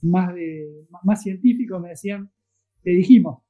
más, 0.02 0.34
de, 0.34 0.86
más 1.04 1.22
científico, 1.22 1.80
me 1.80 1.90
decían, 1.90 2.30
te 2.82 2.90
dijimos. 2.90 3.42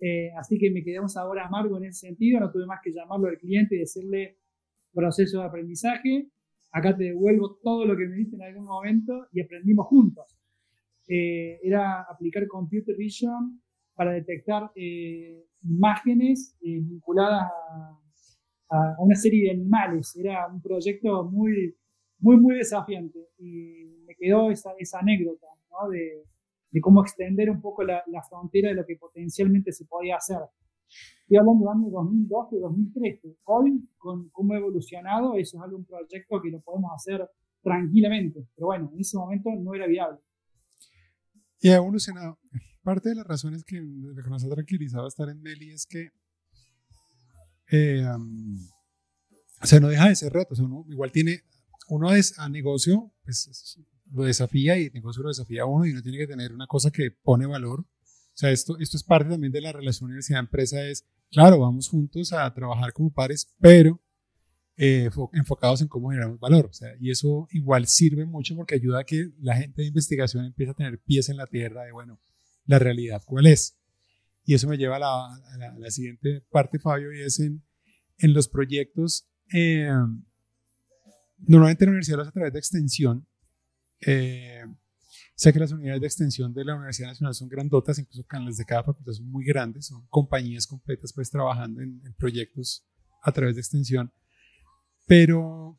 Eh, 0.00 0.30
así 0.38 0.58
que 0.58 0.70
me 0.70 0.82
quedé 0.82 1.00
un 1.00 1.08
sabor 1.08 1.38
amargo 1.38 1.78
en 1.78 1.84
ese 1.84 2.08
sentido, 2.08 2.40
no 2.40 2.50
tuve 2.50 2.66
más 2.66 2.80
que 2.82 2.92
llamarlo 2.92 3.28
al 3.28 3.38
cliente 3.38 3.76
y 3.76 3.80
decirle, 3.80 4.38
proceso 4.92 5.40
de 5.40 5.46
aprendizaje, 5.46 6.30
acá 6.72 6.96
te 6.96 7.04
devuelvo 7.04 7.58
todo 7.62 7.84
lo 7.84 7.96
que 7.96 8.06
me 8.06 8.16
diste 8.16 8.36
en 8.36 8.42
algún 8.42 8.64
momento 8.64 9.26
y 9.32 9.40
aprendimos 9.40 9.86
juntos. 9.86 10.38
Eh, 11.08 11.58
era 11.62 12.02
aplicar 12.02 12.46
computer 12.46 12.96
vision 12.96 13.60
para 13.94 14.12
detectar 14.12 14.70
eh, 14.74 15.46
imágenes 15.62 16.56
vinculadas 16.60 17.50
a, 18.68 18.96
una 18.98 19.14
serie 19.14 19.44
de 19.44 19.50
animales. 19.52 20.14
Era 20.16 20.46
un 20.48 20.60
proyecto 20.60 21.24
muy, 21.24 21.74
muy, 22.18 22.36
muy 22.36 22.56
desafiante 22.56 23.18
y 23.38 24.02
me 24.06 24.14
quedó 24.14 24.50
esa, 24.50 24.72
esa 24.78 25.00
anécdota 25.00 25.46
de, 25.90 26.80
cómo 26.80 27.02
extender 27.02 27.50
un 27.50 27.60
poco 27.60 27.82
la, 27.84 28.02
la 28.06 28.22
frontera 28.22 28.68
de 28.68 28.74
lo 28.74 28.84
que 28.84 28.96
potencialmente 28.96 29.72
se 29.72 29.84
podía 29.86 30.16
hacer. 30.16 30.38
Estoy 31.20 31.38
hablando 31.38 31.66
del 31.66 31.76
año 31.76 31.90
2012, 31.90 32.58
2013. 32.58 33.36
Hoy, 33.44 33.88
con 33.96 34.28
cómo 34.30 34.54
ha 34.54 34.58
evolucionado, 34.58 35.34
eso 35.36 35.56
es 35.56 35.62
algo, 35.62 35.78
un 35.78 35.84
proyecto 35.84 36.40
que 36.40 36.50
lo 36.50 36.60
podemos 36.60 36.90
hacer 36.94 37.28
tranquilamente. 37.62 38.46
Pero 38.54 38.66
bueno, 38.66 38.90
en 38.92 39.00
ese 39.00 39.16
momento 39.16 39.50
no 39.58 39.74
era 39.74 39.86
viable. 39.86 40.18
Y 41.60 41.70
ha 41.70 41.76
evolucionado. 41.76 42.38
Parte 42.82 43.08
de 43.08 43.16
las 43.16 43.26
razones 43.26 43.64
que, 43.64 43.76
que 43.76 44.30
nos 44.30 44.44
ha 44.44 44.48
tranquilizado 44.48 45.08
estar 45.08 45.28
en 45.28 45.42
Meli 45.42 45.70
es 45.70 45.86
que 45.86 46.10
eh, 47.72 48.04
o 49.62 49.66
sea, 49.66 49.80
no 49.80 49.88
deja 49.88 50.08
de 50.08 50.16
ser 50.16 50.32
reto. 50.32 50.52
O 50.52 50.56
sea, 50.56 50.64
uno 50.64 50.84
igual 50.88 51.12
tiene, 51.12 51.42
uno 51.88 52.12
es 52.14 52.38
a 52.38 52.48
negocio, 52.48 53.12
pues 53.24 53.78
lo 54.12 54.24
desafía 54.24 54.78
y 54.78 54.86
el 54.86 54.92
negocio 54.92 55.22
lo 55.22 55.28
desafía 55.28 55.62
a 55.62 55.66
uno 55.66 55.86
y 55.86 55.92
uno 55.92 56.02
tiene 56.02 56.18
que 56.18 56.26
tener 56.26 56.52
una 56.52 56.66
cosa 56.66 56.90
que 56.90 57.10
pone 57.10 57.46
valor 57.46 57.86
o 58.36 58.38
sea, 58.38 58.50
esto, 58.50 58.76
esto 58.78 58.98
es 58.98 59.02
parte 59.02 59.30
también 59.30 59.50
de 59.50 59.62
la 59.62 59.72
relación 59.72 60.08
universidad-empresa, 60.08 60.86
es, 60.86 61.06
claro, 61.30 61.58
vamos 61.58 61.88
juntos 61.88 62.34
a 62.34 62.52
trabajar 62.52 62.92
como 62.92 63.10
pares, 63.10 63.50
pero 63.58 63.98
eh, 64.76 65.08
enfocados 65.32 65.80
en 65.80 65.88
cómo 65.88 66.10
generamos 66.10 66.38
valor. 66.38 66.66
O 66.66 66.72
sea, 66.74 66.90
y 67.00 67.10
eso 67.10 67.48
igual 67.50 67.86
sirve 67.86 68.26
mucho 68.26 68.54
porque 68.54 68.74
ayuda 68.74 69.00
a 69.00 69.04
que 69.04 69.30
la 69.40 69.56
gente 69.56 69.80
de 69.80 69.88
investigación 69.88 70.44
empiece 70.44 70.72
a 70.72 70.74
tener 70.74 70.98
pies 71.00 71.30
en 71.30 71.38
la 71.38 71.46
tierra 71.46 71.84
de, 71.84 71.92
bueno, 71.92 72.20
la 72.66 72.78
realidad 72.78 73.22
cuál 73.24 73.46
es. 73.46 73.78
Y 74.44 74.52
eso 74.52 74.68
me 74.68 74.76
lleva 74.76 74.96
a 74.96 74.98
la, 74.98 75.74
la, 75.78 75.90
siguiente 75.90 76.42
parte, 76.50 76.78
Fabio, 76.78 77.14
y 77.14 77.22
es 77.22 77.40
en, 77.40 77.64
en 78.18 78.34
los 78.34 78.48
proyectos, 78.48 79.30
eh, 79.50 79.90
normalmente 81.38 81.84
en 81.84 81.88
la 81.88 81.92
universidad 81.92 82.16
lo 82.16 82.22
hace 82.22 82.30
a 82.30 82.32
través 82.32 82.52
de 82.52 82.58
extensión. 82.58 83.26
Eh, 84.00 84.64
Sé 85.38 85.52
que 85.52 85.58
las 85.58 85.70
unidades 85.70 86.00
de 86.00 86.06
extensión 86.06 86.54
de 86.54 86.64
la 86.64 86.74
Universidad 86.74 87.08
Nacional 87.08 87.34
son 87.34 87.50
grandotas, 87.50 87.98
incluso 87.98 88.24
las 88.42 88.56
de 88.56 88.64
cada 88.64 88.84
facultad 88.84 89.12
son 89.12 89.30
muy 89.30 89.44
grandes, 89.44 89.84
son 89.84 90.06
compañías 90.08 90.66
completas 90.66 91.12
pues 91.12 91.30
trabajando 91.30 91.82
en, 91.82 92.00
proyectos 92.18 92.86
a 93.22 93.32
través 93.32 93.54
de 93.54 93.60
extensión. 93.60 94.10
Pero, 95.06 95.78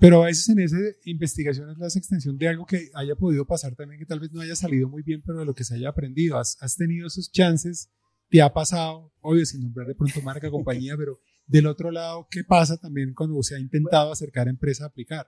pero 0.00 0.24
a 0.24 0.26
veces 0.26 0.48
en 0.48 0.58
esa 0.58 0.76
investigación 1.04 1.70
es 1.70 1.78
la 1.78 1.86
extensión 1.86 2.36
de 2.36 2.48
algo 2.48 2.66
que 2.66 2.90
haya 2.94 3.14
podido 3.14 3.46
pasar 3.46 3.76
también, 3.76 4.00
que 4.00 4.06
tal 4.06 4.18
vez 4.18 4.32
no 4.32 4.40
haya 4.40 4.56
salido 4.56 4.88
muy 4.88 5.04
bien, 5.04 5.22
pero 5.24 5.38
de 5.38 5.44
lo 5.44 5.54
que 5.54 5.62
se 5.62 5.76
haya 5.76 5.90
aprendido. 5.90 6.36
Has, 6.36 6.60
has 6.60 6.74
tenido 6.74 7.06
esos 7.06 7.30
chances, 7.30 7.88
te 8.30 8.42
ha 8.42 8.52
pasado, 8.52 9.12
obvio, 9.20 9.46
sin 9.46 9.62
nombrar 9.62 9.86
de 9.86 9.94
pronto 9.94 10.20
marca, 10.22 10.50
compañía, 10.50 10.96
pero 10.98 11.20
del 11.46 11.66
otro 11.66 11.90
lado, 11.90 12.26
¿qué 12.30 12.44
pasa 12.44 12.76
también 12.76 13.14
cuando 13.14 13.42
se 13.42 13.56
ha 13.56 13.58
intentado 13.58 14.12
acercar 14.12 14.46
a 14.46 14.50
empresa 14.50 14.84
a 14.84 14.88
aplicar? 14.88 15.26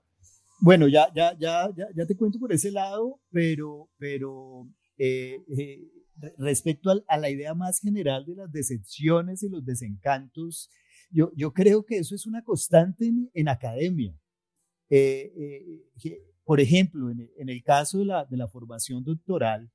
Bueno, 0.60 0.88
ya, 0.88 1.12
ya, 1.14 1.36
ya, 1.38 1.68
ya, 1.76 1.88
ya 1.94 2.06
te 2.06 2.16
cuento 2.16 2.38
por 2.38 2.52
ese 2.52 2.70
lado, 2.70 3.20
pero, 3.30 3.90
pero 3.98 4.68
eh, 4.96 5.44
eh, 5.58 5.90
respecto 6.38 6.90
a, 6.90 6.96
a, 7.08 7.18
la 7.18 7.28
idea 7.28 7.54
más 7.54 7.80
general 7.80 8.24
de 8.24 8.36
las 8.36 8.52
decepciones 8.52 9.42
y 9.42 9.48
los 9.48 9.64
desencantos, 9.64 10.70
yo, 11.10 11.32
yo 11.36 11.52
creo 11.52 11.84
que 11.84 11.98
eso 11.98 12.14
es 12.14 12.26
una 12.26 12.42
constante 12.42 13.06
en, 13.06 13.30
en 13.34 13.48
academia. 13.48 14.16
Eh, 14.88 15.82
por 16.44 16.60
ejemplo, 16.60 17.10
en, 17.10 17.28
en, 17.36 17.48
el 17.48 17.62
caso 17.62 17.98
de 17.98 18.06
la, 18.06 18.24
de 18.24 18.36
la 18.36 18.48
formación 18.48 19.02
doctoral, 19.02 19.70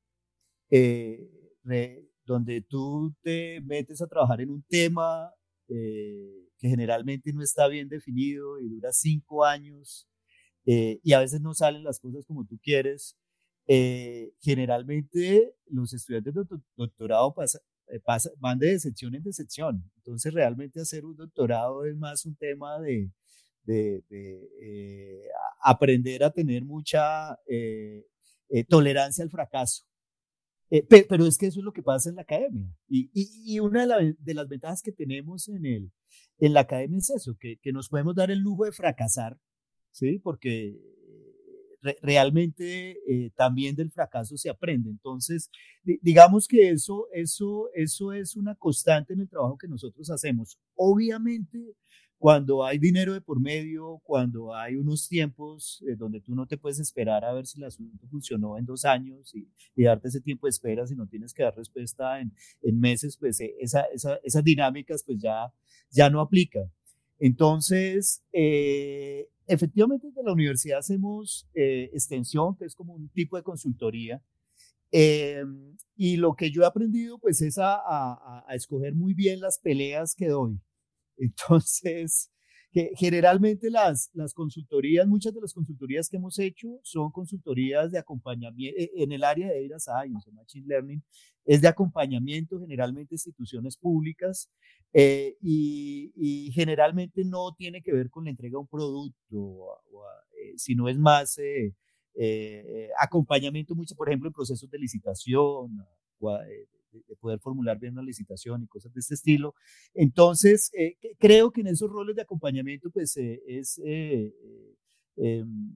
re, 0.72 2.10
donde 2.26 2.62
tú 2.62 3.16
te 3.22 3.60
metes 3.62 4.02
a 4.02 4.08
trabajar 4.08 4.40
en 4.42 4.52
un 4.52 4.64
tema 4.64 5.30
eh, 5.70 6.48
que 6.58 6.70
generalmente 6.70 7.32
no 7.34 7.42
está 7.44 7.68
bien 7.68 7.90
definido 7.90 8.60
y 8.60 8.68
dura 8.70 8.92
cinco 8.92 9.46
años 9.46 10.08
eh, 10.66 11.00
y 11.04 11.14
a 11.14 11.20
veces 11.20 11.42
no 11.42 11.54
salen 11.54 11.84
las 11.84 12.00
cosas 12.00 12.26
como 12.26 12.46
tú 12.46 12.60
quieres. 12.62 13.18
Eh, 13.68 14.32
generalmente 14.42 15.56
los 15.68 15.94
estudiantes 15.94 16.34
de 16.34 16.44
doctorado 16.76 17.34
pasa, 17.34 17.60
pasa, 18.04 18.32
van 18.40 18.60
de 18.60 18.72
decepción 18.72 19.16
en 19.16 19.24
decepción. 19.24 19.92
Entonces 19.98 20.34
realmente 20.34 20.82
hacer 20.82 21.06
un 21.06 21.16
doctorado 21.16 21.86
es 21.86 21.96
más 21.96 22.26
un 22.26 22.36
tema 22.36 22.80
de, 22.80 23.12
de, 23.64 24.04
de 24.10 25.22
aprender 25.64 26.24
a 26.24 26.32
tener 26.32 26.66
mucha 26.66 27.38
tolerancia 28.68 29.24
al 29.24 29.30
fracaso. 29.30 29.89
Eh, 30.72 30.86
pero, 30.88 31.06
pero, 31.10 31.26
es 31.26 31.38
que 31.38 31.48
eso 31.48 31.60
es 31.60 31.66
lo 31.66 31.74
que 31.74 31.82
pasa 31.82 32.10
en 32.10 32.16
la 32.16 32.22
academia. 32.22 32.72
Y, 32.88 33.10
y, 33.14 33.56
y 33.56 33.60
una 33.60 33.82
de, 33.82 33.88
la, 33.88 33.98
de, 33.98 34.34
las 34.34 34.48
ventajas 34.48 34.82
que 34.82 34.92
tenemos 34.92 35.48
en, 35.50 35.66
el, 35.66 35.92
en 36.40 36.54
la 36.54 36.62
academia 36.62 37.00
es 37.00 37.10
eso, 37.10 37.36
que, 37.40 37.58
que 37.58 37.72
nos 37.72 37.90
podemos 37.90 38.16
dar 38.16 38.30
el 38.30 38.40
lujo 38.40 38.66
de 38.66 38.72
fracasar, 38.72 39.38
¿sí? 39.92 40.20
Porque 40.20 40.78
re, 41.82 41.98
realmente 42.02 42.98
eh, 43.08 43.32
también 43.36 43.76
del 43.76 43.92
fracaso 43.92 44.38
se 44.38 44.50
aprende. 44.50 44.90
Entonces, 44.90 45.50
digamos 45.84 46.48
que 46.48 46.70
eso, 46.70 47.08
eso, 47.14 47.70
eso 47.74 48.14
es 48.14 48.36
una 48.36 48.56
constante 48.56 49.14
en 49.14 49.22
el 49.22 49.30
trabajo 49.30 49.58
que 49.58 49.68
nosotros 49.68 50.10
hacemos. 50.12 50.60
Obviamente, 50.76 51.76
cuando 52.20 52.66
hay 52.66 52.78
dinero 52.78 53.14
de 53.14 53.22
por 53.22 53.40
medio, 53.40 54.02
cuando 54.04 54.54
hay 54.54 54.76
unos 54.76 55.08
tiempos 55.08 55.82
eh, 55.88 55.96
donde 55.96 56.20
tú 56.20 56.36
no 56.36 56.46
te 56.46 56.58
puedes 56.58 56.78
esperar 56.80 57.24
a 57.24 57.32
ver 57.34 57.48
si 57.48 57.60
el 57.60 57.64
asunto 57.66 58.06
funcionó 58.08 58.58
en 58.58 58.66
dos 58.66 58.84
años 58.84 59.34
y, 59.34 59.48
y 59.74 59.84
darte 59.84 60.10
ese 60.10 60.20
tiempo 60.20 60.46
de 60.46 60.50
espera 60.52 60.86
si 60.86 60.96
no 60.96 61.08
tienes 61.08 61.34
que 61.34 61.44
dar 61.44 61.56
respuesta 61.56 62.20
en, 62.20 62.34
en 62.62 62.78
meses, 62.78 63.16
pues 63.18 63.40
eh, 63.40 63.56
esa, 63.62 63.84
esa, 63.94 64.20
esas 64.22 64.44
dinámicas 64.44 65.02
pues 65.06 65.18
ya, 65.18 65.52
ya 65.92 66.10
no 66.10 66.20
aplican. 66.20 66.70
Entonces, 67.20 68.22
eh, 68.34 69.30
efectivamente 69.48 70.08
desde 70.08 70.24
la 70.24 70.34
universidad 70.34 70.80
hacemos 70.80 71.48
eh, 71.54 71.90
extensión, 71.94 72.58
que 72.58 72.66
es 72.66 72.76
como 72.76 72.96
un 72.96 73.08
tipo 73.10 73.38
de 73.38 73.44
consultoría. 73.44 74.22
Em, 74.92 75.78
y 75.96 76.18
lo 76.18 76.34
que 76.36 76.52
yo 76.52 76.64
he 76.64 76.66
aprendido 76.66 77.18
pues 77.20 77.42
es 77.42 77.58
a, 77.60 77.76
a, 77.76 78.44
a 78.46 78.56
escoger 78.56 78.94
muy 78.96 79.14
bien 79.14 79.40
las 79.40 79.58
peleas 79.60 80.16
que 80.16 80.28
doy. 80.28 80.60
Entonces, 81.20 82.32
generalmente 82.96 83.70
las, 83.70 84.10
las 84.14 84.34
consultorías, 84.34 85.08
muchas 85.08 85.34
de 85.34 85.42
las 85.42 85.54
consultorías 85.54 86.10
que 86.10 86.18
hemos 86.18 86.38
hecho 86.40 86.80
son 86.84 87.12
consultorías 87.12 87.92
de 87.92 88.00
acompañamiento 88.00 88.80
e, 88.80 88.92
en 88.96 89.12
el 89.12 89.24
área 89.24 89.48
de 89.50 89.68
Data 89.68 89.80
Science 89.80 90.30
o 90.30 90.34
Machine 90.34 90.68
Learning, 90.68 91.04
es 91.46 91.62
de 91.62 91.68
acompañamiento 91.68 92.60
generalmente 92.60 93.16
instituciones 93.16 93.76
públicas 93.78 94.50
eh, 94.94 95.36
y, 95.42 96.52
generalmente 96.54 97.24
no 97.24 97.54
tiene 97.58 97.82
que 97.82 97.94
ver 97.94 98.10
con 98.10 98.26
la 98.26 98.32
entrega 98.32 98.54
de 98.54 98.58
un 98.58 98.68
producto, 98.68 99.16
o, 99.32 99.80
eh, 100.42 100.54
sino 100.58 100.90
es 100.90 100.98
más 100.98 101.38
eh, 101.38 101.74
eh, 102.16 102.90
acompañamiento 103.00 103.76
mucho, 103.76 103.96
por 103.96 104.10
ejemplo, 104.10 104.28
en 104.28 104.34
procesos 104.34 104.70
de 104.70 104.78
licitación, 104.78 105.86
o, 106.20 106.38
de 106.92 107.16
poder 107.16 107.40
formular 107.40 107.80
bien 107.80 107.94
una 107.94 108.04
licitación 108.04 108.64
y 108.64 108.68
cosas 108.68 108.94
de 108.94 109.00
este 109.00 109.16
estilo. 109.16 109.56
Entonces, 109.94 110.72
eh, 110.78 110.96
creo 111.18 111.52
que 111.52 111.62
en 111.62 111.68
esos 111.68 111.90
roles 111.90 112.16
de 112.16 112.22
acompañamiento, 112.22 112.90
pues 112.92 113.16
eh, 113.18 113.42
es 113.48 113.80
eh, 113.86 114.34
em, 115.16 115.76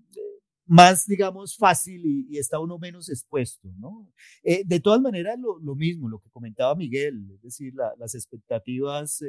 más, 0.65 1.05
digamos, 1.05 1.57
fácil 1.57 2.05
y, 2.05 2.27
y, 2.29 2.37
está 2.37 2.59
uno 2.59 2.79
menos 2.79 3.09
expuesto, 3.09 3.69
¿no? 3.77 4.09
de 4.43 4.79
todas 4.79 5.01
maneras, 5.01 5.37
lo, 5.39 5.59
lo, 5.59 5.75
mismo, 5.75 6.07
lo 6.07 6.19
que 6.19 6.29
comentaba 6.29 6.73
Miguel, 6.75 7.29
es 7.35 7.41
decir, 7.41 7.73
la, 7.75 7.93
las 7.97 8.15
expectativas 8.15 9.21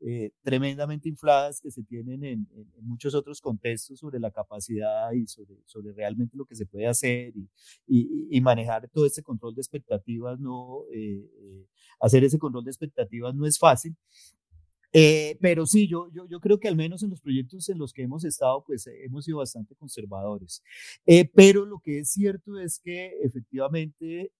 eh, 0.00 0.32
tremendamente 0.42 1.08
infladas 1.08 1.62
que 1.62 1.70
se 1.70 1.82
tienen 1.82 2.22
en, 2.24 2.46
muchos 2.82 3.14
otros 3.14 3.40
contextos 3.40 3.98
sobre 3.98 4.20
la 4.20 4.30
capacidad 4.30 5.10
y 5.12 5.26
sobre, 5.26 5.92
realmente 5.94 6.36
lo 6.36 6.44
que 6.44 6.54
se 6.54 6.66
puede 6.66 6.86
hacer 6.86 7.32
y, 7.86 8.40
manejar 8.42 8.90
todo 8.92 9.06
este 9.06 9.22
control 9.22 9.54
de 9.54 9.62
expectativas, 9.62 10.38
no, 10.38 10.82
eh, 10.92 11.26
eh, 11.40 11.66
hacer 12.00 12.22
ese 12.22 12.38
control 12.38 12.64
de 12.64 12.70
expectativas 12.70 13.34
no 13.34 13.46
es 13.46 13.58
fácil. 13.58 13.96
Pero 15.40 15.66
sí, 15.66 15.88
yo, 15.88 16.08
yo, 16.12 16.26
yo, 16.28 16.38
creo 16.38 16.60
que 16.60 16.68
al 16.68 16.76
menos 16.76 17.02
en 17.02 17.10
los 17.10 17.20
proyectos 17.20 17.68
en 17.70 17.78
los 17.78 17.92
que 17.92 18.02
hemos 18.02 18.24
estado, 18.24 18.62
pues 18.64 18.86
hemos 18.86 19.24
sido 19.24 19.38
bastante 19.38 19.74
conservadores. 19.74 20.62
Pero 21.34 21.64
lo 21.64 21.80
que 21.80 22.00
es 22.00 22.10
cierto 22.10 22.60
es 22.60 22.78
que 22.78 23.12
efectivamente, 23.22 24.32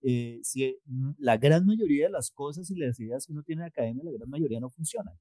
si 0.43 0.77
la 1.19 1.39
gran 1.39 1.65
mayoría 1.65 2.07
de 2.07 2.13
las 2.13 2.31
cosas 2.31 2.71
y 2.71 2.77
las 2.77 3.01
ideas 3.01 3.27
que 3.27 3.33
uno 3.33 3.43
tiene 3.43 3.63
en 3.63 3.65
la 3.65 3.69
academia, 3.69 4.05
la 4.05 4.13
gran 4.13 4.29
mayoría 4.29 4.61
no 4.61 4.69
funcionan 4.69 5.15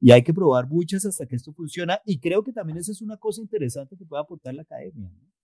y 0.00 0.10
hay 0.10 0.22
que 0.22 0.34
probar 0.34 0.68
muchas 0.68 1.06
hasta 1.06 1.26
que 1.26 1.36
esto 1.36 1.52
funciona. 1.52 2.00
Y 2.04 2.18
creo 2.18 2.42
que 2.44 2.52
también 2.52 2.78
esa 2.78 2.92
es 2.92 3.00
una 3.00 3.16
cosa 3.16 3.40
interesante 3.40 3.96
que 3.96 4.04
puede 4.04 4.22
aportar 4.22 4.54
la 4.54 4.62
academia. 4.62 5.10
¿no? 5.10 5.34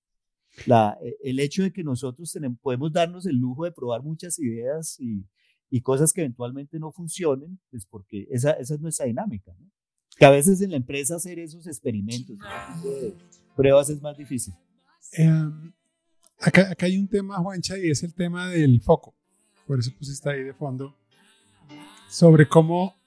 La, 0.66 0.98
e, 1.02 1.16
el 1.22 1.40
hecho 1.40 1.62
de 1.62 1.72
que 1.72 1.82
nosotros 1.82 2.30
tenemos, 2.32 2.58
podemos 2.60 2.92
darnos 2.92 3.26
el 3.26 3.36
lujo 3.36 3.64
de 3.64 3.72
probar 3.72 4.02
muchas 4.02 4.38
ideas 4.38 4.98
y, 4.98 5.24
y 5.70 5.80
cosas 5.80 6.12
que 6.12 6.22
eventualmente 6.22 6.78
no 6.78 6.92
funcionen, 6.92 7.58
pues 7.70 7.86
porque 7.86 8.26
esa, 8.30 8.52
esa 8.52 8.74
es 8.74 8.80
nuestra 8.80 9.06
dinámica. 9.06 9.52
¿no? 9.58 9.70
Que 10.16 10.24
a 10.24 10.30
veces 10.30 10.60
en 10.60 10.72
la 10.72 10.76
empresa 10.76 11.16
hacer 11.16 11.38
esos 11.38 11.66
experimentos, 11.66 12.36
de 12.82 13.14
pruebas 13.56 13.88
es 13.88 14.02
más 14.02 14.16
difícil. 14.16 14.52
Eh, 15.16 15.30
acá, 16.38 16.70
acá 16.70 16.86
hay 16.86 16.98
un 16.98 17.08
tema, 17.08 17.38
Juancha, 17.38 17.78
y 17.78 17.90
es 17.90 18.02
el 18.02 18.12
tema 18.14 18.50
del 18.50 18.80
foco. 18.82 19.14
Por 19.66 19.78
eso 19.78 19.92
pusiste 19.96 20.28
ahí 20.28 20.42
de 20.42 20.52
fondo. 20.52 20.96
Sobre 22.08 22.48
cómo 22.48 22.99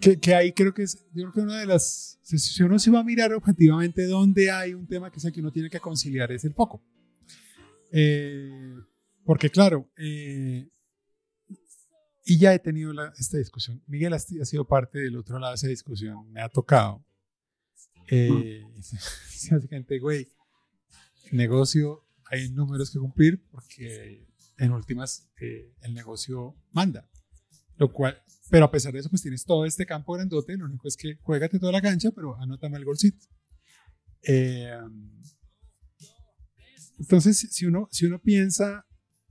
que, 0.00 0.18
que, 0.18 0.34
ahí 0.34 0.52
creo 0.52 0.72
que 0.74 0.82
es, 0.82 1.04
yo 1.12 1.30
creo 1.30 1.32
que 1.32 1.40
una 1.40 1.60
de 1.60 1.66
las, 1.66 2.18
si 2.22 2.62
uno 2.62 2.78
se 2.78 2.90
va 2.90 3.00
a 3.00 3.04
mirar 3.04 3.32
objetivamente 3.32 4.06
dónde 4.06 4.50
hay 4.50 4.74
un 4.74 4.86
tema 4.86 5.10
que 5.10 5.18
es 5.18 5.24
el 5.24 5.32
que 5.32 5.40
uno 5.40 5.52
tiene 5.52 5.70
que 5.70 5.80
conciliar 5.80 6.32
es 6.32 6.44
el 6.44 6.54
foco. 6.54 6.82
Eh, 7.92 8.76
porque 9.24 9.50
claro, 9.50 9.90
eh, 9.96 10.68
y 12.24 12.38
ya 12.38 12.54
he 12.54 12.58
tenido 12.58 12.92
la, 12.92 13.12
esta 13.18 13.38
discusión, 13.38 13.82
Miguel 13.86 14.12
ha, 14.12 14.16
ha, 14.16 14.44
sido 14.44 14.66
parte 14.66 14.98
del 14.98 15.16
otro 15.16 15.38
lado 15.38 15.52
de 15.52 15.56
esa 15.56 15.68
discusión, 15.68 16.30
me 16.32 16.40
ha 16.40 16.48
tocado. 16.48 17.04
Eh, 18.08 18.62
básicamente, 19.50 19.98
güey, 19.98 20.28
negocio, 21.32 22.04
hay 22.26 22.50
números 22.50 22.90
que 22.90 22.98
cumplir 22.98 23.42
porque 23.50 24.26
en 24.58 24.72
últimas 24.72 25.28
eh, 25.40 25.72
el 25.82 25.94
negocio 25.94 26.54
manda. 26.72 27.08
Lo 27.80 27.90
cual, 27.90 28.22
pero 28.50 28.66
a 28.66 28.70
pesar 28.70 28.92
de 28.92 28.98
eso, 28.98 29.08
pues 29.08 29.22
tienes 29.22 29.42
todo 29.42 29.64
este 29.64 29.86
campo 29.86 30.12
grandote. 30.12 30.54
Lo 30.54 30.66
único 30.66 30.86
es 30.86 30.98
que 30.98 31.16
juégate 31.22 31.58
toda 31.58 31.72
la 31.72 31.80
cancha, 31.80 32.10
pero 32.10 32.36
anótame 32.36 32.76
el 32.76 32.84
golcito. 32.84 33.26
Eh, 34.22 34.78
entonces, 36.98 37.38
si 37.38 37.64
uno, 37.64 37.88
si 37.90 38.04
uno 38.04 38.20
piensa 38.20 38.84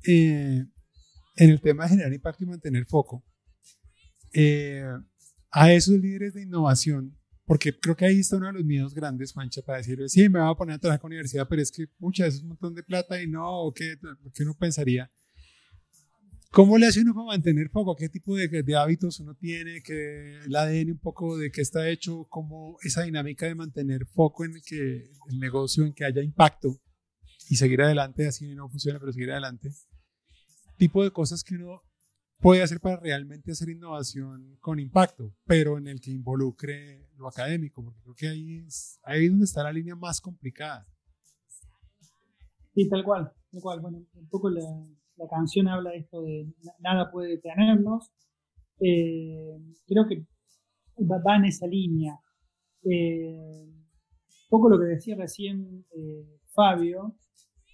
eh, 0.04 0.66
en 1.36 1.50
el 1.50 1.62
tema 1.62 1.84
de 1.84 1.90
generar 1.90 2.12
impacto 2.12 2.44
y 2.44 2.48
mantener 2.48 2.88
foco, 2.88 3.24
eh, 4.34 4.84
a 5.52 5.72
esos 5.72 6.00
líderes 6.00 6.34
de 6.34 6.42
innovación, 6.42 7.16
porque 7.46 7.78
creo 7.80 7.96
que 7.96 8.06
ahí 8.06 8.20
está 8.22 8.38
uno 8.38 8.48
de 8.48 8.54
los 8.54 8.66
miedos 8.66 8.96
grandes, 8.96 9.32
Juancha, 9.32 9.62
para 9.62 9.78
decir, 9.78 10.00
sí, 10.08 10.28
me 10.28 10.40
voy 10.40 10.50
a 10.50 10.56
poner 10.56 10.78
a 10.78 10.80
trabajar 10.80 11.02
con 11.02 11.12
la 11.12 11.18
universidad, 11.18 11.48
pero 11.48 11.62
es 11.62 11.72
que 11.72 11.86
muchas 12.00 12.34
es 12.34 12.42
un 12.42 12.50
montón 12.50 12.74
de 12.74 12.82
plata 12.82 13.22
y 13.22 13.28
no, 13.28 13.72
¿qué, 13.76 14.00
qué 14.34 14.42
uno 14.42 14.58
pensaría? 14.58 15.12
¿Cómo 16.52 16.80
le 16.80 16.88
hace 16.88 17.02
uno 17.02 17.14
para 17.14 17.28
mantener 17.28 17.70
foco? 17.70 17.96
¿Qué 17.96 18.10
tipo 18.10 18.36
de, 18.36 18.48
de, 18.48 18.76
hábitos 18.76 19.20
uno 19.20 19.36
tiene? 19.36 19.84
Que 19.84 20.40
el 20.40 20.56
ADN 20.56 20.92
un 20.92 20.98
poco 20.98 21.38
de 21.38 21.52
qué 21.52 21.62
está 21.62 21.88
hecho, 21.88 22.26
cómo 22.28 22.78
esa 22.82 23.04
dinámica 23.04 23.46
de 23.46 23.54
mantener 23.54 24.08
foco 24.08 24.46
en 24.46 24.54
que 24.66 25.12
el 25.30 25.40
negocio, 25.40 25.86
en 25.86 25.94
que 25.94 26.06
haya 26.06 26.24
impacto, 26.24 26.82
y 27.50 27.56
seguir 27.56 27.84
adelante, 27.84 28.28
así 28.28 28.56
no 28.56 28.68
funciona, 28.68 29.00
pero 29.00 29.14
seguir 29.14 29.32
adelante. 29.32 29.72
Tipo 30.78 31.04
de 31.04 31.12
cosas 31.12 31.44
que 31.44 31.54
uno 31.54 31.84
puede 32.40 32.64
hacer 32.64 32.80
para 32.80 32.98
realmente 32.98 33.52
hacer 33.52 33.70
innovación 33.70 34.58
con 34.60 34.80
impacto, 34.80 35.36
pero 35.46 35.78
en 35.78 35.88
el 35.88 36.02
que 36.02 36.10
involucre 36.10 37.10
lo 37.16 37.28
académico, 37.28 37.84
porque 37.84 38.02
creo 38.02 38.16
que 38.16 38.28
ahí 38.28 38.58
es 38.66 39.00
ahí 39.04 39.26
es 39.26 39.32
donde 39.32 39.46
está 39.46 39.62
la 39.62 39.72
línea 39.72 39.96
más 39.96 40.20
complicada. 40.20 40.88
Sí, 42.74 42.90
tal 42.90 43.04
cual, 43.04 43.32
tal 43.52 43.62
cual. 43.62 43.82
Bueno, 43.82 44.06
un 44.14 44.30
poco 44.30 44.50
la, 44.50 44.62
la 45.20 45.28
canción 45.28 45.68
habla 45.68 45.92
de 45.92 45.98
esto 45.98 46.22
de 46.22 46.46
na- 46.64 46.74
nada 46.80 47.12
puede 47.12 47.30
detenernos. 47.32 48.12
Eh, 48.80 49.58
creo 49.86 50.08
que 50.08 50.26
va, 51.04 51.36
en 51.36 51.46
esa 51.46 51.68
línea. 51.68 52.18
Eh, 52.84 53.66
un 53.66 54.50
poco 54.50 54.70
lo 54.70 54.80
que 54.80 54.86
decía 54.86 55.16
recién 55.16 55.86
eh, 55.92 56.26
Fabio, 56.54 57.16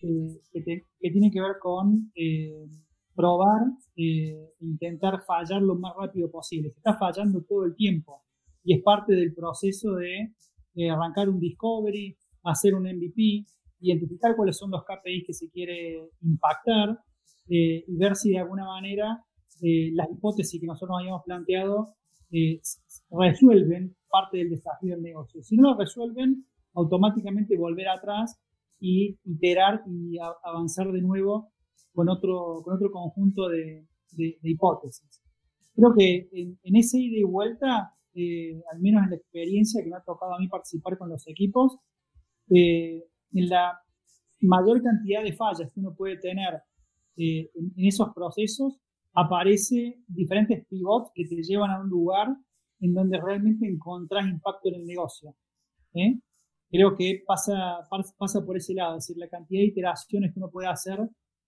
eh, 0.02 0.42
que, 0.52 1.12
tiene 1.12 1.32
que 1.32 1.42
ver 1.42 1.58
con 1.62 2.12
eh, 2.16 2.68
probar, 3.16 3.62
eh, 3.96 4.50
intentar 4.60 5.24
fallar 5.26 5.62
lo 5.62 5.76
más 5.76 5.94
rápido 5.98 6.30
posible. 6.30 6.72
Se 6.72 6.80
está 6.80 6.98
fallando 6.98 7.44
todo 7.48 7.66
el 7.66 7.76
tiempo 7.76 8.24
y 8.64 8.76
es 8.76 8.84
parte 8.84 9.14
del 9.14 9.34
proceso 9.34 9.94
de 9.94 10.34
eh, 10.76 10.90
arrancar 10.90 11.30
un 11.30 11.40
discovery, 11.40 12.18
hacer 12.44 12.74
un 12.76 12.84
MVP, 12.84 13.46
identificar 13.80 14.36
cuáles 14.36 14.58
son 14.58 14.72
los 14.72 14.84
KPIs 14.84 15.24
que 15.28 15.34
se 15.34 15.50
quiere 15.50 16.10
impactar 16.22 17.00
eh, 17.50 17.84
y 17.88 17.96
ver 17.98 18.16
si 18.16 18.32
de 18.32 18.40
alguna 18.40 18.66
manera 18.66 19.24
eh, 19.62 19.92
las 19.94 20.10
hipótesis 20.12 20.60
que 20.60 20.68
nosotros 20.68 20.98
habíamos 21.00 21.24
planteado 21.24 21.96
eh, 22.32 22.60
resuelven 23.12 23.96
parte 24.10 24.38
del 24.38 24.50
desafío 24.50 24.96
del 24.96 25.04
negocio. 25.04 25.42
Si 25.44 25.56
no 25.56 25.72
lo 25.72 25.78
resuelven, 25.78 26.46
automáticamente 26.74 27.58
volver 27.58 27.88
atrás 27.90 28.38
y 28.80 29.18
iterar 29.24 29.84
y 29.88 30.18
a- 30.20 30.34
avanzar 30.44 30.92
de 30.92 31.02
nuevo 31.02 31.52
con 31.94 32.10
otro, 32.10 32.62
con 32.64 32.76
otro 32.76 32.92
conjunto 32.92 33.48
de, 33.48 33.88
de- 34.12 34.38
de 34.42 34.50
hipótesis. 34.50 35.22
Creo 35.76 35.94
que 35.98 36.30
en, 36.32 36.60
en 36.64 36.76
ese 36.76 37.00
ida 37.00 37.20
y 37.20 37.24
vuelta, 37.24 37.94
eh, 38.14 38.62
al 38.72 38.80
menos 38.82 39.04
en 39.04 39.10
la 39.12 39.16
experiencia 39.18 39.82
que 39.84 39.90
me 39.90 39.96
ha 39.98 40.02
tocado 40.04 40.34
a 40.34 40.40
mí 40.40 40.48
participar 40.48 40.98
con 40.98 41.10
los 41.10 41.28
equipos, 41.28 41.78
eh, 42.50 43.04
en 43.34 43.50
la 43.50 43.78
mayor 44.42 44.82
cantidad 44.82 45.24
de 45.24 45.34
fallas 45.34 45.72
que 45.74 45.80
uno 45.80 45.94
puede 45.96 46.18
tener 46.18 46.62
eh, 47.18 47.50
en, 47.56 47.74
en 47.76 47.86
esos 47.88 48.10
procesos, 48.14 48.80
aparece 49.14 50.00
diferentes 50.08 50.66
pivots 50.68 51.12
que 51.14 51.26
te 51.26 51.42
llevan 51.42 51.72
a 51.72 51.80
un 51.82 51.90
lugar 51.90 52.28
en 52.82 52.94
donde 52.94 53.20
realmente 53.20 53.66
encontrás 53.68 54.28
impacto 54.28 54.70
en 54.70 54.76
el 54.82 54.86
negocio. 54.86 55.36
¿eh? 55.94 56.20
Creo 56.70 56.96
que 56.98 57.24
pasa, 57.26 57.54
pas- 57.90 58.14
pasa 58.18 58.46
por 58.46 58.58
ese 58.58 58.74
lado, 58.74 58.98
es 58.98 59.08
decir, 59.08 59.18
la 59.18 59.30
cantidad 59.30 59.62
de 59.62 59.68
iteraciones 59.68 60.34
que 60.34 60.40
uno 60.40 60.50
puede 60.52 60.68
hacer 60.68 61.00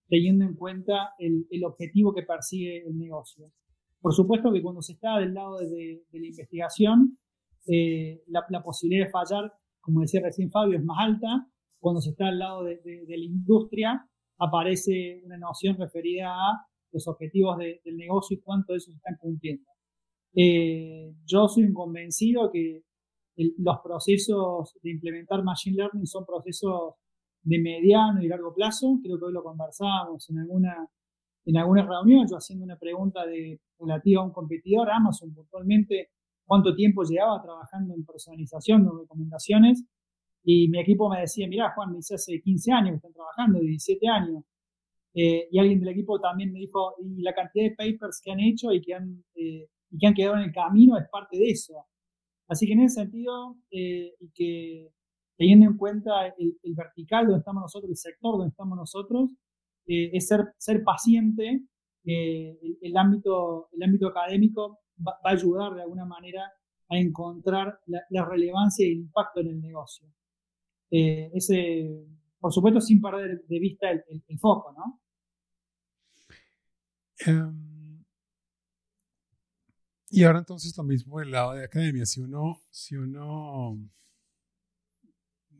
teniendo 0.07 0.45
en 0.45 0.55
cuenta 0.55 1.11
el, 1.19 1.45
el 1.51 1.65
objetivo 1.65 2.13
que 2.13 2.23
persigue 2.23 2.87
el 2.87 2.97
negocio. 2.97 3.51
Por 3.99 4.13
supuesto 4.13 4.53
que 4.53 4.61
cuando 4.61 4.81
se 4.81 4.93
está 4.93 5.17
del 5.19 5.33
lado 5.33 5.57
de, 5.57 6.03
de 6.09 6.19
la 6.19 6.27
investigación, 6.27 7.17
eh, 7.67 8.23
la, 8.27 8.45
la 8.49 8.63
posibilidad 8.63 9.05
de 9.05 9.11
fallar, 9.11 9.51
como 9.81 9.99
decía 10.01 10.21
recién 10.23 10.49
Fabio, 10.49 10.77
es 10.77 10.85
más 10.85 10.97
alta. 10.99 11.47
Cuando 11.79 11.99
se 11.99 12.11
está 12.11 12.27
al 12.29 12.39
lado 12.39 12.63
de, 12.63 12.77
de- 12.77 13.05
de 13.05 13.17
la 13.17 13.25
industria, 13.25 14.07
aparece 14.39 15.21
una 15.25 15.37
noción 15.37 15.77
referida 15.77 16.29
a 16.29 16.65
los 16.91 17.07
objetivos 17.07 17.57
de- 17.57 17.81
del 17.83 17.97
negocio 17.97 18.37
y 18.37 18.41
cuánto 18.41 18.73
de 18.73 18.77
eso 18.77 18.91
se 18.91 18.97
están 18.97 19.17
cumpliendo. 19.19 19.65
Eh, 20.35 21.13
yo 21.25 21.47
soy 21.47 21.63
un 21.65 21.73
convencido 21.73 22.49
que 22.51 22.83
el- 23.37 23.53
los 23.57 23.77
procesos 23.83 24.77
de 24.81 24.91
implementar 24.91 25.43
Machine 25.43 25.77
Learning 25.77 26.05
son 26.05 26.25
procesos 26.25 26.93
de 27.43 27.59
mediano 27.59 28.21
y 28.21 28.27
largo 28.27 28.53
plazo. 28.53 28.99
Creo 29.01 29.17
que 29.17 29.25
hoy 29.25 29.33
lo 29.33 29.43
conversábamos 29.43 30.29
en 30.29 30.39
alguna, 30.39 30.87
en 31.45 31.57
alguna 31.57 31.85
reunión, 31.87 32.27
yo 32.29 32.35
haciendo 32.37 32.65
una 32.65 32.77
pregunta 32.77 33.25
de, 33.25 33.59
relativa 33.79 34.21
a 34.21 34.25
un 34.25 34.31
competidor, 34.33 34.89
Amazon 34.91 35.33
puntualmente, 35.33 36.09
cuánto 36.45 36.75
tiempo 36.75 37.03
llevaba 37.03 37.41
trabajando 37.41 37.93
en 37.93 38.03
personalización 38.05 38.83
de 38.83 38.89
recomendaciones. 39.01 39.85
Y 40.47 40.69
mi 40.69 40.79
equipo 40.79 41.09
me 41.09 41.21
decía, 41.21 41.47
mirá, 41.47 41.73
Juan, 41.75 41.91
me 41.91 41.97
dice 41.97 42.15
hace 42.15 42.41
15 42.41 42.71
años 42.71 42.91
que 42.91 42.95
están 42.97 43.13
trabajando, 43.13 43.59
17 43.59 44.07
años. 44.07 44.43
Eh, 45.15 45.47
y 45.51 45.59
alguien 45.59 45.79
del 45.81 45.89
equipo 45.89 46.19
también 46.21 46.53
me 46.53 46.59
dijo, 46.59 46.95
y 47.03 47.21
la 47.23 47.33
cantidad 47.33 47.65
de 47.69 47.75
papers 47.75 48.21
que 48.23 48.31
han 48.31 48.39
hecho 48.39 48.71
y 48.73 48.81
que 48.81 48.93
han, 48.95 49.23
eh, 49.35 49.67
y 49.91 49.97
que 49.99 50.07
han 50.07 50.13
quedado 50.15 50.35
en 50.37 50.43
el 50.43 50.53
camino 50.53 50.97
es 50.97 51.07
parte 51.11 51.37
de 51.37 51.49
eso. 51.51 51.85
Así 52.47 52.67
que 52.67 52.73
en 52.73 52.81
ese 52.81 53.01
sentido, 53.01 53.57
eh, 53.71 54.13
y 54.19 54.29
que 54.33 54.89
teniendo 55.37 55.67
en 55.67 55.77
cuenta 55.77 56.27
el, 56.37 56.57
el 56.63 56.73
vertical 56.75 57.25
donde 57.27 57.39
estamos 57.39 57.61
nosotros, 57.63 57.89
el 57.91 57.97
sector 57.97 58.33
donde 58.37 58.49
estamos 58.49 58.77
nosotros, 58.77 59.31
eh, 59.87 60.11
es 60.13 60.27
ser, 60.27 60.53
ser 60.57 60.83
paciente. 60.83 61.61
eh, 62.05 62.57
el, 62.61 62.77
el 62.81 62.97
ámbito, 62.97 63.69
el 63.73 63.83
ámbito 63.83 64.07
académico 64.07 64.79
va, 65.05 65.13
va 65.25 65.31
a 65.31 65.33
ayudar 65.33 65.73
de 65.75 65.81
alguna 65.83 66.05
manera 66.05 66.43
a 66.89 66.97
encontrar 66.97 67.79
la, 67.87 68.01
la 68.09 68.25
relevancia 68.25 68.85
y 68.87 68.91
el 68.93 68.99
impacto 68.99 69.41
en 69.41 69.47
el 69.49 69.61
negocio. 69.61 70.07
Eh, 70.91 71.29
ese, 71.33 72.05
por 72.39 72.51
supuesto, 72.53 72.81
sin 72.81 73.01
perder 73.01 73.43
de 73.47 73.59
vista 73.59 73.89
el, 73.91 74.03
el- 74.09 74.23
el 74.27 74.39
foco, 74.39 74.73
¿no? 74.73 75.01
Em, 77.27 78.03
y 80.09 80.23
ahora 80.23 80.39
entonces 80.39 80.75
lo 80.77 80.83
mismo 80.83 81.19
del 81.19 81.31
lado 81.31 81.53
de 81.53 81.65
academia. 81.65 82.05
Si 82.05 82.21
uno, 82.21 82.61
si 82.69 82.95
uno, 82.95 83.77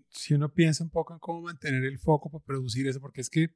si 0.10 0.34
uno 0.34 0.54
piensa 0.54 0.84
un 0.84 0.90
poco 0.90 1.14
en 1.14 1.20
cómo 1.20 1.42
mantener 1.42 1.84
el 1.86 2.00
foco 2.00 2.30
para 2.30 2.44
producir 2.44 2.88
eso, 2.88 3.00
porque 3.00 3.22
es 3.22 3.30
que 3.30 3.50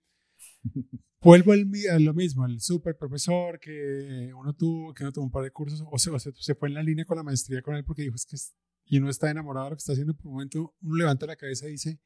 vuelvo 1.22 1.54
al 1.54 1.68
a 1.92 2.00
lo 2.00 2.14
mismo, 2.14 2.46
el 2.46 2.60
super 2.62 2.98
profesor 2.98 3.60
que 3.60 4.32
uno 4.36 4.54
tuvo, 4.56 4.94
que 4.94 5.04
uno 5.04 5.12
tuvo 5.12 5.26
un 5.26 5.32
par 5.32 5.44
de 5.44 5.52
cursos, 5.52 5.84
o 5.90 5.98
se, 6.00 6.10
o 6.12 6.20
se, 6.20 6.32
se 6.34 6.56
fue 6.56 6.70
en 6.70 6.76
la 6.76 6.84
línea 6.84 7.06
con 7.06 7.18
la 7.18 7.24
maestría 7.24 7.62
con 7.62 7.76
él 7.76 7.84
porque 7.86 8.04
dijo 8.04 8.16
es 8.16 8.26
que 8.26 8.36
es- 8.36 8.56
y 8.92 8.98
uno 8.98 9.10
está 9.10 9.32
enamorado 9.32 9.68
de 9.68 9.70
lo 9.70 9.76
que 9.78 9.80
está 9.80 9.94
haciendo, 9.94 10.14
por 10.14 10.28
un 10.28 10.34
momento 10.34 10.76
uno 10.82 10.98
levanta 10.98 11.26
la 11.26 11.38
cabeza 11.38 11.66
y 11.70 11.72
dice, 11.72 12.02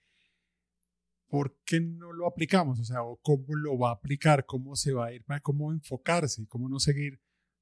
¿por 1.28 1.58
qué 1.66 1.80
no 1.80 2.14
lo 2.14 2.28
aplicamos? 2.28 2.80
O 2.80 2.84
sea, 2.84 3.00
cómo 3.24 3.56
lo 3.56 3.76
va 3.76 3.90
a 3.90 3.94
aplicar, 3.94 4.46
cómo 4.46 4.76
se 4.76 4.94
va 4.94 5.08
a 5.08 5.14
ir, 5.14 5.26
cómo 5.42 5.74
enfocarse, 5.74 6.46
cómo 6.46 6.70
no 6.70 6.80
seguir. 6.80 7.20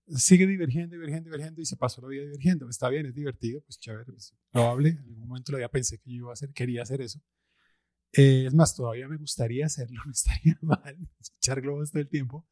Sigue 0.07 0.45
divergiendo, 0.45 0.95
divergiendo, 0.95 1.29
divergiendo 1.29 1.61
y 1.61 1.65
se 1.65 1.77
pasó 1.77 2.01
la 2.01 2.09
vida 2.09 2.23
divergiendo. 2.23 2.67
Está 2.67 2.89
bien, 2.89 3.05
es 3.05 3.15
divertido, 3.15 3.61
pues 3.61 3.79
chévere, 3.79 4.03
pues, 4.03 4.35
probable. 4.51 4.89
En 4.89 4.97
algún 4.97 5.29
momento 5.29 5.55
había 5.55 5.71
pensé 5.71 5.99
que 5.99 6.09
yo 6.09 6.17
iba 6.17 6.31
a 6.31 6.33
hacer, 6.33 6.51
quería 6.51 6.81
hacer 6.81 6.99
eso. 6.99 7.21
Eh, 8.11 8.47
es 8.47 8.53
más, 8.53 8.75
todavía 8.75 9.07
me 9.07 9.15
gustaría 9.15 9.67
hacerlo, 9.67 10.01
no 10.05 10.11
estaría 10.11 10.59
mal 10.61 10.97
echar 11.39 11.61
globos 11.61 11.91
todo 11.91 12.01
el 12.01 12.09
tiempo. 12.09 12.45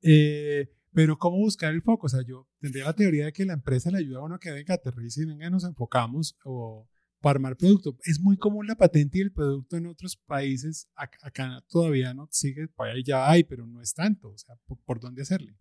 Eh, 0.00 0.72
pero 0.96 1.18
¿cómo 1.18 1.36
buscar 1.36 1.74
el 1.74 1.82
foco? 1.82 2.06
O 2.06 2.08
sea, 2.08 2.22
yo 2.26 2.48
tendría 2.58 2.84
la 2.86 2.94
teoría 2.94 3.26
de 3.26 3.32
que 3.34 3.44
la 3.44 3.52
empresa 3.52 3.90
le 3.90 3.98
ayuda 3.98 4.20
a 4.20 4.22
uno 4.24 4.38
que 4.38 4.50
venga, 4.50 4.72
aterrice 4.74 5.22
y 5.22 5.26
venga, 5.26 5.50
nos 5.50 5.64
enfocamos 5.64 6.38
o 6.42 6.88
para 7.20 7.32
armar 7.36 7.54
producto. 7.58 7.98
Es 8.04 8.18
muy 8.18 8.38
común 8.38 8.66
la 8.66 8.76
patente 8.76 9.18
y 9.18 9.20
el 9.20 9.30
producto 9.30 9.76
en 9.76 9.86
otros 9.88 10.16
países. 10.16 10.88
Ac- 10.96 11.18
Acá 11.20 11.62
todavía 11.68 12.14
no 12.14 12.28
sigue, 12.30 12.68
ya 13.04 13.28
hay, 13.30 13.44
pero 13.44 13.66
no 13.66 13.82
es 13.82 13.92
tanto. 13.92 14.30
O 14.30 14.38
sea, 14.38 14.56
¿por, 14.64 14.78
por 14.86 14.98
dónde 14.98 15.20
hacerle? 15.20 15.54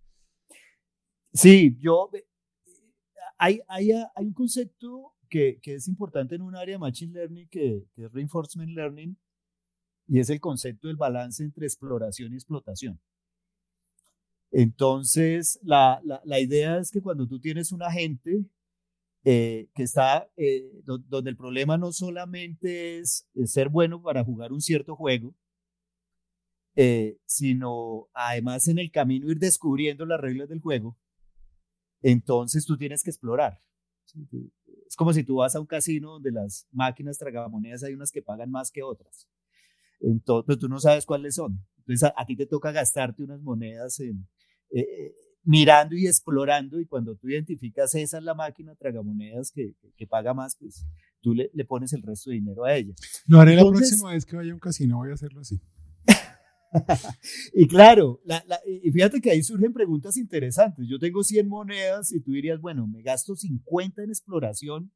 Sí, 1.34 1.78
yo. 1.82 2.10
eh, 2.14 2.26
Hay, 3.38 3.60
hay, 3.68 3.92
hay 3.92 4.26
un 4.26 4.34
concepto 4.34 5.16
que, 5.30 5.60
que 5.62 5.74
es 5.76 5.90
importante 5.90 6.36
en 6.36 6.44
un 6.44 6.56
área 6.56 6.76
de 6.76 6.80
Machine 6.80 7.12
Learning 7.12 7.50
que, 7.50 7.84
que 7.94 8.06
es 8.06 8.12
Reinforcement 8.14 8.72
Learning 8.72 9.18
y 10.08 10.20
es 10.20 10.30
el 10.30 10.40
concepto 10.40 10.88
del 10.88 10.96
balance 10.96 11.44
entre 11.44 11.66
exploración 11.66 12.32
y 12.32 12.36
explotación. 12.36 13.02
Entonces, 14.58 15.60
la, 15.64 16.00
la, 16.24 16.40
idea 16.40 16.78
es 16.80 16.90
que 16.90 17.02
cuando 17.02 17.28
tú 17.28 17.42
tienes 17.42 17.74
un 17.74 17.84
agente 17.84 18.46
eh, 19.26 19.68
que 19.76 19.84
está, 19.84 20.30
eh, 20.38 20.72
do- 20.86 21.00
donde 21.00 21.32
el 21.32 21.38
problema 21.38 21.78
no 21.78 21.92
solamente 21.92 23.00
es, 23.00 23.28
ser 23.46 23.70
bueno 23.70 24.02
para 24.02 24.24
jugar 24.24 24.54
un 24.54 24.62
cierto 24.62 24.96
juego, 24.96 25.36
eh, 26.76 27.18
sino 27.26 28.08
además 28.14 28.68
en 28.68 28.80
el 28.80 28.92
camino 28.92 29.32
ir 29.32 29.40
descubriendo 29.40 30.06
las 30.06 30.20
reglas 30.20 30.50
del 30.50 30.62
juego, 30.62 30.98
entonces 32.02 32.66
tú 32.66 32.78
tienes 32.78 33.04
que 33.04 33.10
explorar. 33.10 33.60
Es 34.88 34.96
como 34.96 35.14
si 35.14 35.24
tú 35.24 35.38
vas 35.38 35.56
a 35.56 35.60
un 35.60 35.66
casino 35.66 36.12
donde 36.14 36.32
las 36.32 36.68
máquinas 36.72 37.18
tragamonedas 37.18 37.84
hay 37.84 37.94
unas 37.94 38.12
que 38.12 38.22
pagan 38.22 38.52
más 38.52 38.72
que 38.72 38.84
otras. 38.84 39.28
Entonces, 40.02 40.60
tú 40.60 40.70
no 40.70 40.80
sabes 40.80 41.06
cuáles 41.06 41.36
son. 41.36 41.66
Entonces 41.80 42.04
a, 42.04 42.14
a 42.18 42.26
ti 42.26 42.36
te 42.36 42.46
toca 42.46 42.72
gastarte 42.72 43.24
unas 43.24 43.42
monedas 43.42 44.00
en, 44.00 44.28
eh, 44.72 44.82
eh, 44.82 45.16
mirando 45.44 45.96
y 45.96 46.08
explorando 46.08 46.80
y 46.80 46.86
cuando 46.86 47.16
tú 47.16 47.30
identificas 47.30 47.94
esa 47.96 48.18
es 48.18 48.24
la 48.24 48.34
máquina 48.34 48.76
tragamonedas 48.76 49.52
que, 49.52 49.76
que, 49.80 49.92
que 49.96 50.08
paga 50.08 50.34
más, 50.34 50.56
pues 50.58 50.86
tú 51.22 51.34
le, 51.34 51.50
le, 51.54 51.66
pones 51.66 51.94
el 51.94 52.02
resto 52.02 52.30
de 52.30 52.38
dinero 52.38 52.66
a 52.66 52.76
ella. 52.76 52.94
Lo 53.28 53.40
haré 53.40 53.54
Entonces, 53.54 53.74
la 53.74 53.88
próxima 53.88 54.12
vez 54.14 54.26
que 54.26 54.36
vaya 54.36 54.52
a 54.52 54.56
un 54.56 54.60
casino, 54.60 54.98
voy 54.98 55.12
a 55.12 55.14
hacerlo 55.14 55.42
así. 55.42 55.62
y 57.54 57.68
claro, 57.68 58.22
la, 58.26 58.44
la, 58.48 58.60
y 58.66 58.92
fíjate 58.92 59.22
que 59.22 59.32
ahí 59.32 59.44
surgen 59.44 59.74
preguntas 59.74 60.18
interesantes. 60.18 60.86
Yo 60.88 61.00
tengo 61.00 61.24
100 61.24 61.48
monedas 61.48 62.12
y 62.12 62.20
tú 62.20 62.32
dirías, 62.32 62.60
bueno, 62.60 62.88
me 62.88 63.02
gasto 63.02 63.36
50 63.36 64.04
en 64.04 64.10
exploración 64.10 64.92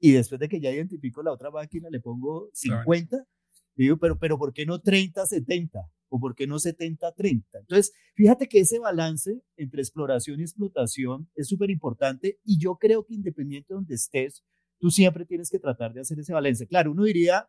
y 0.00 0.12
después 0.12 0.40
de 0.40 0.48
que 0.48 0.60
ya 0.60 0.70
identifico 0.70 1.22
la 1.22 1.32
otra 1.32 1.50
máquina 1.50 1.88
le 1.90 2.00
pongo 2.00 2.50
50. 2.54 3.08
Claro. 3.08 3.26
Digo, 3.74 3.96
pero, 3.96 4.18
pero 4.18 4.38
¿por 4.38 4.52
qué 4.52 4.66
no 4.66 4.80
30-70? 4.80 5.88
¿O 6.14 6.20
por 6.20 6.34
qué 6.34 6.46
no 6.46 6.56
70-30? 6.56 7.42
Entonces, 7.54 7.94
fíjate 8.14 8.46
que 8.46 8.60
ese 8.60 8.78
balance 8.78 9.40
entre 9.56 9.80
exploración 9.80 10.40
y 10.40 10.42
explotación 10.42 11.30
es 11.34 11.48
súper 11.48 11.70
importante 11.70 12.38
y 12.44 12.58
yo 12.58 12.76
creo 12.76 13.06
que 13.06 13.14
independiente 13.14 13.68
de 13.70 13.76
donde 13.76 13.94
estés, 13.94 14.44
tú 14.78 14.90
siempre 14.90 15.24
tienes 15.24 15.48
que 15.48 15.58
tratar 15.58 15.94
de 15.94 16.02
hacer 16.02 16.18
ese 16.18 16.34
balance. 16.34 16.66
Claro, 16.66 16.92
uno 16.92 17.04
diría, 17.04 17.48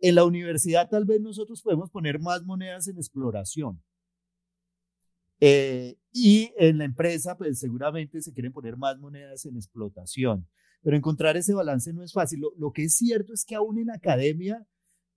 en 0.00 0.14
la 0.14 0.24
universidad 0.24 0.88
tal 0.88 1.04
vez 1.04 1.20
nosotros 1.20 1.60
podemos 1.60 1.90
poner 1.90 2.18
más 2.18 2.46
monedas 2.46 2.88
en 2.88 2.96
exploración. 2.96 3.82
Eh, 5.40 5.98
y 6.10 6.50
en 6.56 6.78
la 6.78 6.84
empresa, 6.84 7.36
pues 7.36 7.58
seguramente 7.58 8.22
se 8.22 8.32
quieren 8.32 8.54
poner 8.54 8.78
más 8.78 8.98
monedas 8.98 9.44
en 9.44 9.56
explotación. 9.56 10.48
Pero 10.80 10.96
encontrar 10.96 11.36
ese 11.36 11.52
balance 11.52 11.92
no 11.92 12.02
es 12.02 12.14
fácil. 12.14 12.40
Lo, 12.40 12.54
lo 12.56 12.72
que 12.72 12.84
es 12.84 12.96
cierto 12.96 13.34
es 13.34 13.44
que 13.44 13.54
aún 13.54 13.78
en 13.78 13.90
academia, 13.90 14.66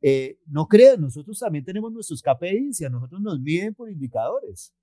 eh, 0.02 0.38
no 0.47 0.68
crean, 0.68 0.99
nosotros 1.02 1.39
también 1.39 1.64
tenemos 1.64 1.91
nuestros 1.91 2.22
KPIs 2.22 2.82
y 2.82 2.86
a 2.86 2.89
nosotros 2.89 3.22
nos 3.22 3.39
miden 3.39 3.74
por 3.74 3.89
indicadores. 3.89 4.74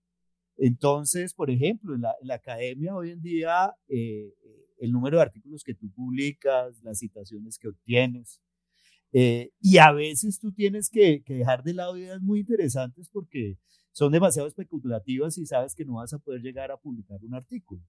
Entonces, 0.56 1.34
por 1.34 1.50
ejemplo, 1.50 1.94
en 1.94 2.02
la, 2.02 2.34
academia 2.34 2.94
hoy 2.94 3.10
en 3.10 3.20
día, 3.20 3.74
eh, 3.88 4.32
el 4.78 4.92
número 4.92 5.18
de 5.18 5.22
artículos 5.22 5.62
que 5.64 5.74
tú 5.74 5.90
publicas, 5.92 6.80
las 6.82 6.98
citaciones 6.98 7.58
que 7.58 7.68
obtienes, 7.68 8.40
eh, 9.12 9.50
y 9.60 9.78
a 9.78 9.92
veces 9.92 10.38
tú 10.38 10.52
tienes 10.52 10.90
que, 10.90 11.22
que, 11.22 11.34
dejar 11.34 11.62
de 11.62 11.74
lado 11.74 11.96
ideas 11.96 12.20
muy 12.20 12.40
interesantes 12.40 13.08
porque 13.08 13.56
son 13.92 14.12
demasiado 14.12 14.46
especulativas 14.46 15.38
y 15.38 15.46
sabes 15.46 15.74
que 15.74 15.84
no 15.84 15.94
vas 15.94 16.12
a 16.12 16.18
poder 16.18 16.42
llegar 16.42 16.70
a 16.70 16.76
publicar 16.76 17.18
un 17.24 17.34
artículo. 17.34 17.82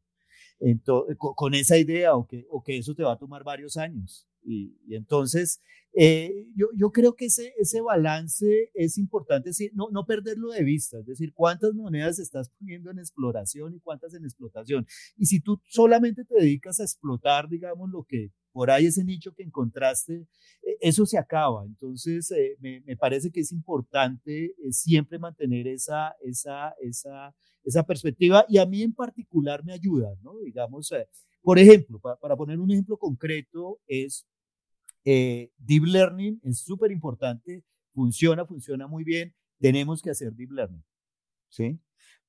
Con, 1.18 1.54
esa 1.54 1.78
idea 1.78 2.16
o 2.16 2.28
que, 2.28 2.46
eso 2.78 2.94
te 2.96 3.04
va 3.04 3.14
a 3.14 3.18
tomar 3.18 3.44
varios 3.44 3.78
años. 3.78 4.28
Y, 4.44 4.74
entonces, 4.90 5.62
eh, 5.94 6.46
yo, 6.56 6.92
creo 6.92 7.16
que 7.16 7.26
ese, 7.26 7.82
balance 7.82 8.72
es 8.74 8.98
importante, 8.98 9.52
no, 9.74 9.90
no 9.92 10.06
perderlo 10.06 10.50
de 10.52 10.64
vista, 10.64 11.00
es 11.00 11.06
decir, 11.06 11.34
cuántas 11.34 11.74
monedas 11.74 12.20
estás 12.20 12.50
poniendo 12.50 12.92
en 12.92 13.00
exploración 13.00 13.74
y 13.74 13.80
cuántas 13.80 14.14
en 14.14 14.26
explotación. 14.26 14.86
Y 15.18 15.26
si 15.26 15.40
tú 15.40 15.62
solamente 15.68 16.26
te 16.26 16.36
dedicas 16.36 16.80
a 16.80 16.84
explotar, 16.84 17.50
digamos, 17.50 17.90
lo 17.90 18.04
que 18.04 18.32
por 18.52 18.72
ahí 18.72 18.88
ese 18.88 19.04
nicho 19.04 19.34
que 19.34 19.44
encontraste, 19.44 20.28
eh, 20.64 20.78
eso 20.82 21.06
se 21.06 21.18
acaba. 21.18 21.66
Entonces, 21.66 22.32
eh, 22.32 22.58
me, 22.60 22.82
me, 22.82 22.98
parece 22.98 23.32
que 23.32 23.42
es 23.42 23.52
importante 23.52 24.46
eh, 24.46 24.72
siempre 24.72 25.20
mantener 25.20 25.68
esa, 25.68 26.16
esa, 26.22 26.74
esa, 26.82 27.36
esa 27.70 27.84
perspectiva 27.84 28.46
y 28.50 28.58
a 28.58 28.66
mí 28.66 28.82
en 28.82 28.94
particular 28.94 29.64
me 29.64 29.74
ayuda, 29.74 30.10
¿no? 30.22 30.40
Digamos, 30.40 30.92
eh, 30.92 31.08
por 31.42 31.58
ejemplo, 31.58 32.00
para, 32.00 32.18
para, 32.18 32.36
poner 32.36 32.60
un 32.60 32.72
ejemplo 32.72 32.98
concreto, 32.98 33.80
es 33.88 34.28
eh, 35.06 35.52
Deep 35.58 35.86
Learning, 35.86 36.40
es 36.44 36.60
súper 36.60 36.92
importante, 36.92 37.64
funciona, 37.94 38.46
funciona 38.46 38.88
muy 38.88 39.04
bien, 39.04 39.34
tenemos 39.60 40.02
que 40.02 40.10
hacer 40.10 40.34
Deep 40.34 40.52
Learning, 40.52 40.84
¿sí? 41.48 41.80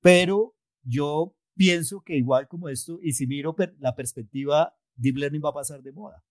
Pero 0.01 0.55
yo 0.82 1.34
pienso 1.57 2.03
que 2.03 2.16
igual 2.16 2.49
como 2.49 2.68
esto, 2.68 2.99
y 3.03 3.12
si 3.12 3.26
miro 3.26 3.55
per, 3.55 3.74
la 3.78 3.95
perspectiva, 3.95 4.74
Deep 4.95 5.16
Learning 5.16 5.43
va 5.45 5.51
a 5.51 5.55
pasar 5.55 5.82
de 5.82 5.93
moda 5.93 6.24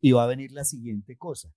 y 0.00 0.12
va 0.12 0.24
a 0.24 0.26
venir 0.26 0.52
la 0.52 0.64
siguiente 0.64 1.16
cosa. 1.16 1.52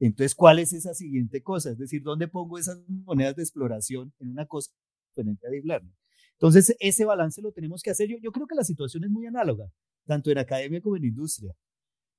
Entonces, 0.00 0.34
¿cuál 0.34 0.58
es 0.58 0.72
esa 0.72 0.94
siguiente 0.94 1.42
cosa? 1.42 1.70
Es 1.70 1.78
decir, 1.78 2.02
¿dónde 2.02 2.28
pongo 2.28 2.58
esas 2.58 2.78
monedas 2.88 3.36
de 3.36 3.42
exploración 3.42 4.12
en 4.18 4.30
una 4.30 4.46
cosa 4.46 4.72
diferente 5.08 5.46
a 5.46 5.50
Deep 5.50 5.64
Learning? 5.64 5.94
Entonces, 6.38 6.76
ese 6.80 7.04
balance 7.04 7.40
lo 7.40 7.52
tenemos 7.52 7.82
que 7.82 7.90
hacer. 7.90 8.08
Yo, 8.08 8.16
yo 8.22 8.32
creo 8.32 8.46
que 8.46 8.54
la 8.54 8.64
situación 8.64 9.04
es 9.04 9.10
muy 9.10 9.26
análoga, 9.26 9.70
tanto 10.06 10.30
en 10.30 10.38
academia 10.38 10.80
como 10.80 10.96
en 10.96 11.04
industria. 11.04 11.54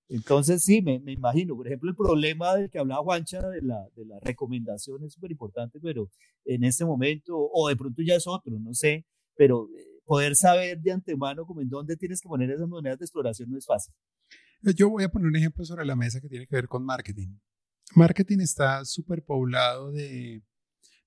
Entonces, 0.07 0.63
sí, 0.63 0.81
me, 0.81 0.99
me, 0.99 1.13
imagino. 1.13 1.55
Por 1.55 1.67
ejemplo, 1.67 1.89
el 1.89 1.95
problema 1.95 2.55
del 2.55 2.69
que 2.69 2.77
hablaba 2.77 3.03
Juancha 3.03 3.47
de 3.49 3.61
la, 3.61 3.87
de 3.95 4.05
la 4.05 4.19
recomendación 4.21 5.03
es 5.03 5.13
súper 5.13 5.31
importante, 5.31 5.79
pero 5.81 6.09
en 6.45 6.63
este 6.63 6.85
momento, 6.85 7.33
o 7.37 7.67
de 7.69 7.75
pronto 7.75 8.01
ya 8.03 8.15
es 8.15 8.27
otro, 8.27 8.59
no 8.59 8.73
sé, 8.73 9.05
pero 9.35 9.67
eh, 9.75 10.01
poder 10.05 10.35
saber 10.35 10.79
de 10.79 10.91
antemano 10.91 11.45
como 11.45 11.61
en 11.61 11.69
dónde 11.69 11.97
tienes 11.97 12.21
que 12.21 12.29
poner 12.29 12.51
esas 12.51 12.67
monedas 12.67 12.99
de 12.99 13.05
exploración 13.05 13.49
no 13.49 13.57
es 13.57 13.65
fácil. 13.65 13.93
Yo 14.75 14.89
voy 14.89 15.03
a 15.03 15.09
poner 15.09 15.27
un 15.27 15.35
ejemplo 15.35 15.65
sobre 15.65 15.85
la 15.85 15.95
mesa 15.95 16.21
que 16.21 16.29
tiene 16.29 16.47
que 16.47 16.55
ver 16.55 16.67
con 16.67 16.85
marketing. 16.85 17.37
Marketing 17.95 18.39
está 18.39 18.83
súper 18.85 19.23
poblado 19.23 19.91
de, 19.91 20.43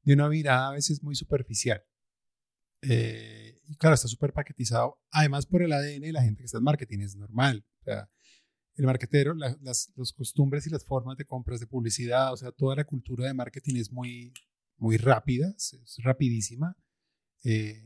de 0.03 0.13
una 0.13 0.29
mirada 0.29 0.69
a 0.69 0.73
veces 0.73 1.03
muy 1.03 1.15
superficial. 1.15 1.83
Eh, 2.83 3.61
y 3.67 3.77
claro, 3.77 3.95
está 3.95 4.09
súper 4.09 4.33
paquetizado, 4.33 5.01
además 5.11 5.47
por 5.47 5.63
el 5.63 5.73
ADN 5.73 6.01
de 6.01 6.13
la 6.13 6.23
gente 6.23 6.43
que 6.43 6.47
está 6.47 6.59
en 6.59 6.65
marketing, 6.65 7.01
es 7.01 7.17
normal. 7.17 7.65
O 7.81 7.85
sea, 7.85 8.11
el 8.77 8.87
marketero, 8.87 9.35
la, 9.35 9.57
las 9.61 9.93
los 9.97 10.13
costumbres 10.13 10.67
y 10.67 10.71
las 10.71 10.85
formas 10.85 11.17
de 11.17 11.25
compras, 11.25 11.61
de 11.61 11.67
publicidad, 11.67 12.33
o 12.33 12.37
sea, 12.37 12.53
toda 12.53 12.77
la 12.77 12.85
cultura 12.85 13.27
de 13.27 13.35
marketing 13.35 13.77
es 13.77 13.91
muy, 13.91 14.33
muy 14.77 14.97
rápida, 14.97 15.53
es, 15.57 15.73
es 15.75 15.97
rapidísima, 16.03 16.77
eh, 17.45 17.83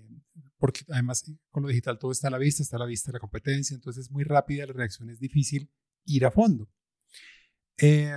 porque 0.58 0.82
además 0.90 1.24
con 1.50 1.62
lo 1.62 1.68
digital 1.68 1.98
todo 1.98 2.12
está 2.12 2.28
a 2.28 2.30
la 2.30 2.38
vista, 2.38 2.62
está 2.62 2.76
a 2.76 2.80
la 2.80 2.86
vista 2.86 3.10
la 3.12 3.18
competencia, 3.20 3.74
entonces 3.74 4.06
es 4.06 4.10
muy 4.10 4.24
rápida 4.24 4.66
la 4.66 4.72
reacción, 4.74 5.08
es 5.10 5.18
difícil 5.18 5.70
ir 6.04 6.24
a 6.26 6.30
fondo. 6.30 6.68
Eh, 7.78 8.16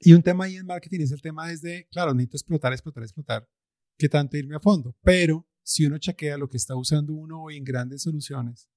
y 0.00 0.12
un 0.12 0.22
tema 0.22 0.44
ahí 0.44 0.56
en 0.56 0.66
marketing 0.66 1.00
es 1.00 1.12
el 1.12 1.22
tema 1.22 1.48
desde, 1.48 1.88
claro, 1.90 2.14
necesito 2.14 2.36
explotar, 2.36 2.72
explotar, 2.72 3.02
explotar, 3.02 3.48
que 3.96 4.08
tanto 4.08 4.36
irme 4.36 4.56
a 4.56 4.60
fondo, 4.60 4.96
pero 5.02 5.48
si 5.62 5.86
uno 5.86 5.98
chequea 5.98 6.36
lo 6.36 6.48
que 6.48 6.56
está 6.56 6.76
usando 6.76 7.14
uno 7.14 7.42
hoy 7.42 7.56
en 7.56 7.64
grandes 7.64 8.02
soluciones, 8.02 8.68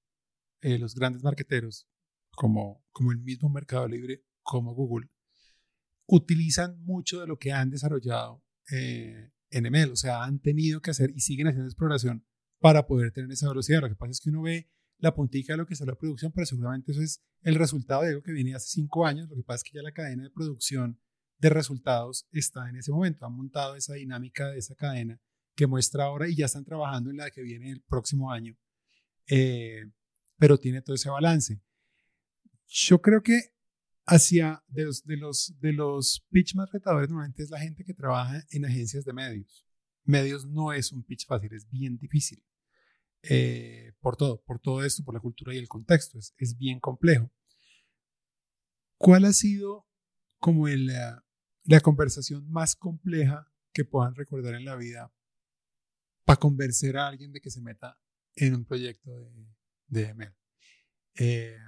eh, 0.60 0.78
los 0.78 0.94
grandes 0.94 1.22
marketeros, 1.22 1.88
como, 2.30 2.84
como 2.90 3.12
el 3.12 3.18
mismo 3.18 3.48
Mercado 3.48 3.86
Libre, 3.88 4.24
como 4.42 4.74
Google, 4.74 5.10
utilizan 6.06 6.82
mucho 6.84 7.20
de 7.20 7.26
lo 7.26 7.38
que 7.38 7.52
han 7.52 7.70
desarrollado 7.70 8.42
eh, 8.72 9.32
en 9.50 9.64
ML, 9.70 9.92
o 9.92 9.96
sea, 9.96 10.24
han 10.24 10.40
tenido 10.40 10.80
que 10.80 10.90
hacer 10.90 11.10
y 11.14 11.20
siguen 11.20 11.48
haciendo 11.48 11.68
exploración 11.68 12.26
para 12.60 12.86
poder 12.86 13.12
tener 13.12 13.30
esa 13.30 13.48
velocidad. 13.48 13.80
Lo 13.82 13.88
que 13.88 13.94
pasa 13.94 14.12
es 14.12 14.20
que 14.20 14.30
uno 14.30 14.42
ve 14.42 14.70
la 14.98 15.14
puntica 15.14 15.52
de 15.52 15.58
lo 15.58 15.66
que 15.66 15.74
es 15.74 15.80
la 15.80 15.94
producción, 15.94 16.32
pero 16.32 16.46
seguramente 16.46 16.92
eso 16.92 17.02
es 17.02 17.22
el 17.42 17.54
resultado 17.54 18.02
de 18.02 18.08
algo 18.08 18.22
que 18.22 18.32
viene 18.32 18.54
hace 18.54 18.68
cinco 18.68 19.06
años. 19.06 19.28
Lo 19.28 19.36
que 19.36 19.42
pasa 19.42 19.56
es 19.56 19.64
que 19.64 19.76
ya 19.76 19.82
la 19.82 19.92
cadena 19.92 20.24
de 20.24 20.30
producción 20.30 21.00
de 21.38 21.50
resultados 21.50 22.26
está 22.32 22.68
en 22.68 22.76
ese 22.76 22.92
momento. 22.92 23.24
Han 23.24 23.34
montado 23.34 23.76
esa 23.76 23.94
dinámica 23.94 24.48
de 24.48 24.58
esa 24.58 24.74
cadena 24.74 25.20
que 25.54 25.66
muestra 25.66 26.04
ahora 26.04 26.28
y 26.28 26.36
ya 26.36 26.46
están 26.46 26.64
trabajando 26.64 27.10
en 27.10 27.16
la 27.16 27.30
que 27.30 27.42
viene 27.42 27.70
el 27.70 27.82
próximo 27.82 28.30
año. 28.30 28.56
Eh, 29.26 29.84
pero 30.36 30.58
tiene 30.58 30.82
todo 30.82 30.94
ese 30.94 31.10
balance. 31.10 31.60
Yo 32.66 33.00
creo 33.00 33.22
que 33.22 33.54
hacia 34.06 34.62
de 34.68 34.84
los, 34.84 35.04
de 35.04 35.16
los, 35.16 35.54
de 35.60 35.72
los 35.72 36.26
pitch 36.30 36.54
más 36.54 36.70
retadores 36.70 37.08
normalmente 37.08 37.42
es 37.42 37.50
la 37.50 37.60
gente 37.60 37.84
que 37.84 37.94
trabaja 37.94 38.44
en 38.50 38.64
agencias 38.64 39.04
de 39.04 39.12
medios. 39.12 39.66
Medios 40.04 40.46
no 40.46 40.72
es 40.72 40.92
un 40.92 41.02
pitch 41.02 41.26
fácil, 41.26 41.52
es 41.52 41.68
bien 41.68 41.98
difícil. 41.98 42.42
Eh, 43.22 43.92
por 44.00 44.16
todo, 44.16 44.40
por 44.42 44.60
todo 44.60 44.84
esto, 44.84 45.04
por 45.04 45.14
la 45.14 45.20
cultura 45.20 45.54
y 45.54 45.58
el 45.58 45.68
contexto, 45.68 46.18
es, 46.18 46.34
es 46.38 46.56
bien 46.56 46.80
complejo. 46.80 47.30
¿Cuál 48.96 49.24
ha 49.24 49.32
sido 49.32 49.86
como 50.38 50.68
el, 50.68 50.86
la, 50.86 51.27
la 51.68 51.80
conversación 51.80 52.50
más 52.50 52.74
compleja 52.74 53.52
que 53.72 53.84
puedan 53.84 54.14
recordar 54.14 54.54
en 54.54 54.64
la 54.64 54.74
vida 54.74 55.12
para 56.24 56.38
convencer 56.38 56.96
a 56.96 57.06
alguien 57.06 57.30
de 57.30 57.42
que 57.42 57.50
se 57.50 57.60
meta 57.60 58.00
en 58.34 58.54
un 58.54 58.64
proyecto 58.64 59.14
de, 59.14 59.54
de 59.88 60.14
ML? 60.14 60.34
Eh, 61.16 61.58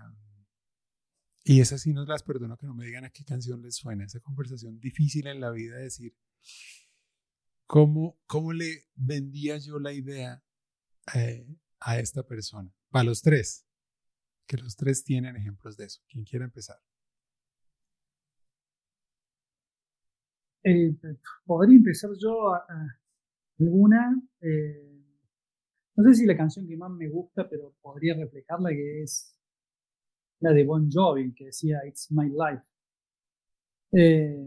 y 1.44 1.60
esas 1.60 1.82
sí 1.82 1.92
nos 1.92 2.08
las 2.08 2.22
perdono 2.22 2.56
que 2.56 2.66
no 2.66 2.74
me 2.74 2.86
digan 2.86 3.04
a 3.04 3.10
qué 3.10 3.24
canción 3.24 3.60
les 3.60 3.76
suena. 3.76 4.04
Esa 4.04 4.20
conversación 4.20 4.80
difícil 4.80 5.26
en 5.26 5.38
la 5.38 5.50
vida 5.50 5.76
de 5.76 5.82
decir, 5.82 6.16
¿cómo, 7.66 8.18
cómo 8.26 8.54
le 8.54 8.86
vendía 8.94 9.58
yo 9.58 9.78
la 9.78 9.92
idea 9.92 10.42
eh, 11.14 11.46
a 11.78 11.98
esta 11.98 12.26
persona? 12.26 12.74
Para 12.88 13.04
los 13.04 13.20
tres, 13.20 13.66
que 14.46 14.56
los 14.56 14.76
tres 14.76 15.04
tienen 15.04 15.36
ejemplos 15.36 15.76
de 15.76 15.84
eso. 15.84 16.00
¿Quién 16.08 16.24
quiere 16.24 16.46
empezar? 16.46 16.80
Eh, 20.62 20.96
podría 21.44 21.76
empezar 21.76 22.10
yo 22.18 22.52
a, 22.54 22.58
a 22.58 23.00
alguna. 23.58 24.20
Eh, 24.40 25.02
no 25.96 26.04
sé 26.04 26.14
si 26.14 26.26
la 26.26 26.36
canción 26.36 26.66
que 26.66 26.76
más 26.76 26.90
me 26.90 27.08
gusta, 27.08 27.48
pero 27.48 27.74
podría 27.80 28.14
reflejarla, 28.14 28.70
que 28.70 29.02
es 29.02 29.36
la 30.40 30.52
de 30.52 30.64
Bon 30.64 30.90
Jovi, 30.90 31.32
que 31.34 31.46
decía 31.46 31.80
It's 31.86 32.10
My 32.10 32.28
Life. 32.28 32.64
Eh, 33.92 34.46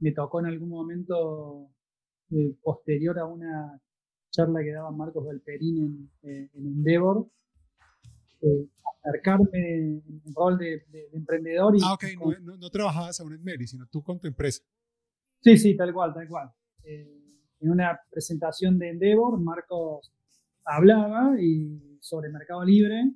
me 0.00 0.12
tocó 0.12 0.40
en 0.40 0.46
algún 0.46 0.68
momento 0.68 1.70
posterior 2.62 3.18
a 3.18 3.26
una 3.26 3.80
charla 4.30 4.62
que 4.62 4.72
daba 4.72 4.90
Marcos 4.90 5.24
Galperín 5.24 6.10
en, 6.22 6.50
en 6.52 6.66
Endeavor, 6.66 7.28
eh, 8.40 8.68
acercarme 9.04 9.48
en 9.52 10.02
el 10.26 10.34
rol 10.34 10.58
de, 10.58 10.84
de, 10.90 11.08
de 11.10 11.16
emprendedor. 11.16 11.76
Y, 11.76 11.80
ah, 11.84 11.94
ok, 11.94 12.04
con, 12.18 12.44
no, 12.44 12.52
no, 12.52 12.56
no, 12.56 12.70
trabajabas 12.70 13.20
a 13.20 13.24
un 13.24 13.34
Enmeri, 13.34 13.66
sino 13.66 13.86
tú 13.86 14.02
con 14.02 14.18
tu 14.18 14.26
empresa. 14.26 14.62
Sí, 15.44 15.58
sí, 15.58 15.76
tal 15.76 15.92
cual, 15.92 16.14
tal 16.14 16.26
cual. 16.26 16.48
en 16.84 17.70
una 17.70 18.00
presentación 18.10 18.78
de 18.78 18.88
Endeavor, 18.88 19.38
Marcos 19.38 20.10
hablaba 20.64 21.38
y 21.38 21.98
sobre 22.00 22.30
Mercado 22.30 22.64
Libre 22.64 23.12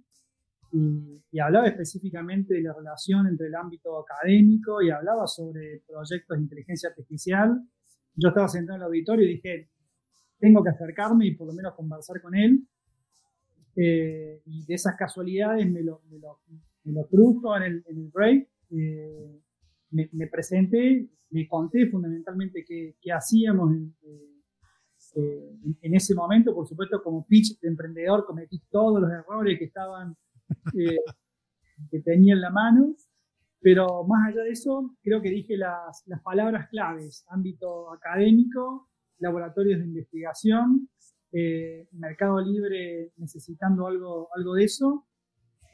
y, 0.70 1.38
hablaba 1.40 1.68
específicamente 1.68 2.52
de 2.52 2.60
la 2.60 2.74
relación 2.74 3.26
entre 3.28 3.46
el 3.46 3.54
ámbito 3.54 3.98
académico 3.98 4.82
y 4.82 4.90
hablaba 4.90 5.26
sobre 5.26 5.82
proyectos 5.86 6.36
de 6.36 6.42
inteligencia 6.42 6.90
artificial. 6.90 7.62
Yo 8.14 8.28
estaba 8.28 8.48
sentado 8.48 8.76
en 8.76 8.82
el 8.82 8.86
auditorio 8.88 9.24
y 9.24 9.34
dije, 9.36 9.70
tengo 10.38 10.62
que 10.62 10.68
acercarme 10.68 11.28
y 11.28 11.34
por 11.34 11.46
lo 11.46 11.54
menos 11.54 11.74
conversar 11.74 12.20
con 12.20 12.34
él. 12.34 12.62
Eh, 13.74 14.42
y 14.44 14.66
de 14.66 14.74
esas 14.74 14.96
casualidades 14.96 15.66
me 15.70 15.82
lo, 15.82 16.02
me 16.84 17.06
cruzo 17.06 17.56
en 17.56 17.62
el, 17.62 17.84
en 17.86 18.10
break. 18.10 18.48
eh, 18.72 19.40
me, 19.90 20.08
me 20.12 20.26
presenté, 20.28 21.08
le 21.30 21.48
conté 21.48 21.86
fundamentalmente 21.88 22.64
qué, 22.66 22.96
qué 23.00 23.12
hacíamos 23.12 23.72
en, 23.72 23.94
eh, 24.02 25.50
en- 25.64 25.78
en 25.82 25.94
ese 25.94 26.14
momento. 26.14 26.54
Por 26.54 26.66
supuesto, 26.66 27.02
como 27.02 27.26
pitch 27.26 27.58
de 27.60 27.68
emprendedor 27.68 28.24
cometí 28.26 28.60
todos 28.70 29.00
los 29.00 29.10
errores 29.10 29.58
que 29.58 29.64
estaban 29.66 30.16
eh, 30.74 30.98
que 31.90 32.00
tenía 32.02 32.34
en 32.34 32.40
la 32.42 32.50
mano. 32.50 32.94
Pero 33.60 34.04
más 34.06 34.28
allá 34.28 34.44
de 34.44 34.50
eso, 34.52 34.96
creo 35.02 35.22
que 35.22 35.30
dije 35.30 35.56
las, 35.56 36.04
las 36.06 36.22
palabras 36.22 36.68
claves, 36.70 37.24
ámbito 37.28 37.92
académico, 37.92 38.88
laboratorios 39.18 39.80
de 39.80 39.86
investigación, 39.86 40.88
eh, 41.32 41.88
Mercado 41.92 42.40
Libre 42.40 43.12
necesitando 43.16 43.88
algo, 43.88 44.28
algo 44.36 44.54
de 44.54 44.64
eso. 44.64 45.07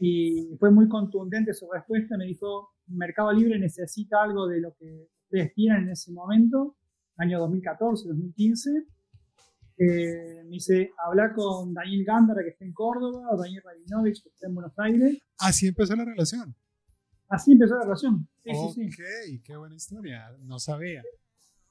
Y 0.01 0.57
fue 0.59 0.71
muy 0.71 0.89
contundente 0.89 1.55
su 1.55 1.71
respuesta, 1.71 2.17
me 2.17 2.27
dijo, 2.27 2.71
Mercado 2.89 3.33
Libre 3.33 3.59
necesita 3.59 4.23
algo 4.23 4.47
de 4.47 4.61
lo 4.61 4.75
que 4.75 5.09
ustedes 5.25 5.55
tienen 5.55 5.85
en 5.85 5.91
ese 5.91 6.13
momento, 6.13 6.77
año 7.17 7.39
2014, 7.41 8.09
2015. 8.09 8.71
Eh, 9.77 10.43
me 10.45 10.51
dice, 10.51 10.93
habla 11.05 11.33
con 11.33 11.75
Daniel 11.75 12.05
Gándara 12.05 12.43
que 12.43 12.51
está 12.51 12.65
en 12.65 12.73
Córdoba, 12.73 13.29
o 13.31 13.37
Daniel 13.37 13.63
Rabinovich 13.65 14.23
que 14.23 14.29
está 14.29 14.47
en 14.47 14.55
Buenos 14.55 14.79
Aires. 14.79 15.19
Así 15.39 15.67
empezó 15.67 15.97
la 15.97 16.05
relación. 16.05 16.55
Así 17.29 17.53
empezó 17.53 17.75
la 17.77 17.85
relación. 17.85 18.29
Sí, 18.43 18.51
sí, 18.53 18.73
sí. 18.75 18.87
ok, 18.87 19.43
qué 19.45 19.57
buena 19.57 19.75
historia. 19.75 20.31
No 20.43 20.59
sabía. 20.59 21.03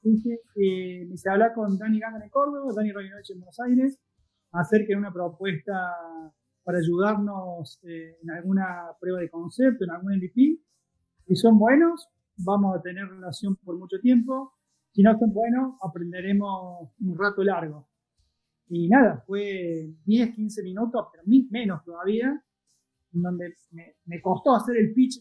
Eh, 0.04 1.04
me 1.06 1.12
dice, 1.12 1.30
habla 1.30 1.54
con 1.54 1.78
Dani 1.78 1.98
Gándara 1.98 2.24
en 2.24 2.30
Córdoba, 2.30 2.72
Dani 2.76 2.92
Rabinovich 2.92 3.30
en 3.30 3.38
Buenos 3.38 3.58
Aires, 3.60 3.98
acerquen 4.52 4.98
una 4.98 5.12
propuesta 5.12 5.72
para 6.64 6.78
ayudarnos 6.78 7.78
eh, 7.84 8.16
en 8.22 8.30
alguna 8.30 8.88
prueba 8.98 9.20
de 9.20 9.30
concepto, 9.30 9.84
en 9.84 9.90
algún 9.90 10.16
MVP. 10.16 10.58
Si 11.26 11.36
son 11.36 11.58
buenos, 11.58 12.08
vamos 12.38 12.76
a 12.76 12.82
tener 12.82 13.06
relación 13.06 13.56
por 13.56 13.78
mucho 13.78 13.98
tiempo. 14.00 14.54
Si 14.92 15.02
no 15.02 15.16
son 15.18 15.32
buenos, 15.32 15.74
aprenderemos 15.82 16.90
un 17.00 17.18
rato 17.18 17.44
largo. 17.44 17.88
Y 18.68 18.88
nada, 18.88 19.22
fue 19.26 19.90
10, 20.06 20.34
15 20.34 20.62
minutos, 20.62 21.06
pero 21.12 21.24
menos 21.50 21.84
todavía, 21.84 22.42
donde 23.10 23.54
me, 23.72 23.96
me 24.06 24.22
costó 24.22 24.56
hacer 24.56 24.76
el 24.78 24.94
pitch 24.94 25.18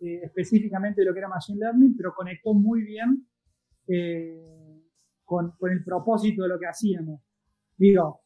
eh, 0.00 0.20
específicamente 0.24 1.00
de 1.00 1.06
lo 1.06 1.12
que 1.14 1.20
era 1.20 1.28
Machine 1.28 1.60
Learning, 1.60 1.96
pero 1.96 2.12
conectó 2.14 2.52
muy 2.52 2.82
bien 2.82 3.26
eh, 3.86 4.82
con, 5.24 5.52
con 5.52 5.72
el 5.72 5.82
propósito 5.82 6.42
de 6.42 6.48
lo 6.48 6.58
que 6.58 6.66
hacíamos. 6.66 7.22
Digo, 7.76 8.21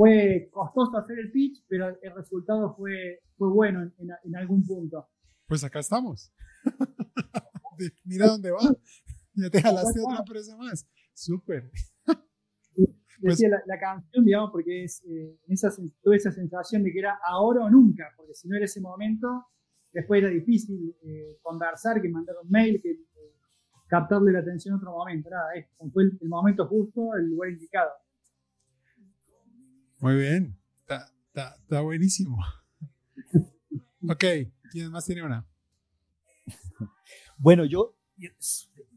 fue 0.00 0.48
costoso 0.52 0.96
hacer 0.96 1.18
el 1.18 1.30
pitch, 1.30 1.64
pero 1.68 1.88
el 1.88 2.14
resultado 2.14 2.74
fue, 2.76 3.20
fue 3.36 3.48
bueno 3.50 3.82
en, 3.82 3.92
en- 3.98 4.16
en 4.24 4.36
algún 4.36 4.66
punto. 4.66 5.08
Pues 5.46 5.62
acá 5.64 5.78
estamos. 5.80 6.32
Mira 8.04 8.26
dónde 8.28 8.50
va. 8.50 8.60
Ya 9.34 9.50
te 9.50 9.60
jalaste 9.62 10.00
otra 10.00 10.18
empresa 10.18 10.56
más. 10.56 10.86
Súper. 11.14 11.70
Pues- 13.22 13.36
Decía 13.36 13.50
la, 13.50 13.62
la 13.66 13.78
canción, 13.78 14.24
digamos, 14.24 14.50
porque 14.50 14.84
es, 14.84 15.02
eh, 15.06 15.38
esa, 15.48 15.68
tuve 16.02 16.16
esa 16.16 16.32
sensación 16.32 16.82
de 16.82 16.90
que 16.90 17.00
era 17.00 17.18
ahora 17.22 17.66
o 17.66 17.68
nunca, 17.68 18.04
porque 18.16 18.32
si 18.34 18.48
no 18.48 18.56
era 18.56 18.64
ese 18.64 18.80
momento, 18.80 19.44
después 19.92 20.22
era 20.22 20.30
difícil 20.32 20.96
eh, 21.02 21.36
conversar, 21.42 22.00
que 22.00 22.08
mandar 22.08 22.36
un 22.42 22.48
mail, 22.48 22.80
que 22.82 22.92
eh, 22.92 23.34
captarle 23.88 24.32
la 24.32 24.38
atención 24.38 24.72
en 24.72 24.78
otro 24.78 24.92
momento. 24.92 25.28
Nada, 25.28 25.48
fue 25.92 26.04
el, 26.04 26.18
el 26.18 26.28
momento 26.30 26.66
justo, 26.66 27.14
el 27.14 27.26
lugar 27.28 27.50
indicado. 27.50 27.90
Muy 30.00 30.16
bien. 30.16 30.56
Está, 30.80 31.10
está- 31.28 31.56
está 31.62 31.80
buenísimo. 31.80 32.38
Ok, 34.08 34.24
¿quién 34.70 34.90
más 34.90 35.04
tiene 35.06 35.22
una? 35.22 35.46
Bueno, 37.38 37.64
yo, 37.64 37.94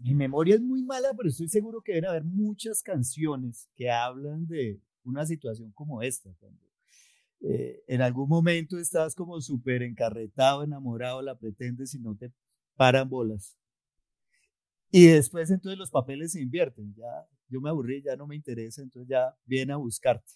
mi 0.02 0.14
memoria 0.14 0.56
es 0.56 0.62
muy 0.62 0.84
mala, 0.84 1.14
pero 1.16 1.30
estoy 1.30 1.48
seguro 1.48 1.82
que 1.82 1.94
deben 1.94 2.10
haber 2.10 2.24
muchas 2.24 2.82
canciones 2.84 3.70
que 3.76 3.90
hablan 3.90 4.46
de 4.48 4.80
una 5.04 5.26
situación 5.26 5.72
como 5.72 6.02
esta. 6.02 6.30
Eh, 7.42 7.84
en 7.88 8.02
algún 8.02 8.30
momento 8.30 8.78
estás 8.80 9.16
como 9.16 9.40
súper 9.42 9.84
encarretado, 9.84 10.64
enamorado, 10.64 11.22
la 11.22 11.38
pretendes 11.38 11.94
y 11.94 12.00
no 12.00 12.16
te 12.16 12.32
paran 12.76 13.10
bolas. 13.10 13.58
Y 14.92 15.08
después 15.08 15.50
entonces 15.52 15.78
los 15.78 15.92
papeles 15.92 16.32
se 16.34 16.42
invierten. 16.42 16.94
Ya 16.96 17.28
yo 17.50 17.60
me 17.62 17.70
aburrí, 17.70 18.02
ya 18.02 18.16
no 18.16 18.28
me 18.28 18.36
interesa, 18.36 18.82
entonces 18.82 19.10
ya 19.10 19.36
viene 19.46 19.74
a 19.74 19.78
buscarte. 19.78 20.32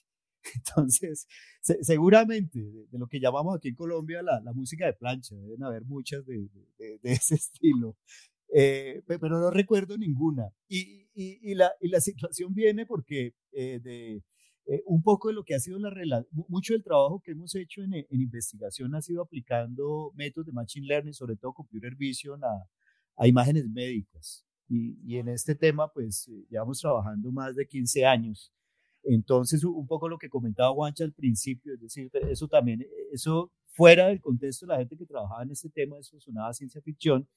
Entonces, 0.55 1.27
se- 1.61 1.83
seguramente 1.83 2.59
de, 2.59 2.85
de 2.87 2.99
lo 2.99 3.07
que 3.07 3.19
llamamos 3.19 3.55
aquí 3.57 3.69
en 3.69 3.75
Colombia 3.75 4.21
la, 4.23 4.39
la 4.41 4.53
música 4.53 4.85
de 4.85 4.93
plancha, 4.93 5.35
deben 5.35 5.63
haber 5.63 5.83
muchas 5.85 6.25
de, 6.25 6.49
de- 6.77 6.99
de- 6.99 7.11
ese 7.13 7.35
estilo. 7.35 7.95
Eh, 8.53 9.03
pe- 9.07 9.19
pero 9.19 9.39
no 9.39 9.51
recuerdo 9.51 9.97
ninguna. 9.97 10.49
Y, 10.69 11.07
y- 11.13 11.39
y 11.51 11.55
la, 11.55 11.71
y 11.81 11.89
la 11.89 12.01
situación 12.01 12.53
viene 12.53 12.85
porque 12.85 13.33
eh, 13.51 13.79
de 13.83 14.23
eh, 14.67 14.83
un 14.85 15.01
poco 15.03 15.29
de 15.29 15.33
lo 15.35 15.43
que 15.43 15.55
ha 15.55 15.59
sido 15.59 15.79
la 15.79 15.89
relación, 15.89 16.27
mucho 16.49 16.73
del 16.73 16.83
trabajo 16.83 17.21
que 17.23 17.31
hemos 17.31 17.55
hecho 17.55 17.83
en, 17.83 17.93
en 17.95 18.05
investigación 18.21 18.93
ha 18.95 19.01
sido 19.01 19.21
aplicando 19.23 20.11
métodos 20.15 20.47
de 20.47 20.53
Machine 20.53 20.87
Learning, 20.87 21.13
sobre 21.13 21.37
todo 21.37 21.53
Computer 21.53 21.95
Vision, 21.95 22.43
a, 22.43 22.49
a 23.17 23.27
imágenes 23.27 23.67
médicas. 23.69 24.45
Y, 24.69 24.97
y 25.05 25.17
en 25.17 25.29
este 25.29 25.55
tema, 25.55 25.91
pues, 25.93 26.27
eh, 26.27 26.45
llevamos 26.49 26.79
trabajando 26.81 27.31
más 27.31 27.55
de 27.55 27.65
15 27.67 28.05
años. 28.05 28.51
Entonces, 29.09 29.63
un 29.63 29.87
poco 29.87 30.09
lo 30.09 30.17
que 30.17 30.29
comentaba 30.29 30.73
Juancha 30.73 31.05
al 31.05 31.13
principio, 31.13 31.73
es 31.73 31.79
decir, 31.79 32.09
eso 32.29 32.47
también, 32.47 32.81
eh, 32.81 32.87
eso 33.13 33.53
fuera 33.63 34.07
del 34.07 34.19
contexto 34.19 34.65
de 34.65 34.73
la 34.73 34.79
gente 34.79 34.97
que 34.97 35.05
trabajaba 35.05 35.43
en 35.43 35.51
este 35.51 35.69
tema, 35.69 35.97
eso 35.97 36.19
sonaba 36.19 36.53
ciencia 36.53 36.81
ficción, 36.81 37.27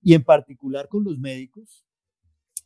y 0.00 0.14
en 0.14 0.22
particular 0.22 0.88
con 0.88 1.02
los 1.02 1.18
médicos, 1.18 1.84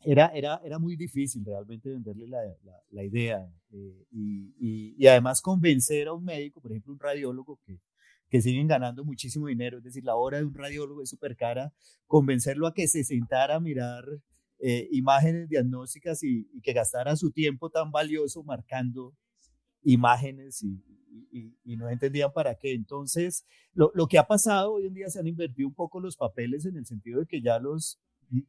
era, 0.03 0.27
era, 0.29 0.61
era 0.65 0.79
muy 0.79 0.97
difícil 0.97 1.45
realmente 1.45 1.91
venderle 1.91 2.27
la, 2.27 2.43
la, 2.65 2.83
la 2.91 3.05
idea 3.05 3.47
eh, 3.71 4.07
y, 4.11 4.55
y, 4.59 4.95
y 4.99 5.07
además 5.07 5.43
convencer 5.43 6.09
a 6.09 6.13
un 6.15 6.25
médico, 6.25 6.61
por 6.61 6.71
ejemplo, 6.71 6.93
un 6.93 6.99
radiólogo 6.99 7.59
que, 7.67 7.79
que 8.29 8.41
siguen 8.41 8.67
ganando 8.67 9.05
muchísimo 9.05 9.47
dinero, 9.47 9.79
es 9.79 9.85
decir, 9.85 10.05
la 10.05 10.17
hora 10.17 10.39
de 10.39 10.45
un 10.45 10.55
radiólogo 10.55 11.03
es 11.03 11.11
súper 11.11 11.37
cara, 11.37 11.73
convencerlo 12.07 12.67
a 12.67 12.75
que 12.75 12.89
se 12.89 13.05
sentara 13.05 13.57
a 13.57 13.61
mirar 13.61 14.05
eh, 14.63 14.89
imágenes 14.93 15.49
diagnósticas 15.49 16.23
y, 16.23 16.47
que 16.63 16.73
gastara 16.73 17.17
su 17.17 17.31
tiempo 17.31 17.71
tan 17.71 17.91
valioso 17.91 18.43
marcando 18.43 19.15
imágenes 19.83 20.63
y, 20.63 20.83
no 21.65 21.89
entendían 21.89 22.33
para 22.33 22.55
qué. 22.57 22.75
Entonces, 22.75 23.47
lo, 23.73 23.91
lo, 23.95 24.07
que 24.07 24.19
ha 24.19 24.27
pasado 24.27 24.75
hoy 24.75 24.87
en 24.87 24.95
día 24.95 25.09
se 25.09 25.19
han 25.19 25.27
invertido 25.27 25.67
un 25.69 25.75
poco 25.75 25.99
los 26.01 26.17
papeles 26.17 26.67
en 26.67 26.77
el 26.77 26.85
sentido 26.85 27.21
de 27.21 27.27
que 27.27 27.41
ya 27.41 27.59
los, 27.59 27.99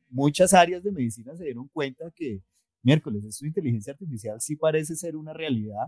muchas 0.10 0.54
áreas 0.54 0.84
de 0.84 0.92
medicina 0.92 1.36
se 1.36 1.46
dieron 1.46 1.68
cuenta 1.70 2.12
que 2.14 2.44
miércoles, 2.84 3.24
esto 3.26 3.46
de 3.46 3.50
inteligencia 3.50 3.94
artificial 3.94 4.42
sí 4.42 4.56
parece 4.56 4.96
ser 4.96 5.16
una 5.16 5.34
realidad. 5.34 5.88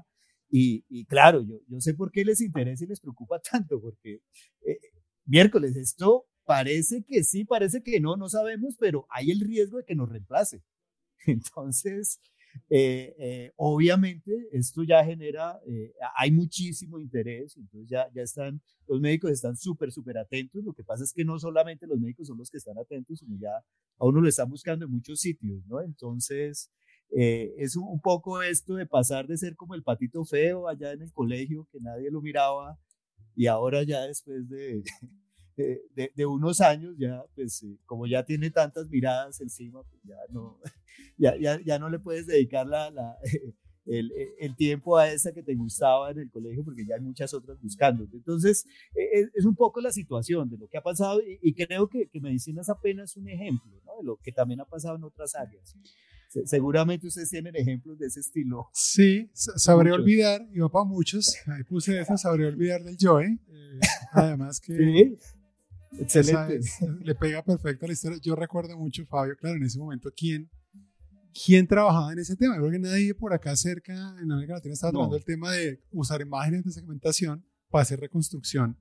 Y, 0.49 0.85
y 0.87 1.05
claro, 1.05 1.41
yo, 1.41 1.59
yo 1.67 1.81
sé 1.81 1.93
por 1.95 2.11
qué 2.11 2.23
les 2.23 2.41
interesa 2.41 2.83
y 2.85 2.87
les 2.87 2.99
preocupa 2.99 3.39
tanto, 3.51 3.81
porque 3.81 4.21
eh, 4.65 4.79
miércoles, 5.25 5.75
esto 5.75 6.25
parece 6.45 7.03
que 7.03 7.23
sí, 7.23 7.45
parece 7.45 7.81
que 7.81 7.99
no, 7.99 8.15
no 8.15 8.29
sabemos, 8.29 8.75
pero 8.79 9.05
hay 9.09 9.31
el 9.31 9.39
riesgo 9.39 9.77
de 9.77 9.85
que 9.85 9.95
nos 9.95 10.09
reemplace. 10.09 10.61
Entonces, 11.25 12.19
eh, 12.69 13.15
eh, 13.17 13.51
obviamente 13.55 14.31
esto 14.51 14.83
ya 14.83 15.03
genera, 15.03 15.59
eh, 15.65 15.93
hay 16.15 16.31
muchísimo 16.31 16.99
interés, 16.99 17.57
entonces 17.57 17.89
ya, 17.89 18.07
ya 18.13 18.21
están, 18.21 18.61
los 18.87 19.01
médicos 19.01 19.31
están 19.31 19.55
súper, 19.55 19.91
súper 19.91 20.19
atentos, 20.19 20.63
lo 20.63 20.73
que 20.73 20.83
pasa 20.83 21.03
es 21.03 21.13
que 21.13 21.25
no 21.25 21.39
solamente 21.39 21.87
los 21.87 21.99
médicos 21.99 22.27
son 22.27 22.37
los 22.37 22.51
que 22.51 22.57
están 22.57 22.77
atentos, 22.77 23.19
sino 23.19 23.35
ya 23.39 23.55
a 23.97 24.05
uno 24.05 24.21
lo 24.21 24.29
están 24.29 24.49
buscando 24.49 24.85
en 24.85 24.91
muchos 24.91 25.19
sitios, 25.19 25.65
¿no? 25.65 25.81
Entonces, 25.81 26.69
eh, 27.15 27.53
es 27.57 27.75
un, 27.75 27.99
poco 28.01 28.41
esto 28.41 28.75
de 28.75 28.87
pasar 28.87 29.27
de 29.27 29.37
ser 29.37 29.55
como 29.55 29.75
el 29.75 29.83
patito 29.83 30.25
feo 30.25 30.67
allá 30.67 30.93
en 30.93 31.03
el 31.03 31.13
colegio, 31.13 31.67
que 31.71 31.79
nadie 31.79 32.09
lo 32.09 32.21
miraba, 32.21 32.79
y 33.35 33.47
ahora 33.47 33.83
ya 33.83 34.01
después 34.01 34.49
de, 34.49 34.83
de, 35.55 35.81
de, 35.95 36.11
de 36.15 36.25
unos 36.25 36.61
años, 36.61 36.95
ya, 36.97 37.23
pues, 37.35 37.63
eh, 37.63 37.77
como 37.85 38.07
ya 38.07 38.23
tiene 38.25 38.49
tantas 38.49 38.89
miradas 38.89 39.39
encima, 39.41 39.83
pues 39.83 40.01
ya 40.03 40.15
no, 40.29 40.59
ya, 41.17 41.35
ya, 41.37 41.59
ya 41.63 41.79
no 41.79 41.89
le 41.89 41.99
puedes 41.99 42.27
dedicar 42.27 42.67
la, 42.67 42.89
la, 42.91 43.17
el, 43.85 44.11
el, 44.39 44.55
tiempo 44.55 44.97
a 44.97 45.11
esa 45.11 45.33
que 45.33 45.43
te 45.43 45.55
gustaba 45.55 46.11
en 46.11 46.19
el 46.19 46.31
colegio, 46.31 46.63
porque 46.63 46.85
ya 46.85 46.95
hay 46.95 47.01
muchas 47.01 47.33
otras 47.33 47.61
buscando. 47.61 48.07
Entonces, 48.11 48.65
es, 48.93 49.29
es 49.33 49.45
un 49.45 49.55
poco 49.55 49.81
la 49.81 49.91
situación 49.91 50.49
de 50.49 50.57
lo 50.57 50.67
que 50.67 50.77
ha 50.77 50.83
pasado, 50.83 51.21
y, 51.21 51.39
y 51.41 51.53
creo 51.53 51.87
que, 51.87 52.07
que 52.07 52.19
medicina 52.19 52.61
es 52.61 52.69
apenas 52.69 53.15
un 53.17 53.29
ejemplo, 53.29 53.71
¿no? 53.85 53.97
De 53.97 54.03
lo 54.03 54.17
que 54.17 54.31
también 54.31 54.61
ha 54.61 54.65
pasado 54.65 54.95
en 54.95 55.03
otras 55.03 55.35
áreas. 55.35 55.75
Seguramente 56.45 57.07
ustedes 57.07 57.29
tienen 57.29 57.55
ejemplos 57.55 57.99
de 57.99 58.07
ese 58.07 58.19
estilo. 58.19 58.67
Sí, 58.73 59.29
sabré 59.33 59.91
muchos. 59.91 60.03
olvidar, 60.03 60.47
y 60.51 60.59
va 60.59 60.69
para 60.69 60.85
muchos, 60.85 61.35
ahí 61.45 61.63
puse 61.63 61.99
esa, 61.99 62.17
sabré 62.17 62.47
olvidar 62.47 62.83
del 62.83 62.97
Joe. 62.99 63.25
Eh, 63.25 63.79
además 64.11 64.59
que 64.59 64.73
Sí. 64.77 65.17
Excelente. 65.99 66.57
es- 66.57 66.77
le 67.01 67.15
pega 67.15 67.43
perfecto 67.43 67.85
a 67.85 67.87
la 67.87 67.93
historia. 67.93 68.19
Yo 68.21 68.35
recuerdo 68.35 68.77
mucho, 68.77 69.05
Fabio, 69.05 69.35
claro, 69.37 69.57
en 69.57 69.63
ese 69.63 69.79
momento, 69.79 70.09
¿quién, 70.15 70.49
quién 71.45 71.67
trabajaba 71.67 72.11
en 72.13 72.19
ese 72.19 72.35
tema? 72.35 72.57
Creo 72.57 72.71
que 72.71 72.79
nadie 72.79 73.13
por 73.15 73.33
acá 73.33 73.55
cerca 73.55 73.93
en 74.21 74.31
América 74.31 74.53
Latina 74.53 74.73
estaba 74.73 74.91
No. 74.91 74.99
hablando 74.99 75.15
del 75.15 75.25
tema 75.25 75.51
de 75.51 75.81
usar 75.91 76.21
imágenes 76.21 76.63
de 76.63 76.71
segmentación 76.71 77.45
para 77.69 77.83
hacer 77.83 77.99
reconstrucción 77.99 78.77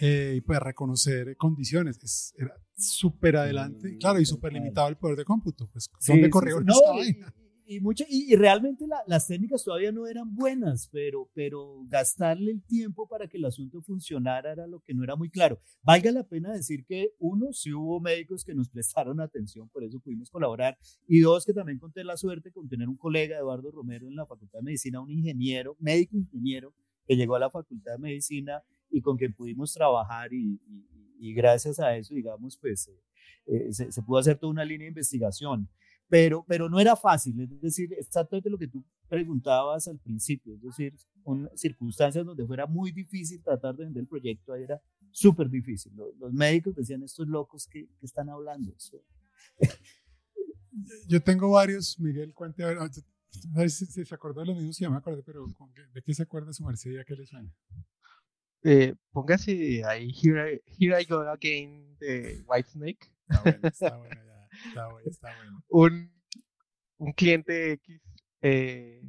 eh, 0.00 0.34
y 0.36 0.40
para 0.40 0.60
reconocer 0.60 1.36
condiciones. 1.36 1.98
Es, 2.02 2.34
era 2.36 2.54
súper 2.76 3.36
adelante, 3.36 3.88
Sí, 3.90 3.98
claro, 3.98 4.20
y 4.20 4.26
súper 4.26 4.52
limitado 4.52 4.88
el 4.88 4.96
poder 4.96 5.16
de 5.16 5.24
cómputo. 5.24 5.68
Pues, 5.72 5.88
Sí, 6.00 6.12
¿dónde 6.12 6.26
sí, 6.26 6.30
corrió 6.30 6.58
sí. 6.58 6.64
esta 6.68 6.92
No, 6.92 7.32
y, 7.66 7.80
y, 8.08 8.36
realmente 8.36 8.86
la- 8.86 9.02
las 9.06 9.26
técnicas 9.26 9.64
todavía 9.64 9.90
no 9.90 10.06
eran 10.06 10.34
buenas, 10.34 10.88
pero, 10.92 11.28
pero 11.34 11.82
gastarle 11.88 12.52
el 12.52 12.62
tiempo 12.62 13.08
para 13.08 13.26
que 13.26 13.38
el 13.38 13.44
asunto 13.44 13.82
funcionara 13.82 14.52
era 14.52 14.66
lo 14.66 14.80
que 14.80 14.94
no 14.94 15.02
era 15.02 15.16
muy 15.16 15.30
claro. 15.30 15.58
Valga 15.82 16.12
la 16.12 16.22
pena 16.22 16.52
decir 16.52 16.84
que, 16.86 17.10
uno, 17.18 17.52
sí 17.52 17.72
hubo 17.72 18.00
médicos 18.00 18.44
que 18.44 18.54
nos 18.54 18.68
prestaron 18.70 19.20
atención, 19.20 19.68
por 19.68 19.82
eso 19.82 19.98
pudimos 19.98 20.30
colaborar, 20.30 20.78
y 21.08 21.20
dos, 21.20 21.44
que 21.44 21.52
también 21.52 21.78
conté 21.78 22.04
la 22.04 22.16
suerte 22.16 22.52
con 22.52 22.68
tener 22.68 22.88
un 22.88 22.96
colega, 22.96 23.36
Eduardo 23.36 23.70
Romero, 23.72 24.06
en 24.06 24.14
la 24.14 24.26
Facultad 24.26 24.60
de 24.60 24.64
Medicina, 24.64 25.00
un 25.00 25.10
ingeniero, 25.10 25.76
médico 25.80 26.16
ingeniero, 26.16 26.72
que 27.06 27.16
llegó 27.16 27.34
a 27.34 27.40
la 27.40 27.50
Facultad 27.50 27.92
de 27.92 27.98
Medicina 27.98 28.62
y 28.90 29.00
con 29.00 29.16
quien 29.16 29.34
pudimos 29.34 29.72
trabajar 29.72 30.32
y, 30.32 30.60
gracias 31.34 31.80
a 31.80 31.96
eso, 31.96 32.14
digamos, 32.14 32.56
pues 32.58 32.88
eh, 33.46 33.68
eh, 33.68 33.72
se 33.72 34.02
pudo 34.02 34.18
hacer 34.18 34.38
toda 34.38 34.52
una 34.52 34.64
línea 34.64 34.84
de 34.84 34.90
investigación 34.90 35.68
pero, 36.08 36.44
pero 36.46 36.68
no 36.68 36.78
era 36.80 36.94
fácil, 36.96 37.40
es 37.40 37.60
decir, 37.60 37.92
exactamente 37.98 38.48
lo 38.50 38.58
que 38.58 38.68
tú 38.68 38.84
preguntabas 39.08 39.88
al 39.88 39.98
principio, 39.98 40.54
es 40.54 40.62
decir, 40.62 40.94
con 41.22 41.48
circunstancias 41.56 42.24
donde 42.24 42.46
fuera 42.46 42.66
muy 42.66 42.92
difícil 42.92 43.42
tratar 43.42 43.74
de 43.76 43.84
vender 43.84 44.02
el 44.02 44.06
proyecto, 44.08 44.52
ahí 44.52 44.62
era 44.64 44.80
súper 45.10 45.48
difícil. 45.48 45.92
Los, 45.96 46.14
los 46.18 46.32
médicos 46.32 46.74
decían, 46.76 47.02
estos 47.02 47.26
locos 47.26 47.66
que, 47.66 47.86
que 47.98 48.06
están 48.06 48.28
hablando. 48.28 48.72
Eso- 48.76 49.02
Yo 51.08 51.20
tengo 51.22 51.50
varios, 51.50 51.98
Miguel, 51.98 52.32
cuente 52.34 52.62
a 52.62 52.66
ver, 52.68 52.78
a 52.78 52.88
ver 53.58 53.70
si, 53.70 53.86
si 53.86 54.04
se 54.04 54.14
acordó 54.14 54.40
de 54.40 54.46
los 54.46 54.56
mismos, 54.56 54.76
sí, 54.76 54.82
ya 54.84 54.90
me 54.90 54.96
acordé, 54.98 55.22
pero 55.22 55.44
¿con 55.56 55.72
qué- 55.72 55.86
¿de 55.94 56.02
qué 56.02 56.14
se 56.14 56.22
acuerda 56.22 56.52
su 56.52 56.64
merced 56.64 56.90
y 56.92 56.98
a 56.98 57.04
qué 57.04 57.14
le 57.16 57.26
suena? 57.26 57.50
Eh, 58.62 58.94
póngase 59.12 59.84
ahí 59.84 60.12
Here 60.22 60.54
I, 60.54 60.60
Here 60.84 61.00
I 61.00 61.04
Go 61.06 61.20
Again 61.20 61.96
de 61.98 62.42
Whitesnake. 62.46 63.10
Está 63.28 63.42
bueno, 63.42 63.68
está 63.68 63.96
bueno, 63.96 64.20
está 64.64 64.88
bueno, 64.88 65.10
está 65.10 65.36
bueno. 65.36 65.64
un, 65.68 66.12
un 66.98 67.12
cliente 67.12 67.72
X, 67.72 68.00
eh, 68.42 69.02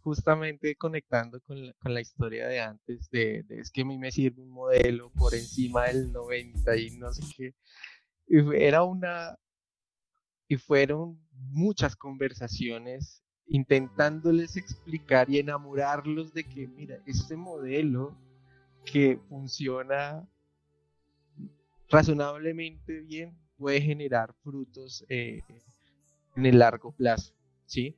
justamente 0.00 0.76
conectando 0.76 1.40
con 1.40 1.66
la, 1.66 1.72
con 1.74 1.94
la 1.94 2.00
historia 2.00 2.48
de 2.48 2.60
antes, 2.60 3.08
de, 3.10 3.44
de 3.44 3.60
es 3.60 3.70
que 3.70 3.82
a 3.82 3.84
mí 3.84 3.98
me 3.98 4.10
sirve 4.10 4.42
un 4.42 4.50
modelo 4.50 5.10
por 5.12 5.34
encima 5.34 5.84
del 5.84 6.12
90 6.12 6.76
y 6.76 6.90
no 6.98 7.12
sé 7.12 7.22
qué. 7.36 7.54
Era 8.54 8.82
una. 8.82 9.36
Y 10.48 10.56
fueron 10.56 11.18
muchas 11.32 11.96
conversaciones 11.96 13.22
intentándoles 13.46 14.56
explicar 14.56 15.28
y 15.30 15.38
enamorarlos 15.38 16.32
de 16.32 16.44
que, 16.44 16.66
mira, 16.68 16.98
este 17.06 17.36
modelo 17.36 18.16
que 18.84 19.18
funciona 19.28 20.26
razonablemente 21.88 23.00
bien 23.02 23.41
puede 23.62 23.80
generar 23.80 24.34
frutos 24.42 25.04
eh, 25.08 25.40
en 26.34 26.46
el 26.46 26.58
largo 26.58 26.90
plazo, 26.90 27.32
¿sí? 27.64 27.96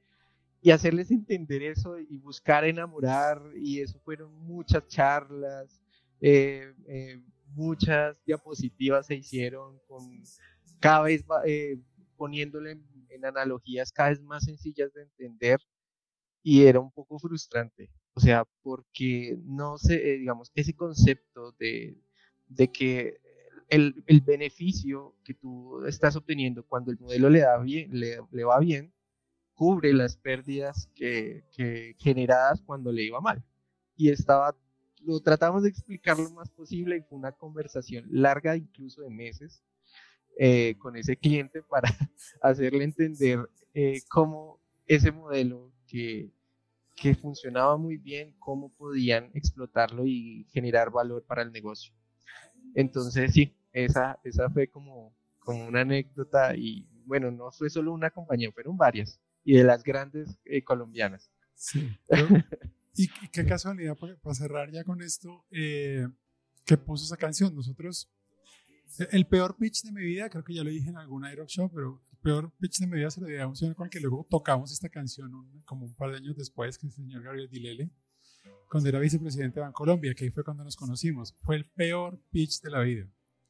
Y 0.60 0.70
hacerles 0.70 1.10
entender 1.10 1.62
eso 1.62 1.98
y 1.98 2.18
buscar 2.18 2.64
enamorar, 2.64 3.40
y 3.56 3.80
eso 3.80 3.98
fueron 4.00 4.30
muchas 4.46 4.86
charlas, 4.88 5.82
eh, 6.20 6.74
eh, 6.86 7.22
muchas 7.54 8.22
diapositivas 8.26 9.06
se 9.06 9.14
hicieron 9.14 9.78
con 9.88 10.22
cada 10.80 11.02
vez 11.04 11.24
eh, 11.46 11.78
poniéndole 12.14 12.72
en, 13.08 13.24
analogías 13.24 13.90
cada 13.90 14.10
vez 14.10 14.20
más 14.20 14.44
sencillas 14.44 14.92
de 14.92 15.02
entender 15.02 15.58
y 16.42 16.66
era 16.66 16.78
un 16.78 16.90
poco 16.92 17.18
frustrante, 17.18 17.90
o 18.12 18.20
sea, 18.20 18.44
porque 18.62 19.38
no 19.44 19.78
sé, 19.78 19.94
eh, 19.94 20.18
digamos, 20.18 20.50
ese 20.54 20.74
concepto 20.74 21.52
de, 21.58 21.96
de 22.48 22.70
que 22.70 23.18
el, 23.68 24.02
el 24.06 24.20
beneficio 24.20 25.14
que 25.24 25.34
tú 25.34 25.84
estás 25.86 26.16
obteniendo 26.16 26.64
cuando 26.66 26.90
el 26.90 26.98
modelo 26.98 27.30
le, 27.30 27.40
da 27.40 27.58
bien, 27.58 27.88
le, 27.98 28.18
le 28.30 28.44
va 28.44 28.58
bien, 28.60 28.92
cubre 29.54 29.92
las 29.92 30.16
pérdidas 30.16 30.88
que, 30.94 31.44
que 31.52 31.94
generadas 31.98 32.62
cuando 32.62 32.92
le 32.92 33.04
iba 33.04 33.20
mal. 33.20 33.42
Y 33.96 34.10
estaba, 34.10 34.56
lo 35.00 35.20
tratamos 35.20 35.62
de 35.62 35.70
explicar 35.70 36.18
lo 36.18 36.30
más 36.30 36.50
posible 36.50 36.96
y 36.96 37.02
fue 37.02 37.18
una 37.18 37.32
conversación 37.32 38.06
larga, 38.10 38.56
incluso 38.56 39.02
de 39.02 39.10
meses, 39.10 39.62
eh, 40.38 40.76
con 40.78 40.96
ese 40.96 41.16
cliente 41.16 41.62
para 41.62 41.88
hacerle 42.42 42.84
entender 42.84 43.48
eh, 43.72 44.00
cómo 44.10 44.60
ese 44.86 45.12
modelo 45.12 45.72
que, 45.86 46.32
que 46.96 47.14
funcionaba 47.14 47.76
muy 47.76 47.96
bien, 47.96 48.34
cómo 48.38 48.70
podían 48.70 49.30
explotarlo 49.34 50.04
y 50.06 50.46
generar 50.50 50.90
valor 50.90 51.24
para 51.24 51.42
el 51.42 51.52
negocio. 51.52 51.94
Entonces, 52.74 53.32
sí, 53.32 53.54
esa, 53.72 54.18
esa 54.24 54.50
fue 54.50 54.68
como, 54.68 55.14
como 55.38 55.66
una 55.66 55.80
anécdota 55.82 56.54
y 56.56 56.86
bueno, 57.06 57.30
no 57.30 57.50
fue 57.52 57.70
solo 57.70 57.92
una 57.92 58.10
compañía, 58.10 58.50
fueron 58.52 58.76
varias 58.76 59.20
y 59.44 59.54
de 59.56 59.64
las 59.64 59.82
grandes 59.84 60.38
eh, 60.44 60.62
colombianas. 60.62 61.30
Sí. 61.54 61.88
pero- 62.08 62.28
y, 62.96 63.04
y 63.04 63.28
qué 63.32 63.44
casualidad, 63.44 63.96
para, 63.96 64.16
para 64.16 64.34
cerrar 64.34 64.70
ya 64.70 64.84
con 64.84 65.02
esto, 65.02 65.44
eh, 65.50 66.06
que 66.64 66.76
puso 66.78 67.04
esa 67.04 67.16
canción. 67.16 67.54
Nosotros, 67.54 68.08
el- 68.98 69.08
el 69.12 69.26
peor 69.26 69.56
pitch 69.56 69.82
de 69.82 69.92
mi 69.92 70.02
vida, 70.02 70.28
creo 70.30 70.44
que 70.44 70.54
ya 70.54 70.64
lo 70.64 70.70
dije 70.70 70.88
en 70.90 70.96
alguna 70.96 71.28
Aerox 71.28 71.52
Show, 71.52 71.70
pero 71.72 72.00
el 72.12 72.18
peor 72.18 72.52
pitch 72.58 72.78
de 72.78 72.86
mi 72.86 72.96
vida 72.96 73.10
se 73.10 73.20
lo 73.20 73.26
di 73.26 73.36
a 73.36 73.46
un 73.46 73.56
señor 73.56 73.74
con 73.74 73.86
el 73.86 73.90
que 73.90 74.00
luego 74.00 74.26
tocamos 74.30 74.72
esta 74.72 74.88
canción 74.88 75.34
un- 75.34 75.62
como 75.66 75.86
un 75.86 75.94
par 75.94 76.10
de 76.12 76.16
años 76.18 76.36
después, 76.36 76.78
que 76.78 76.86
es 76.86 76.96
el 76.98 77.04
señor 77.04 77.22
Gabriel 77.22 77.50
Dilele, 77.50 77.90
cuando 78.70 78.88
era 78.88 78.98
vicepresidente 78.98 79.60
de 79.60 79.66
Bancolombia, 79.66 80.14
que 80.14 80.24
ahí 80.24 80.30
fue 80.30 80.44
cuando 80.44 80.64
nos 80.64 80.76
conocimos. 80.76 81.34
Fue 81.42 81.56
el 81.56 81.64
peor 81.66 82.18
pitch 82.30 82.60
de 82.62 82.70
la 82.70 82.80
vida, 82.80 83.06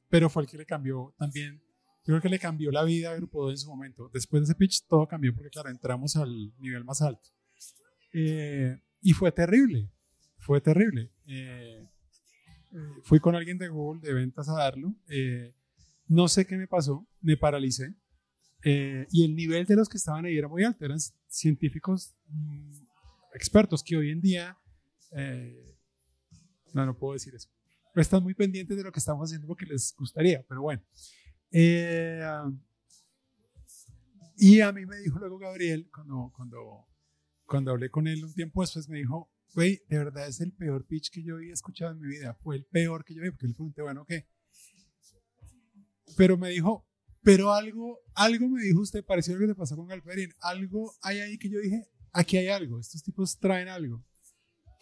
pero 0.09 0.29
fue 0.31 0.43
el 0.43 0.49
que 0.49 0.59
le 0.59 0.67
cambió 0.67 1.15
también. 1.19 1.61
Yo 2.07 2.13
creo 2.13 2.21
que 2.21 2.29
le 2.29 2.39
cambió 2.39 2.71
la 2.71 2.85
vida 2.85 3.11
a 3.13 3.17
Grupo 3.17 3.43
2 3.45 3.53
en 3.53 3.59
su 3.59 3.69
momento. 3.71 4.11
Después 4.13 4.43
de 4.43 4.45
ese 4.45 4.55
pitch 4.55 4.83
todo 4.87 5.07
cambió 5.09 5.35
porque, 5.35 5.51
claro, 5.51 5.71
entramos 5.71 6.17
al 6.17 6.53
nivel 6.59 6.85
más 6.85 7.01
alto. 7.01 7.31
Eh, 8.13 8.79
y 9.01 9.13
fue 9.13 9.33
terrible, 9.33 9.91
fue 10.39 10.61
terrible. 10.61 11.11
Eh, 11.27 11.89
eh, 12.73 12.79
fui 13.05 13.21
con 13.21 13.35
alguien 13.35 13.57
de 13.59 13.69
Google 13.69 14.01
de 14.03 14.13
ventas 14.15 14.49
a 14.49 14.55
darlo. 14.55 14.95
eh, 15.09 15.55
no 16.07 16.29
sé 16.29 16.47
qué 16.47 16.57
me 16.59 16.67
pasó, 16.67 17.07
me 17.23 17.37
paralicé. 17.37 17.95
eh, 18.63 19.07
y 19.11 19.25
el 19.25 19.35
nivel 19.35 19.65
de 19.67 19.77
los 19.77 19.89
que 19.89 19.97
estaban 19.97 20.25
ahí 20.27 20.37
era 20.37 20.49
muy 20.49 20.65
alto, 20.65 20.85
eran 20.85 20.99
científicos 21.29 22.15
mm, 22.29 22.73
expertos 23.35 23.83
que 23.83 23.97
hoy 23.97 24.11
en 24.11 24.21
día, 24.21 24.57
eh, 25.15 25.77
no, 26.73 26.87
no 26.87 26.99
puedo 26.99 27.15
decir 27.15 27.35
eso, 27.35 27.49
pero 27.93 28.03
están 28.03 28.23
muy 28.23 28.35
pendientes 28.35 28.77
de 28.77 28.83
lo 28.83 28.93
que 28.93 28.99
estamos 28.99 29.29
haciendo 29.29 29.47
porque 29.47 29.67
les 29.67 29.95
gustaría, 29.97 30.45
pero 30.49 30.63
bueno. 30.63 30.83
Eh, 31.51 32.21
y 34.37 34.61
a 34.61 34.73
mí 34.73 34.85
me 34.85 34.99
dijo 34.99 35.19
luego 35.19 35.39
Gabriel, 35.39 35.89
cuando, 35.95 36.33
cuando, 36.35 36.89
cuando 37.47 37.71
hablé 37.71 37.91
con 37.91 38.09
él 38.09 38.25
un 38.25 38.35
tiempo 38.35 38.63
después, 38.63 38.89
me 38.89 38.99
dijo, 38.99 39.31
güey, 39.55 39.83
de 39.89 39.99
verdad 39.99 40.27
es 40.27 40.41
el 40.41 40.53
peor 40.53 40.85
pitch 40.87 41.11
que 41.11 41.23
yo 41.23 41.37
había 41.37 41.53
escuchado 41.53 41.93
en 41.93 42.01
mi 42.01 42.09
vida. 42.09 42.35
Fue 42.43 42.57
el 42.57 42.65
peor 42.65 43.05
que 43.05 43.15
yo 43.15 43.23
vi, 43.23 43.31
porque 43.31 43.47
le 43.47 43.55
pregunté, 43.55 43.83
bueno, 43.83 44.05
¿qué? 44.05 44.27
Pero 46.17 46.37
me 46.37 46.51
dijo, 46.51 46.87
pero 47.23 47.53
algo, 47.53 48.01
algo 48.15 48.49
me 48.49 48.63
dijo 48.63 48.81
usted, 48.81 49.05
pareció 49.05 49.35
lo 49.35 49.41
que 49.41 49.47
te 49.47 49.55
pasó 49.55 49.77
con 49.77 49.87
Galperín, 49.87 50.33
algo 50.41 50.95
hay 51.01 51.21
ahí 51.21 51.39
que 51.39 51.49
yo 51.49 51.59
dije, 51.61 51.89
aquí 52.13 52.37
hay 52.37 52.49
algo, 52.49 52.79
estos 52.79 53.03
tipos 53.03 53.39
traen 53.39 53.69
algo, 53.69 54.05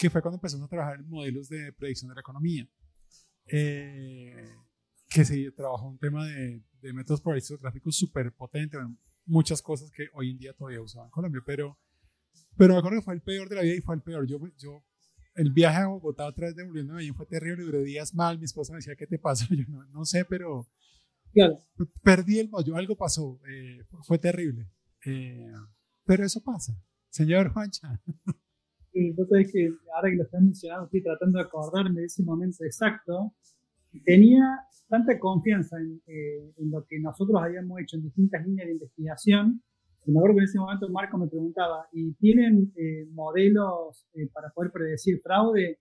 que 0.02 0.10
fue 0.10 0.20
cuando 0.20 0.38
empezamos 0.38 0.66
a 0.66 0.68
trabajar 0.68 0.98
en 0.98 1.08
modelos 1.08 1.48
de 1.48 1.72
predicción 1.72 2.08
de 2.08 2.16
la 2.16 2.22
economía, 2.22 2.68
eh, 3.46 4.52
que 5.08 5.24
se 5.24 5.52
trabajó 5.52 5.86
un 5.86 5.98
tema 5.98 6.26
de, 6.26 6.60
de 6.80 6.92
métodos 6.92 7.20
probabilísticos 7.20 7.60
gráficos 7.60 7.96
súper 7.96 8.32
potente, 8.32 8.76
bueno, 8.76 8.98
muchas 9.26 9.62
cosas 9.62 9.92
que 9.92 10.08
hoy 10.14 10.32
en 10.32 10.38
día 10.38 10.54
todavía 10.54 10.80
usaban 10.80 11.06
en 11.06 11.12
Colombia, 11.12 11.40
pero, 11.46 11.78
pero 12.56 12.74
me 12.74 12.80
acuerdo 12.80 12.98
que 12.98 13.04
fue 13.04 13.14
el 13.14 13.22
peor 13.22 13.48
de 13.48 13.54
la 13.54 13.62
vida 13.62 13.74
y 13.76 13.80
fue 13.80 13.94
el 13.94 14.02
peor. 14.02 14.26
Yo, 14.26 14.40
yo 14.58 14.84
el 15.36 15.52
viaje 15.52 15.82
a 15.82 15.86
Bogotá 15.86 16.26
otra 16.26 16.48
vez 16.48 16.56
devolviéndome 16.56 17.00
allí 17.00 17.12
fue 17.12 17.26
terrible, 17.26 17.62
duré 17.62 17.84
días 17.84 18.12
mal, 18.12 18.40
mi 18.40 18.44
esposa 18.46 18.72
me 18.72 18.78
decía, 18.78 18.96
¿qué 18.96 19.06
te 19.06 19.20
pasa? 19.20 19.46
Yo 19.50 19.64
no, 19.68 19.84
no 19.86 20.04
sé, 20.04 20.24
pero 20.24 20.68
Claro, 21.32 21.60
perdí 22.02 22.40
el 22.40 22.50
mollo, 22.50 22.76
algo 22.76 22.96
pasó, 22.96 23.40
eh, 23.48 23.86
fue 24.02 24.18
terrible. 24.18 24.68
Eh, 25.06 25.52
pero 26.04 26.24
eso 26.24 26.42
pasa. 26.42 26.76
Señor 27.08 27.52
Juancha. 27.52 28.00
y 28.92 29.12
vos 29.12 29.28
sabés 29.28 29.52
que 29.52 29.70
ahora 29.94 30.10
que 30.10 30.16
lo 30.16 30.22
estás 30.24 30.42
mencionando, 30.42 30.84
estoy 30.84 31.02
tratando 31.02 31.38
de 31.38 31.44
acordarme 31.44 32.00
de 32.00 32.06
ese 32.06 32.22
momento 32.22 32.64
exacto. 32.64 33.32
Tenía 34.04 34.42
tanta 34.88 35.18
confianza 35.18 35.78
en, 35.78 36.02
eh, 36.06 36.52
en 36.56 36.70
lo 36.70 36.84
que 36.86 36.98
nosotros 37.00 37.40
habíamos 37.42 37.80
hecho 37.80 37.96
en 37.96 38.02
distintas 38.02 38.46
líneas 38.46 38.66
de 38.66 38.72
investigación. 38.72 39.62
Me 40.06 40.18
acuerdo 40.18 40.36
que 40.36 40.40
en 40.40 40.44
ese 40.44 40.58
momento 40.58 40.88
Marco 40.88 41.16
me 41.16 41.28
preguntaba, 41.28 41.86
¿y 41.92 42.12
tienen 42.14 42.72
eh, 42.76 43.06
modelos 43.12 44.06
eh, 44.14 44.28
para 44.32 44.50
poder 44.50 44.72
predecir 44.72 45.20
fraude? 45.22 45.78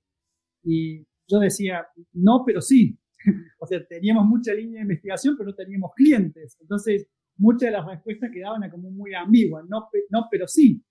Y 0.63 1.05
yo 1.27 1.39
decía, 1.39 1.87
no, 2.13 2.43
pero 2.45 2.61
sí. 2.61 2.97
o 3.59 3.65
sea, 3.65 3.85
teníamos 3.85 4.25
mucha 4.25 4.53
línea 4.53 4.79
de 4.79 4.83
investigación, 4.83 5.35
pero 5.37 5.49
no 5.49 5.55
teníamos 5.55 5.91
clientes. 5.95 6.57
Entonces, 6.61 7.07
muchas 7.37 7.67
de 7.67 7.71
las 7.71 7.85
respuestas 7.85 8.29
quedaban 8.31 8.69
como 8.69 8.91
muy 8.91 9.13
ambiguas, 9.13 9.65
no, 9.67 9.89
no 10.09 10.27
pero 10.29 10.47
sí. 10.47 10.83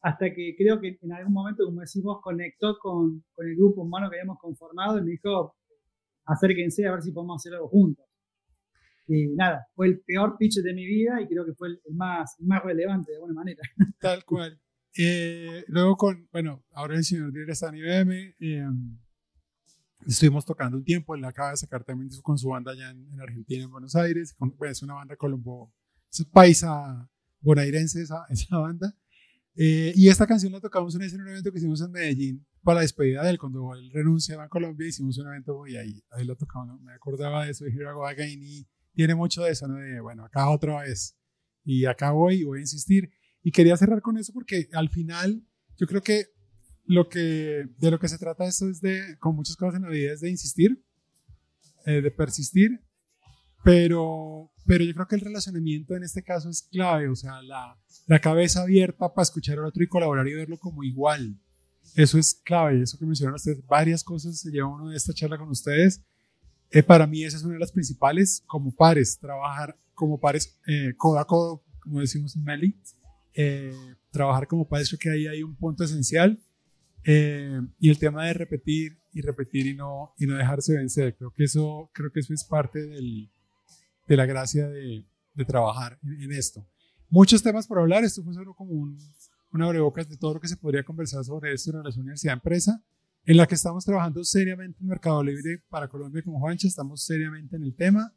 Hasta 0.00 0.32
que 0.32 0.54
creo 0.56 0.80
que 0.80 0.98
en 1.00 1.12
algún 1.12 1.32
momento, 1.32 1.64
como 1.64 1.80
decimos, 1.80 2.20
conectó 2.22 2.78
con, 2.78 3.24
con 3.34 3.48
el 3.48 3.56
grupo 3.56 3.82
humano 3.82 4.08
que 4.08 4.16
habíamos 4.16 4.38
conformado 4.38 4.98
y 4.98 5.02
me 5.02 5.10
dijo, 5.12 5.56
acérquense 6.24 6.86
a 6.86 6.92
ver 6.92 7.02
si 7.02 7.12
podemos 7.12 7.40
hacer 7.40 7.54
algo 7.54 7.68
juntos. 7.68 8.04
Y 9.08 9.28
nada, 9.28 9.66
fue 9.74 9.86
el 9.86 10.00
peor 10.00 10.36
pitch 10.38 10.60
de 10.62 10.74
mi 10.74 10.86
vida 10.86 11.20
y 11.20 11.26
creo 11.26 11.44
que 11.44 11.54
fue 11.54 11.68
el, 11.68 11.80
más, 11.94 12.36
más 12.40 12.62
relevante 12.62 13.10
de 13.10 13.16
alguna 13.16 13.34
manera. 13.34 13.62
Tal 14.00 14.24
cual. 14.24 14.60
Eh, 14.96 15.64
luego 15.68 15.96
con, 15.96 16.28
bueno, 16.30 16.64
ahora 16.72 16.96
el 16.96 17.04
señor 17.04 17.32
Díaz 17.32 17.48
está 17.48 17.70
en 17.70 17.76
IBM. 17.76 18.34
Eh, 18.38 18.66
estuvimos 20.06 20.44
tocando 20.44 20.76
un 20.76 20.84
tiempo, 20.84 21.14
él 21.14 21.24
acaba 21.24 21.50
de 21.50 21.56
sacar 21.56 21.84
también 21.84 22.10
con 22.22 22.36
su 22.36 22.48
banda 22.48 22.72
allá 22.72 22.90
en, 22.90 23.20
Argentina, 23.20 23.64
en 23.64 23.70
Buenos 23.70 23.96
Aires. 23.96 24.34
Con, 24.34 24.52
pues, 24.52 24.72
es 24.72 24.82
una 24.82 24.94
banda 24.94 25.16
colombo, 25.16 25.72
es 26.10 26.24
paisa 26.26 27.08
bonairense 27.40 28.02
esa, 28.02 28.26
esa 28.28 28.58
banda. 28.58 28.94
Eh, 29.60 29.92
y 29.96 30.08
esta 30.08 30.24
canción 30.24 30.52
la 30.52 30.60
tocamos 30.60 30.94
en 30.94 31.20
un 31.20 31.28
evento 31.28 31.50
que 31.50 31.58
hicimos 31.58 31.80
en 31.80 31.90
Medellín 31.90 32.46
para 32.62 32.76
la 32.76 32.82
despedida 32.82 33.24
de 33.24 33.30
él. 33.30 33.38
Cuando 33.40 33.74
él 33.74 33.90
renunciaba 33.92 34.44
a 34.44 34.48
Colombia, 34.48 34.86
hicimos 34.86 35.18
un 35.18 35.26
evento 35.26 35.66
y 35.66 35.76
ahí, 35.76 36.00
ahí 36.12 36.24
lo 36.24 36.36
tocamos. 36.36 36.80
Me 36.80 36.92
acordaba 36.92 37.44
de 37.44 37.50
eso 37.50 37.64
de 37.64 37.72
Here 37.72 37.90
I 37.90 37.92
Go 37.92 38.06
Again 38.06 38.40
y 38.40 38.68
tiene 38.94 39.16
mucho 39.16 39.42
de 39.42 39.50
eso, 39.50 39.66
¿no? 39.66 39.74
De, 39.74 39.98
bueno, 40.00 40.24
acá 40.24 40.48
otra 40.48 40.82
vez. 40.82 41.16
Y 41.64 41.86
acá 41.86 42.12
voy 42.12 42.36
y 42.36 42.44
voy 42.44 42.58
a 42.58 42.60
insistir. 42.60 43.10
Y 43.42 43.50
quería 43.50 43.76
cerrar 43.76 44.00
con 44.00 44.16
eso 44.16 44.32
porque 44.32 44.68
al 44.72 44.90
final 44.90 45.44
yo 45.76 45.88
creo 45.88 46.02
que 46.02 46.26
lo 46.84 47.08
que 47.08 47.64
de 47.78 47.90
lo 47.90 47.98
que 47.98 48.08
se 48.08 48.18
trata 48.18 48.46
esto 48.46 48.68
es 48.70 48.80
de, 48.80 49.16
con 49.18 49.34
muchas 49.34 49.56
cosas 49.56 49.74
en 49.74 49.82
la 49.82 49.88
vida, 49.88 50.12
es 50.12 50.20
de 50.20 50.30
insistir, 50.30 50.84
eh, 51.84 52.00
de 52.00 52.10
persistir, 52.12 52.80
pero, 53.64 54.50
pero 54.66 54.84
yo 54.84 54.94
creo 54.94 55.06
que 55.06 55.16
el 55.16 55.22
relacionamiento 55.22 55.96
en 55.96 56.04
este 56.04 56.22
caso 56.22 56.48
es 56.48 56.62
clave, 56.62 57.08
o 57.08 57.16
sea, 57.16 57.42
la, 57.42 57.76
la 58.06 58.20
cabeza 58.20 58.62
abierta 58.62 59.12
para 59.12 59.22
escuchar 59.22 59.58
al 59.58 59.66
otro 59.66 59.82
y 59.82 59.88
colaborar 59.88 60.26
y 60.28 60.34
verlo 60.34 60.58
como 60.58 60.84
igual. 60.84 61.38
Eso 61.94 62.18
es 62.18 62.40
clave, 62.44 62.82
eso 62.82 62.98
que 62.98 63.06
mencionaron 63.06 63.36
ustedes, 63.36 63.64
varias 63.66 64.04
cosas 64.04 64.38
se 64.38 64.50
lleva 64.50 64.68
uno 64.68 64.90
de 64.90 64.96
esta 64.96 65.12
charla 65.12 65.38
con 65.38 65.48
ustedes. 65.48 66.04
Eh, 66.70 66.82
para 66.82 67.06
mí 67.06 67.24
esa 67.24 67.38
es 67.38 67.44
una 67.44 67.54
de 67.54 67.60
las 67.60 67.72
principales 67.72 68.42
como 68.46 68.74
pares, 68.74 69.18
trabajar 69.18 69.76
como 69.94 70.20
pares 70.20 70.58
eh, 70.66 70.94
codo 70.96 71.18
a 71.18 71.26
codo, 71.26 71.64
como 71.80 72.00
decimos 72.00 72.36
en 72.36 72.44
Meli, 72.44 72.80
eh, 73.34 73.72
trabajar 74.10 74.46
como 74.46 74.68
pares, 74.68 74.88
creo 74.90 74.98
que 74.98 75.10
ahí 75.10 75.26
hay 75.26 75.42
un 75.42 75.56
punto 75.56 75.84
esencial. 75.84 76.38
Eh, 77.04 77.60
y 77.78 77.88
el 77.88 77.98
tema 77.98 78.26
de 78.26 78.34
repetir 78.34 78.98
y 79.12 79.22
repetir 79.22 79.66
y 79.66 79.74
no, 79.74 80.14
y 80.18 80.26
no 80.26 80.36
dejarse 80.36 80.74
vencer, 80.74 81.16
creo 81.16 81.32
que 81.32 81.44
eso, 81.44 81.90
creo 81.94 82.12
que 82.12 82.20
eso 82.20 82.34
es 82.34 82.44
parte 82.44 82.86
del, 82.86 83.30
de 84.08 84.16
la 84.16 84.26
gracia 84.26 84.66
de, 84.68 85.06
de 85.34 85.44
trabajar 85.44 85.98
en, 86.02 86.32
esto. 86.32 86.66
Muchos 87.10 87.42
temas 87.42 87.66
por 87.66 87.78
hablar, 87.78 88.02
esto 88.04 88.24
fue 88.24 88.34
solo 88.34 88.54
como 88.54 88.72
un, 88.72 88.98
una 89.52 89.66
abrebocas 89.66 90.08
de 90.08 90.16
todo 90.16 90.34
lo 90.34 90.40
que 90.40 90.48
se 90.48 90.56
podría 90.56 90.82
conversar 90.82 91.24
sobre 91.24 91.52
esto 91.52 91.70
en 91.70 91.76
relación 91.76 92.02
universidad-empresa, 92.02 92.82
en 93.24 93.36
la 93.36 93.46
que 93.46 93.54
estamos 93.54 93.84
trabajando 93.84 94.24
seriamente 94.24 94.80
en 94.80 94.88
Mercado 94.88 95.22
Libre 95.22 95.62
para 95.68 95.88
Colombia 95.88 96.22
como 96.22 96.40
Juancha, 96.40 96.66
estamos 96.66 97.04
seriamente 97.04 97.56
en 97.56 97.62
el 97.62 97.76
tema. 97.76 98.14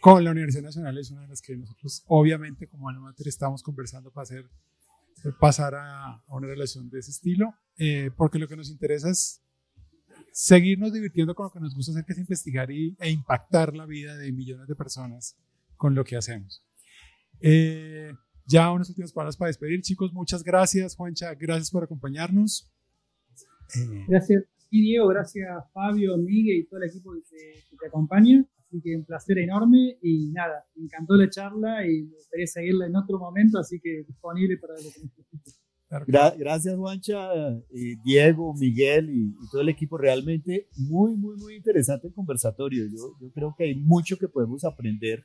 Con 0.00 0.24
la 0.24 0.32
Universidad 0.32 0.64
Nacional 0.64 0.98
es 0.98 1.10
una 1.12 1.22
de 1.22 1.28
las 1.28 1.40
que 1.40 1.56
nosotros, 1.56 2.02
obviamente, 2.06 2.66
como 2.66 2.88
alma 2.88 3.14
estamos 3.18 3.62
conversando 3.62 4.10
para 4.10 4.24
hacer, 4.24 4.50
pasar 5.38 5.76
a, 5.76 6.14
a, 6.14 6.24
una 6.28 6.48
relación 6.48 6.90
de 6.90 6.98
ese 6.98 7.12
estilo, 7.12 7.54
eh, 7.76 8.10
porque 8.16 8.40
lo 8.40 8.48
que 8.48 8.56
nos 8.56 8.68
interesa 8.68 9.10
es 9.10 9.42
seguirnos 10.32 10.92
divirtiendo 10.92 11.34
con 11.34 11.44
lo 11.44 11.50
que 11.50 11.60
nos 11.60 11.74
gusta 11.74 11.92
hacer, 11.92 12.04
que 12.04 12.12
es 12.12 12.18
investigar 12.18 12.70
y, 12.70 12.96
e 12.98 13.10
impactar 13.10 13.76
la 13.76 13.86
vida 13.86 14.16
de 14.16 14.32
millones 14.32 14.66
de 14.66 14.74
personas 14.74 15.36
con 15.76 15.94
lo 15.94 16.04
que 16.04 16.16
hacemos. 16.16 16.64
Eh, 17.40 18.12
ya 18.46 18.72
unas 18.72 18.88
últimas 18.88 19.12
palabras 19.12 19.36
para 19.36 19.48
despedir, 19.48 19.82
chicos. 19.82 20.12
Muchas 20.12 20.42
gracias, 20.42 20.96
Juancha. 20.96 21.34
Gracias 21.34 21.70
por 21.70 21.84
acompañarnos. 21.84 22.72
Eh, 23.76 24.04
gracias, 24.08 24.44
Diego. 24.70 25.08
Gracias, 25.08 25.48
Fabio, 25.72 26.16
Miguel 26.16 26.58
y 26.58 26.66
todo 26.66 26.80
el 26.82 26.88
equipo 26.88 27.12
que 27.12 27.20
te, 27.22 27.36
que 27.70 27.76
te, 27.76 27.86
acompaña. 27.86 28.44
Así 28.66 28.80
que 28.80 28.96
un 28.96 29.04
placer 29.04 29.38
enorme. 29.38 29.98
Y 30.02 30.28
nada, 30.28 30.64
me 30.74 30.84
encantó 30.84 31.14
la 31.14 31.28
charla 31.28 31.86
y 31.86 32.02
me 32.02 32.16
gustaría 32.16 32.46
seguirla 32.46 32.86
en 32.86 32.96
otro 32.96 33.18
momento. 33.18 33.58
Así 33.58 33.80
que 33.80 34.04
disponible 34.06 34.56
para 34.58 34.74
lo 34.74 34.90
que 34.90 35.00
necesites. 35.02 35.61
Gra 36.06 36.30
gracias, 36.30 36.74
Juancha, 36.74 37.50
eh, 37.70 37.96
Diego, 38.02 38.54
Miguel 38.54 39.10
y, 39.10 39.28
y, 39.28 39.50
todo 39.50 39.60
el 39.60 39.68
equipo. 39.68 39.98
Realmente 39.98 40.68
muy, 40.76 41.14
muy, 41.16 41.36
muy 41.36 41.56
interesante 41.56 42.06
el 42.06 42.14
conversatorio. 42.14 42.86
Yo, 42.86 43.14
yo 43.20 43.30
creo 43.32 43.54
que 43.56 43.64
hay 43.64 43.74
mucho 43.74 44.16
que 44.16 44.26
podemos 44.26 44.64
aprender 44.64 45.24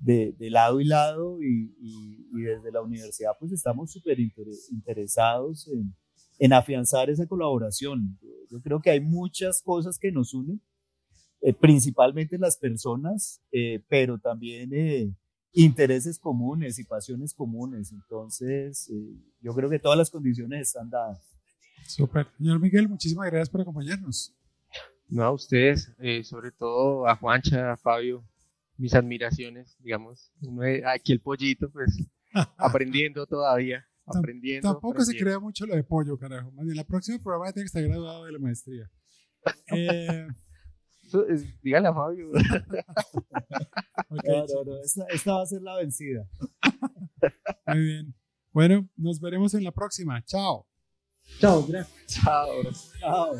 de, 0.00 0.34
de 0.38 0.50
lado 0.50 0.80
y 0.80 0.84
lado 0.84 1.42
y, 1.42 1.74
y, 1.80 2.28
y, 2.32 2.42
desde 2.42 2.72
la 2.72 2.82
universidad 2.82 3.32
pues 3.38 3.52
estamos 3.52 3.92
súper 3.92 4.18
interesados 4.20 5.68
en, 5.68 5.94
en, 6.38 6.52
afianzar 6.52 7.10
esa 7.10 7.26
colaboración. 7.26 8.18
Yo, 8.22 8.28
yo, 8.50 8.62
creo 8.62 8.80
que 8.80 8.90
hay 8.90 9.00
muchas 9.00 9.62
cosas 9.62 9.98
que 9.98 10.12
nos 10.12 10.32
unen, 10.32 10.60
eh, 11.40 11.52
principalmente 11.52 12.38
las 12.38 12.56
personas, 12.56 13.42
eh, 13.50 13.82
pero 13.88 14.18
también 14.18 14.70
eh, 14.72 15.12
intereses 15.52 16.18
comunes 16.18 16.78
y 16.78 16.84
pasiones 16.84 17.34
comunes. 17.34 17.92
Entonces, 17.92 18.88
eh, 18.90 19.16
yo 19.40 19.54
creo 19.54 19.68
que 19.70 19.78
todas 19.78 19.98
las 19.98 20.10
condiciones 20.10 20.68
están 20.68 20.90
dadas. 20.90 21.20
Súper. 21.86 22.26
Señor 22.38 22.60
Miguel, 22.60 22.88
muchísimas 22.88 23.26
gracias 23.26 23.50
por 23.50 23.60
acompañarnos. 23.60 24.34
No, 25.08 25.24
a 25.24 25.32
ustedes, 25.32 25.92
eh, 25.98 26.24
sobre 26.24 26.52
todo 26.52 27.06
a 27.06 27.16
Juancha, 27.16 27.72
a 27.72 27.76
Fabio, 27.76 28.24
mis 28.78 28.94
admiraciones, 28.94 29.76
digamos. 29.78 30.32
Aquí 30.86 31.12
el 31.12 31.20
pollito, 31.20 31.70
pues, 31.70 32.02
aprendiendo 32.56 33.26
todavía. 33.26 33.86
Aprendiendo. 34.06 34.68
Tampoco 34.68 34.94
aprendiendo. 34.94 35.18
se 35.18 35.24
crea 35.24 35.38
mucho 35.38 35.66
lo 35.66 35.76
de 35.76 35.84
pollo, 35.84 36.18
carajo. 36.18 36.50
Bien, 36.52 36.76
la 36.76 36.84
próxima 36.84 37.18
programa 37.18 37.52
tiene 37.52 37.64
que 37.64 37.66
estar 37.66 37.82
graduado 37.82 38.24
de 38.24 38.32
la 38.32 38.38
maestría. 38.38 38.90
eh, 39.76 40.26
Dígale 41.62 41.88
a 41.88 41.94
Fabio. 41.94 42.30
okay, 44.10 44.36
no, 44.36 44.46
no, 44.46 44.64
no, 44.64 44.78
esta, 44.82 45.04
esta, 45.10 45.32
va 45.32 45.42
a 45.42 45.46
ser 45.46 45.62
la 45.62 45.76
vencida. 45.76 46.26
Muy 47.66 47.80
bien. 47.80 48.14
Bueno, 48.52 48.88
nos 48.96 49.20
veremos 49.20 49.54
en 49.54 49.64
la 49.64 49.72
próxima. 49.72 50.22
Chao. 50.24 50.66
Chao, 51.38 51.64
gracias. 51.66 52.22
Chao. 52.22 52.48
Chao. 53.00 53.36